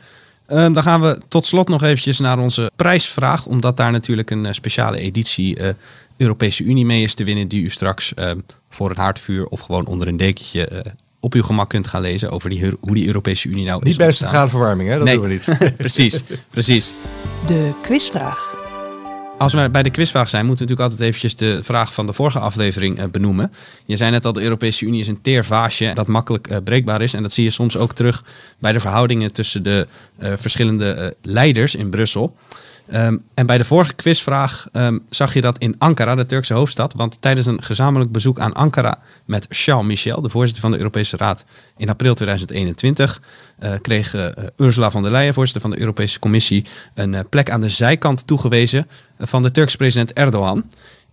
Ehm, 0.48 0.74
dan 0.74 0.84
gaan 0.84 1.02
we 1.02 1.22
tot 1.28 1.46
slot 1.46 1.68
nog 1.68 1.84
eventjes 1.84 2.20
naar 2.20 2.40
onze 2.40 2.72
prijsvraag, 2.76 3.46
omdat 3.46 3.78
daar 3.78 3.92
natuurlijk 3.92 4.30
een 4.30 4.56
speciale 4.56 4.98
editie 4.98 5.58
Europese 6.18 6.64
Unie 6.64 6.86
mee 6.86 7.04
is 7.04 7.14
te 7.14 7.24
winnen, 7.24 7.48
die 7.48 7.64
u 7.64 7.70
straks 7.70 8.14
ehm, 8.14 8.40
voor 8.70 8.90
een 8.90 8.98
haardvuur 8.98 9.46
of 9.46 9.60
gewoon 9.60 9.86
onder 9.86 10.08
een 10.08 10.18
dekentje 10.18 10.94
op 11.20 11.34
uw 11.34 11.44
gemak 11.44 11.70
kunt 11.70 11.88
gaan 11.88 12.02
lezen 12.02 12.32
over 12.32 12.50
die, 12.50 12.72
hoe 12.80 12.94
die 12.94 13.08
Europese 13.08 13.48
Unie 13.48 13.66
nou 13.66 13.82
is 13.82 13.88
Niet 13.88 13.98
bij 13.98 14.08
de 14.08 14.14
centrale 14.14 14.50
verwarming, 14.50 14.90
hè? 14.90 14.96
dat 14.96 15.06
Nee. 15.06 15.16
doen 15.16 15.24
we 15.24 15.32
niet. 15.32 15.48
precies, 15.78 16.24
precies. 16.50 16.94
De 17.48 17.72
quizvraag. 17.82 18.56
Als 19.38 19.54
we 19.54 19.70
bij 19.70 19.84
de 19.84 19.90
quizvraag 19.90 20.30
zijn, 20.30 20.46
moeten 20.46 20.66
we 20.66 20.72
natuurlijk 20.72 21.00
altijd 21.00 21.10
eventjes 21.10 21.36
de 21.36 21.64
vraag 21.64 21.94
van 21.94 22.06
de 22.06 22.14
vorige 22.14 22.40
aflevering 22.40 23.00
eh, 23.00 23.06
benoemen. 23.06 23.52
Je 23.86 23.98
zei 23.98 24.12
net 24.12 24.26
al, 24.26 24.34
de 24.34 24.42
Europese 24.42 24.86
Unie 24.86 25.00
is 25.00 25.08
een 25.08 25.22
teer 25.22 25.46
vaasje 25.46 25.92
dat 25.94 26.08
makkelijk 26.08 26.48
eh, 26.48 26.58
breekbaar 26.64 27.02
is. 27.02 27.14
En 27.14 27.22
dat 27.22 27.34
zie 27.34 27.44
je 27.44 27.50
soms 27.50 27.78
ook 27.78 27.94
terug 27.94 28.24
bij 28.60 28.72
de 28.72 28.80
verhoudingen 28.80 29.34
tussen 29.34 29.64
de 29.64 29.88
eh, 30.18 30.32
verschillende 30.36 31.16
leiders 31.22 31.76
in 31.76 31.90
Brussel. 31.90 32.36
Ehm, 32.92 33.18
en 33.34 33.46
bij 33.46 33.58
de 33.58 33.64
vorige 33.64 33.94
quizvraag 33.94 34.68
ehm, 34.72 34.98
zag 35.10 35.34
je 35.34 35.42
dat 35.42 35.58
in 35.58 35.76
Ankara, 35.78 36.16
de 36.16 36.26
Turkse 36.26 36.54
hoofdstad. 36.54 36.94
Want 36.94 37.18
tijdens 37.20 37.48
een 37.48 37.64
gezamenlijk 37.64 38.12
bezoek 38.12 38.40
aan 38.40 38.54
Ankara 38.54 39.00
met 39.26 39.46
Charles 39.50 39.86
Michel, 39.86 40.22
de 40.22 40.30
voorzitter 40.30 40.62
van 40.62 40.72
de 40.72 40.78
Europese 40.78 41.18
Raad, 41.18 41.46
in 41.78 41.90
april 41.90 42.14
2021, 42.14 43.22
eh, 43.60 43.72
kreeg 43.82 44.14
eh, 44.14 44.26
Ursula 44.58 44.92
von 44.92 45.02
der 45.02 45.12
Leyen, 45.12 45.34
voorzitter 45.34 45.62
van 45.62 45.72
de 45.72 45.80
Europese 45.80 46.20
Commissie, 46.20 46.66
een 46.94 47.14
eh, 47.14 47.22
plek 47.30 47.50
aan 47.50 47.62
de 47.62 47.70
zijkant 47.70 48.28
toegewezen 48.28 48.88
van 49.20 49.42
de 49.42 49.52
Turkse 49.52 49.78
president 49.78 50.14
Erdogan. 50.14 50.64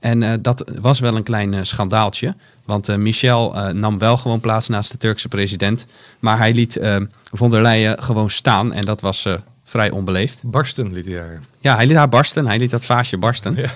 En 0.01 0.43
dat 0.43 0.71
was 0.81 1.01
wel 1.01 1.17
een 1.17 1.23
klein 1.23 1.67
schandaaltje. 1.67 2.35
Want 2.65 2.97
Michel 2.97 3.73
nam 3.73 3.99
wel 3.99 4.17
gewoon 4.17 4.41
plaats 4.41 4.69
naast 4.69 4.91
de 4.91 4.99
Turkse 4.99 5.29
president. 5.29 5.87
Maar 6.19 6.39
hij 6.39 6.55
liet 6.55 6.77
eh, 6.77 6.97
von 7.33 7.51
der 7.51 7.63
Leyen 7.63 8.03
gewoon 8.03 8.31
staan. 8.31 8.73
En 8.73 8.85
dat 8.85 9.01
was 9.01 9.27
vrij 9.69 9.91
onbeleefd. 9.91 10.41
Barsten 10.45 10.93
liet 10.93 11.07
hij 11.07 11.15
daar. 11.15 11.39
Ja, 11.59 11.77
hij 11.77 11.87
liet 11.87 11.97
haar 11.97 12.09
barsten. 12.09 12.47
Hij 12.47 12.59
liet 12.59 12.71
dat 12.71 12.85
vaasje 12.85 13.19
barsten. 13.19 13.57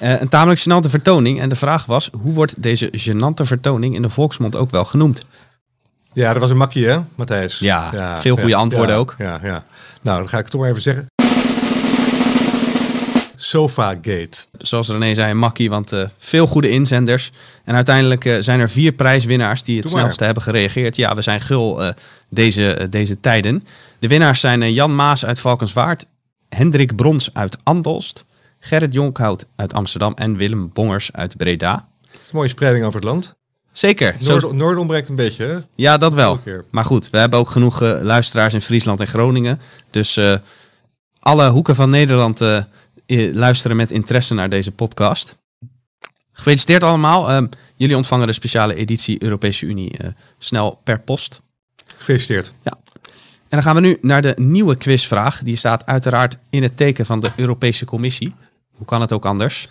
Eh, 0.00 0.20
een 0.20 0.28
tamelijk 0.28 0.60
gênante 0.60 0.90
vertoning. 0.90 1.40
En 1.40 1.48
de 1.48 1.54
vraag 1.54 1.86
was, 1.86 2.10
hoe 2.22 2.32
wordt 2.32 2.62
deze 2.62 2.92
gênante 2.92 3.44
vertoning 3.44 3.94
in 3.94 4.02
de 4.02 4.08
volksmond 4.08 4.56
ook 4.56 4.70
wel 4.70 4.84
genoemd? 4.84 5.24
Ja, 6.12 6.32
dat 6.32 6.40
was 6.40 6.50
een 6.50 6.56
makkie, 6.56 6.86
hè, 6.86 6.98
Matthijs? 7.14 7.58
Ja, 7.58 8.20
veel 8.20 8.36
goede 8.36 8.54
antwoorden 8.54 8.96
ook. 8.96 9.14
Ja, 9.18 9.40
ja. 9.42 9.64
Nou, 10.02 10.18
dan 10.18 10.28
ga 10.28 10.36
ik 10.36 10.42
het 10.42 10.52
toch 10.52 10.60
maar 10.60 10.70
even 10.70 10.82
zeggen. 10.82 11.06
Sofagate. 13.44 14.44
Zoals 14.58 14.88
René 14.88 15.14
zei, 15.14 15.34
makkie, 15.34 15.70
want 15.70 15.92
uh, 15.92 16.02
veel 16.18 16.46
goede 16.46 16.68
inzenders. 16.68 17.30
En 17.64 17.74
uiteindelijk 17.74 18.24
uh, 18.24 18.36
zijn 18.40 18.60
er 18.60 18.70
vier 18.70 18.92
prijswinnaars 18.92 19.62
die 19.62 19.80
het 19.80 19.88
snelste 19.88 20.24
hebben 20.24 20.42
gereageerd. 20.42 20.96
Ja, 20.96 21.14
we 21.14 21.22
zijn 21.22 21.40
gul 21.40 21.82
uh, 21.82 21.88
deze, 22.28 22.86
deze 22.90 23.20
tijden. 23.20 23.64
De 23.98 24.08
winnaars 24.08 24.40
zijn 24.40 24.72
Jan 24.72 24.94
Maas 24.94 25.24
uit 25.24 25.40
Valkenswaard, 25.40 26.06
Hendrik 26.48 26.96
Brons 26.96 27.30
uit 27.32 27.56
Andelst, 27.62 28.24
Gerrit 28.60 28.94
Jonkhout 28.94 29.46
uit 29.56 29.74
Amsterdam 29.74 30.12
en 30.14 30.36
Willem 30.36 30.70
Bongers 30.72 31.12
uit 31.12 31.36
Breda. 31.36 31.88
Is 32.12 32.18
een 32.18 32.30
mooie 32.32 32.48
spreiding 32.48 32.84
over 32.84 33.00
het 33.00 33.08
land. 33.08 33.34
Zeker. 33.72 34.16
Noord, 34.18 34.52
Noord 34.52 34.78
ontbreekt 34.78 35.08
een 35.08 35.14
beetje, 35.14 35.44
hè? 35.44 35.58
Ja, 35.74 35.98
dat 35.98 36.14
wel. 36.14 36.40
Maar 36.70 36.84
goed, 36.84 37.10
we 37.10 37.18
hebben 37.18 37.38
ook 37.38 37.48
genoeg 37.48 37.80
luisteraars 37.80 38.54
in 38.54 38.62
Friesland 38.62 39.00
en 39.00 39.06
Groningen. 39.06 39.60
Dus 39.90 40.20
alle 41.18 41.48
hoeken 41.48 41.74
van 41.74 41.90
Nederland 41.90 42.40
luisteren 43.32 43.76
met 43.76 43.90
interesse 43.90 44.34
naar 44.34 44.48
deze 44.48 44.70
podcast. 44.70 45.36
Gefeliciteerd 46.32 46.82
allemaal. 46.82 47.30
Uh, 47.30 47.48
jullie 47.76 47.96
ontvangen 47.96 48.26
de 48.26 48.32
speciale 48.32 48.74
editie 48.74 49.22
Europese 49.22 49.66
Unie 49.66 49.92
uh, 50.04 50.10
snel 50.38 50.80
per 50.84 51.00
post. 51.00 51.40
Gefeliciteerd. 51.96 52.54
Ja. 52.62 52.78
En 53.48 53.58
dan 53.58 53.62
gaan 53.62 53.74
we 53.74 53.80
nu 53.80 53.98
naar 54.00 54.22
de 54.22 54.32
nieuwe 54.36 54.76
quizvraag. 54.76 55.42
Die 55.42 55.56
staat 55.56 55.86
uiteraard 55.86 56.36
in 56.50 56.62
het 56.62 56.76
teken 56.76 57.06
van 57.06 57.20
de 57.20 57.32
Europese 57.36 57.84
Commissie. 57.84 58.34
Hoe 58.72 58.86
kan 58.86 59.00
het 59.00 59.12
ook 59.12 59.26
anders? 59.26 59.68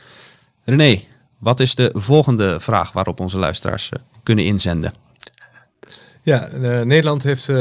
René, 0.64 1.04
wat 1.38 1.60
is 1.60 1.76
de 1.76 1.90
volgende 1.94 2.60
vraag 2.60 2.92
waarop 2.92 3.20
onze 3.20 3.38
luisteraars 3.38 3.90
uh, 3.94 4.04
kunnen 4.24 4.46
inzenden? 4.46 4.94
Ja, 6.24 6.50
Nederland 6.84 7.24
heeft 7.24 7.52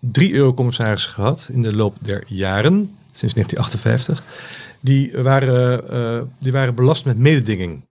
drie 0.00 0.32
eurocommissarissen 0.32 1.12
gehad 1.12 1.48
in 1.52 1.62
de 1.62 1.74
loop 1.74 1.96
der 2.00 2.24
jaren, 2.26 2.74
sinds 3.12 3.34
1958 3.34 4.22
die 4.80 5.12
waren, 5.22 5.84
uh, 5.92 6.20
die 6.38 6.52
waren 6.52 6.74
belast 6.74 7.04
met 7.04 7.18
mededinging. 7.18 7.86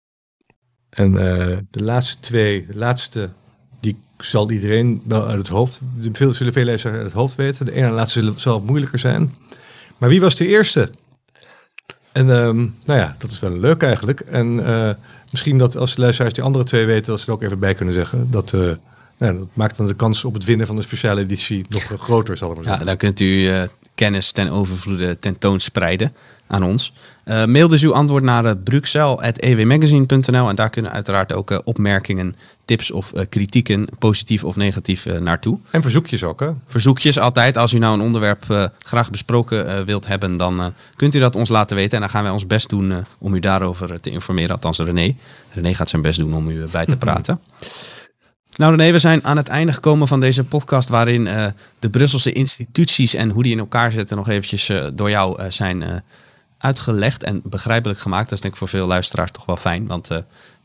En 0.90 1.10
uh, 1.12 1.18
de 1.70 1.82
laatste 1.82 2.20
twee, 2.20 2.66
de 2.66 2.76
laatste, 2.76 3.30
die 3.80 3.96
zal 4.18 4.50
iedereen 4.50 5.02
wel 5.04 5.26
uit 5.26 5.38
het 5.38 5.48
hoofd, 5.48 5.80
veel, 6.12 6.34
zullen 6.34 6.52
veel 6.52 6.64
lezers 6.64 6.94
uit 6.94 7.02
het 7.02 7.12
hoofd 7.12 7.34
weten. 7.34 7.66
De 7.66 7.72
ene 7.72 7.82
en 7.82 7.88
de 7.88 7.96
laatste 7.96 8.32
zal 8.36 8.60
moeilijker 8.60 8.98
zijn. 8.98 9.34
Maar 9.98 10.08
wie 10.08 10.20
was 10.20 10.34
de 10.34 10.46
eerste? 10.46 10.90
En 12.12 12.28
um, 12.28 12.74
nou 12.84 13.00
ja, 13.00 13.16
dat 13.18 13.30
is 13.30 13.40
wel 13.40 13.58
leuk 13.58 13.82
eigenlijk. 13.82 14.20
En 14.20 14.58
uh, 14.58 14.90
misschien 15.30 15.58
dat 15.58 15.76
als 15.76 15.94
de 15.94 16.00
luisteraars 16.00 16.34
die 16.34 16.44
andere 16.44 16.64
twee 16.64 16.86
weten, 16.86 17.10
dat 17.10 17.20
ze 17.20 17.26
er 17.26 17.32
ook 17.32 17.42
even 17.42 17.58
bij 17.58 17.74
kunnen 17.74 17.94
zeggen. 17.94 18.30
Dat, 18.30 18.52
nou, 19.18 19.38
dat 19.38 19.48
maakt 19.52 19.76
dan 19.76 19.86
de 19.86 19.94
kans 19.94 20.24
op 20.24 20.34
het 20.34 20.44
winnen 20.44 20.66
van 20.66 20.76
de 20.76 20.82
speciale 20.82 21.20
editie 21.20 21.64
nog 21.68 21.82
groter, 21.82 22.36
zal. 22.36 22.62
Ja, 22.62 22.76
dan 22.76 22.96
kunt 22.96 23.20
u 23.20 23.50
kennis 23.94 24.32
ten 24.32 24.50
overvloede 24.50 25.18
tentoonspreiden 25.18 26.12
aan 26.46 26.62
ons. 26.62 26.92
Uh, 27.24 27.44
mail 27.44 27.68
dus 27.68 27.82
uw 27.82 27.94
antwoord 27.94 28.22
naar 28.22 28.44
uh, 28.44 28.52
bruxelles.ewmagazine.nl 28.64 30.48
en 30.48 30.56
daar 30.56 30.70
kunnen 30.70 30.92
uiteraard 30.92 31.32
ook 31.32 31.50
uh, 31.50 31.58
opmerkingen, 31.64 32.36
tips 32.64 32.90
of 32.90 33.12
kritieken, 33.28 33.86
positief 33.98 34.44
of 34.44 34.56
negatief, 34.56 35.06
naartoe. 35.20 35.58
En 35.70 35.82
verzoekjes 35.82 36.24
ook, 36.24 36.40
hè? 36.40 36.50
Verzoekjes 36.66 37.18
altijd. 37.18 37.56
Als 37.56 37.72
u 37.72 37.78
nou 37.78 37.94
een 37.94 38.00
onderwerp 38.00 38.70
graag 38.78 39.10
besproken 39.10 39.86
wilt 39.86 40.06
hebben, 40.06 40.36
dan 40.36 40.72
kunt 40.96 41.14
u 41.14 41.18
dat 41.18 41.36
ons 41.36 41.48
laten 41.48 41.76
weten. 41.76 41.92
En 41.92 42.00
dan 42.00 42.10
gaan 42.10 42.22
wij 42.22 42.32
ons 42.32 42.46
best 42.46 42.68
doen 42.68 43.04
om 43.18 43.34
u 43.34 43.40
daarover 43.40 44.00
te 44.00 44.10
informeren. 44.10 44.50
Althans, 44.50 44.78
René. 44.78 45.14
René 45.50 45.74
gaat 45.74 45.88
zijn 45.88 46.02
best 46.02 46.18
doen 46.18 46.34
om 46.34 46.48
u 46.48 46.66
bij 46.70 46.86
te 46.86 46.96
praten. 47.06 47.40
Nou 48.56 48.76
René, 48.76 48.92
we 48.92 48.98
zijn 48.98 49.24
aan 49.24 49.36
het 49.36 49.48
einde 49.48 49.72
gekomen 49.72 50.08
van 50.08 50.20
deze 50.20 50.44
podcast 50.44 50.88
waarin 50.88 51.26
uh, 51.26 51.46
de 51.78 51.90
Brusselse 51.90 52.32
instituties 52.32 53.14
en 53.14 53.30
hoe 53.30 53.42
die 53.42 53.52
in 53.52 53.58
elkaar 53.58 53.90
zitten 53.90 54.16
nog 54.16 54.28
eventjes 54.28 54.68
uh, 54.68 54.86
door 54.92 55.10
jou 55.10 55.42
uh, 55.42 55.50
zijn 55.50 56.02
uitgelegd 56.58 57.22
en 57.22 57.40
begrijpelijk 57.44 57.98
gemaakt. 57.98 58.24
Dat 58.24 58.32
is 58.32 58.40
denk 58.40 58.52
ik 58.52 58.58
voor 58.58 58.68
veel 58.68 58.86
luisteraars 58.86 59.30
toch 59.30 59.44
wel 59.44 59.56
fijn, 59.56 59.86
want 59.86 60.08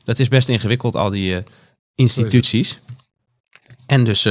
dat 0.04 0.20
is 0.20 0.28
best 0.28 0.50
ingewikkeld, 0.50 0.96
al 0.96 1.10
die 1.10 1.44
instituties. 1.96 2.80
En 3.86 4.04
dus 4.04 4.24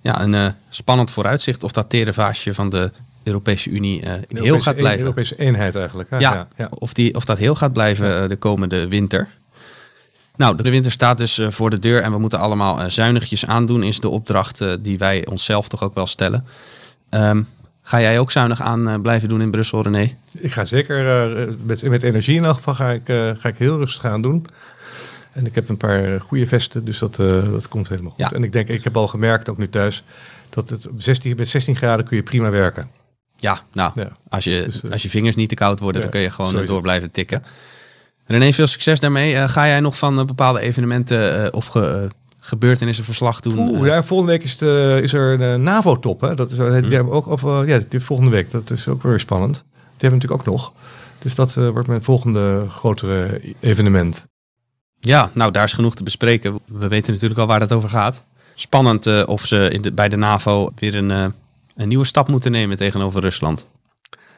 ja, 0.00 0.20
een 0.20 0.54
spannend 0.70 1.10
vooruitzicht 1.10 1.64
of 1.64 1.72
dat 1.72 1.90
terevaasje 1.90 2.54
van 2.54 2.68
de 2.68 2.90
Europese 3.22 3.70
Unie 3.70 4.02
heel 4.28 4.60
gaat 4.60 4.76
blijven. 4.76 5.00
Europese 5.00 5.36
eenheid 5.36 5.74
eigenlijk. 5.74 6.10
Hè? 6.10 6.18
Ja, 6.18 6.32
ja, 6.32 6.48
ja, 6.56 6.68
Of, 6.70 6.92
die, 6.92 7.14
of 7.14 7.24
dat 7.24 7.38
heel 7.38 7.54
gaat 7.54 7.72
blijven 7.72 8.28
de 8.28 8.36
komende 8.36 8.88
winter. 8.88 9.28
Nou, 10.36 10.56
de 10.56 10.70
winter 10.70 10.92
staat 10.92 11.18
dus 11.18 11.38
uh, 11.38 11.50
voor 11.50 11.70
de 11.70 11.78
deur 11.78 12.02
en 12.02 12.12
we 12.12 12.18
moeten 12.18 12.38
allemaal 12.38 12.80
uh, 12.80 12.84
zuinigjes 12.88 13.46
aandoen, 13.46 13.82
is 13.82 14.00
de 14.00 14.08
opdracht 14.08 14.60
uh, 14.60 14.72
die 14.80 14.98
wij 14.98 15.26
onszelf 15.26 15.68
toch 15.68 15.82
ook 15.82 15.94
wel 15.94 16.06
stellen. 16.06 16.46
Um, 17.10 17.46
ga 17.82 18.00
jij 18.00 18.18
ook 18.18 18.30
zuinig 18.30 18.60
aan 18.60 19.02
blijven 19.02 19.28
doen 19.28 19.40
in 19.40 19.50
Brussel, 19.50 19.82
René? 19.82 20.16
Ik 20.38 20.52
ga 20.52 20.64
zeker, 20.64 21.48
met, 21.62 21.88
met 21.88 22.02
energie 22.02 22.36
in 22.36 22.44
elk 22.44 22.54
geval, 22.54 22.74
ga 22.74 22.90
ik, 22.90 23.02
ga 23.38 23.48
ik 23.48 23.58
heel 23.58 23.78
rustig 23.78 24.04
aan 24.04 24.22
doen. 24.22 24.46
En 25.32 25.46
ik 25.46 25.54
heb 25.54 25.68
een 25.68 25.76
paar 25.76 26.20
goede 26.20 26.46
vesten, 26.46 26.84
dus 26.84 26.98
dat, 26.98 27.16
dat 27.16 27.68
komt 27.68 27.88
helemaal 27.88 28.10
goed. 28.10 28.20
Ja. 28.20 28.30
En 28.30 28.44
ik 28.44 28.52
denk, 28.52 28.68
ik 28.68 28.84
heb 28.84 28.96
al 28.96 29.08
gemerkt, 29.08 29.48
ook 29.48 29.58
nu 29.58 29.68
thuis, 29.68 30.04
dat 30.50 30.70
het 30.70 30.88
op 30.88 31.02
16, 31.02 31.36
met 31.36 31.48
16 31.48 31.76
graden 31.76 32.04
kun 32.04 32.16
je 32.16 32.22
prima 32.22 32.50
werken. 32.50 32.90
Ja, 33.36 33.60
nou, 33.72 33.92
ja. 33.94 34.10
Als, 34.28 34.44
je, 34.44 34.62
dus, 34.64 34.90
als 34.90 35.02
je 35.02 35.10
vingers 35.10 35.36
niet 35.36 35.48
te 35.48 35.54
koud 35.54 35.80
worden, 35.80 36.02
ja, 36.02 36.08
dan 36.08 36.16
kun 36.16 36.20
je 36.20 36.30
gewoon 36.30 36.66
door 36.66 36.82
blijven 36.82 37.10
tikken. 37.10 37.42
René, 38.26 38.52
veel 38.52 38.66
succes 38.66 39.00
daarmee. 39.00 39.32
Uh, 39.32 39.48
ga 39.48 39.66
jij 39.66 39.80
nog 39.80 39.98
van 39.98 40.18
uh, 40.18 40.24
bepaalde 40.24 40.60
evenementen 40.60 41.40
uh, 41.40 41.46
of 41.50 41.66
ge, 41.66 42.08
gebeurtenissen 42.40 43.04
verslag 43.04 43.40
doen? 43.40 43.58
Oeh, 43.58 43.86
ja, 43.86 44.02
volgende 44.02 44.32
week 44.32 44.42
is, 44.42 44.56
de, 44.56 44.98
is 45.02 45.12
er 45.12 45.40
een 45.40 45.62
NAVO-top. 45.62 46.20
Hè? 46.20 46.34
Dat 46.34 46.50
is, 46.50 46.56
die 46.56 46.66
hmm. 46.66 46.92
hebben 46.92 47.12
ook, 47.12 47.26
of, 47.26 47.42
ja, 47.66 47.80
die 47.88 48.00
volgende 48.00 48.30
week. 48.30 48.50
Dat 48.50 48.70
is 48.70 48.88
ook 48.88 49.02
weer 49.02 49.20
spannend. 49.20 49.54
Die 49.54 50.08
hebben 50.08 50.20
we 50.20 50.26
natuurlijk 50.26 50.40
ook 50.40 50.54
nog. 50.54 50.72
Dus 51.18 51.34
dat 51.34 51.54
wordt 51.54 51.88
mijn 51.88 52.02
volgende 52.02 52.66
grotere 52.68 53.40
evenement. 53.60 54.26
Ja, 55.00 55.30
nou 55.32 55.50
daar 55.50 55.64
is 55.64 55.72
genoeg 55.72 55.94
te 55.94 56.02
bespreken. 56.02 56.58
We 56.66 56.88
weten 56.88 57.12
natuurlijk 57.12 57.40
al 57.40 57.46
waar 57.46 57.60
het 57.60 57.72
over 57.72 57.88
gaat. 57.88 58.24
Spannend 58.54 59.26
of 59.26 59.46
ze 59.46 59.68
in 59.72 59.82
de, 59.82 59.92
bij 59.92 60.08
de 60.08 60.16
NAVO 60.16 60.70
weer 60.76 60.94
een, 60.94 61.10
een 61.76 61.88
nieuwe 61.88 62.04
stap 62.04 62.28
moeten 62.28 62.50
nemen 62.50 62.76
tegenover 62.76 63.20
Rusland. 63.20 63.66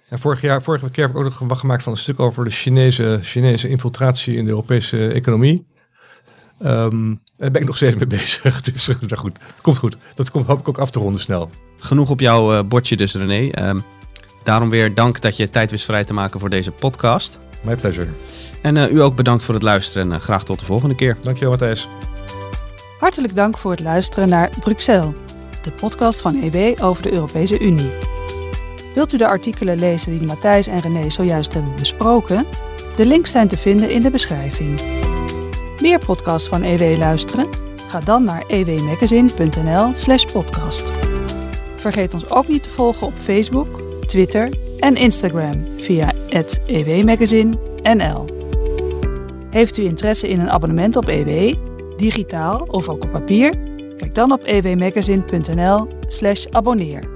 En 0.08 0.18
vorig 0.18 0.40
jaar, 0.40 0.62
vorige 0.62 0.90
keer 0.90 1.06
heb 1.06 1.16
ik 1.16 1.22
ook 1.22 1.40
nog 1.48 1.58
gemaakt 1.58 1.82
van 1.82 1.92
een 1.92 1.98
stuk 1.98 2.20
over 2.20 2.44
de 2.44 2.50
Chinese, 2.50 3.18
Chinese 3.22 3.68
infiltratie 3.68 4.36
in 4.36 4.44
de 4.44 4.50
Europese 4.50 5.08
economie. 5.08 5.66
Um, 6.64 7.20
daar 7.36 7.50
ben 7.50 7.60
ik 7.60 7.66
nog 7.66 7.76
steeds 7.76 7.96
mee 7.96 8.06
bezig. 8.06 8.60
Dus 8.72 8.88
uh, 8.88 8.96
goed, 9.18 9.38
komt 9.62 9.78
goed. 9.78 9.96
Dat 10.14 10.30
komt, 10.30 10.46
hoop 10.46 10.58
ik 10.58 10.68
ook 10.68 10.78
af 10.78 10.90
te 10.90 10.98
ronden 10.98 11.20
snel. 11.20 11.50
Genoeg 11.78 12.10
op 12.10 12.20
jouw 12.20 12.52
uh, 12.52 12.60
bordje 12.68 12.96
dus, 12.96 13.14
René. 13.14 13.68
Um, 13.68 13.84
daarom 14.44 14.70
weer 14.70 14.94
dank 14.94 15.20
dat 15.20 15.36
je 15.36 15.50
tijd 15.50 15.70
wist 15.70 15.84
vrij 15.84 16.04
te 16.04 16.14
maken 16.14 16.40
voor 16.40 16.50
deze 16.50 16.70
podcast. 16.70 17.38
My 17.60 17.76
pleasure. 17.76 18.08
En 18.62 18.76
uh, 18.76 18.92
u 18.92 19.02
ook 19.02 19.16
bedankt 19.16 19.44
voor 19.44 19.54
het 19.54 19.62
luisteren 19.62 20.12
en 20.12 20.20
graag 20.20 20.44
tot 20.44 20.58
de 20.58 20.64
volgende 20.64 20.94
keer. 20.94 21.16
Dankjewel, 21.20 21.50
Matthijs. 21.50 21.88
Hartelijk 22.98 23.34
dank 23.34 23.58
voor 23.58 23.70
het 23.70 23.80
luisteren 23.80 24.28
naar 24.28 24.50
Bruxelles, 24.60 25.14
de 25.62 25.70
podcast 25.70 26.20
van 26.20 26.42
EW 26.42 26.84
over 26.84 27.02
de 27.02 27.12
Europese 27.12 27.58
Unie. 27.58 28.15
Wilt 28.96 29.12
u 29.12 29.16
de 29.16 29.26
artikelen 29.26 29.78
lezen 29.78 30.18
die 30.18 30.26
Matthijs 30.26 30.66
en 30.66 30.80
René 30.80 31.10
zojuist 31.10 31.52
hebben 31.52 31.74
besproken? 31.74 32.44
De 32.96 33.06
links 33.06 33.30
zijn 33.30 33.48
te 33.48 33.56
vinden 33.56 33.90
in 33.90 34.02
de 34.02 34.10
beschrijving. 34.10 34.80
Meer 35.80 35.98
podcasts 35.98 36.48
van 36.48 36.62
EW 36.62 36.98
luisteren? 36.98 37.48
Ga 37.86 38.00
dan 38.00 38.24
naar 38.24 38.44
ewmagazine.nl/slash 38.46 40.24
podcast. 40.24 40.82
Vergeet 41.74 42.14
ons 42.14 42.30
ook 42.30 42.48
niet 42.48 42.62
te 42.62 42.68
volgen 42.68 43.06
op 43.06 43.12
Facebook, 43.16 43.80
Twitter 44.06 44.48
en 44.78 44.96
Instagram 44.96 45.66
via 45.78 46.12
ewmagazine.nl. 46.66 48.24
Heeft 49.50 49.78
u 49.78 49.84
interesse 49.84 50.28
in 50.28 50.40
een 50.40 50.50
abonnement 50.50 50.96
op 50.96 51.08
EW, 51.08 51.54
digitaal 51.96 52.66
of 52.70 52.88
ook 52.88 53.04
op 53.04 53.10
papier? 53.10 53.54
Kijk 53.96 54.14
dan 54.14 54.32
op 54.32 54.44
ewmagazine.nl/slash 54.44 56.46
abonneer. 56.50 57.15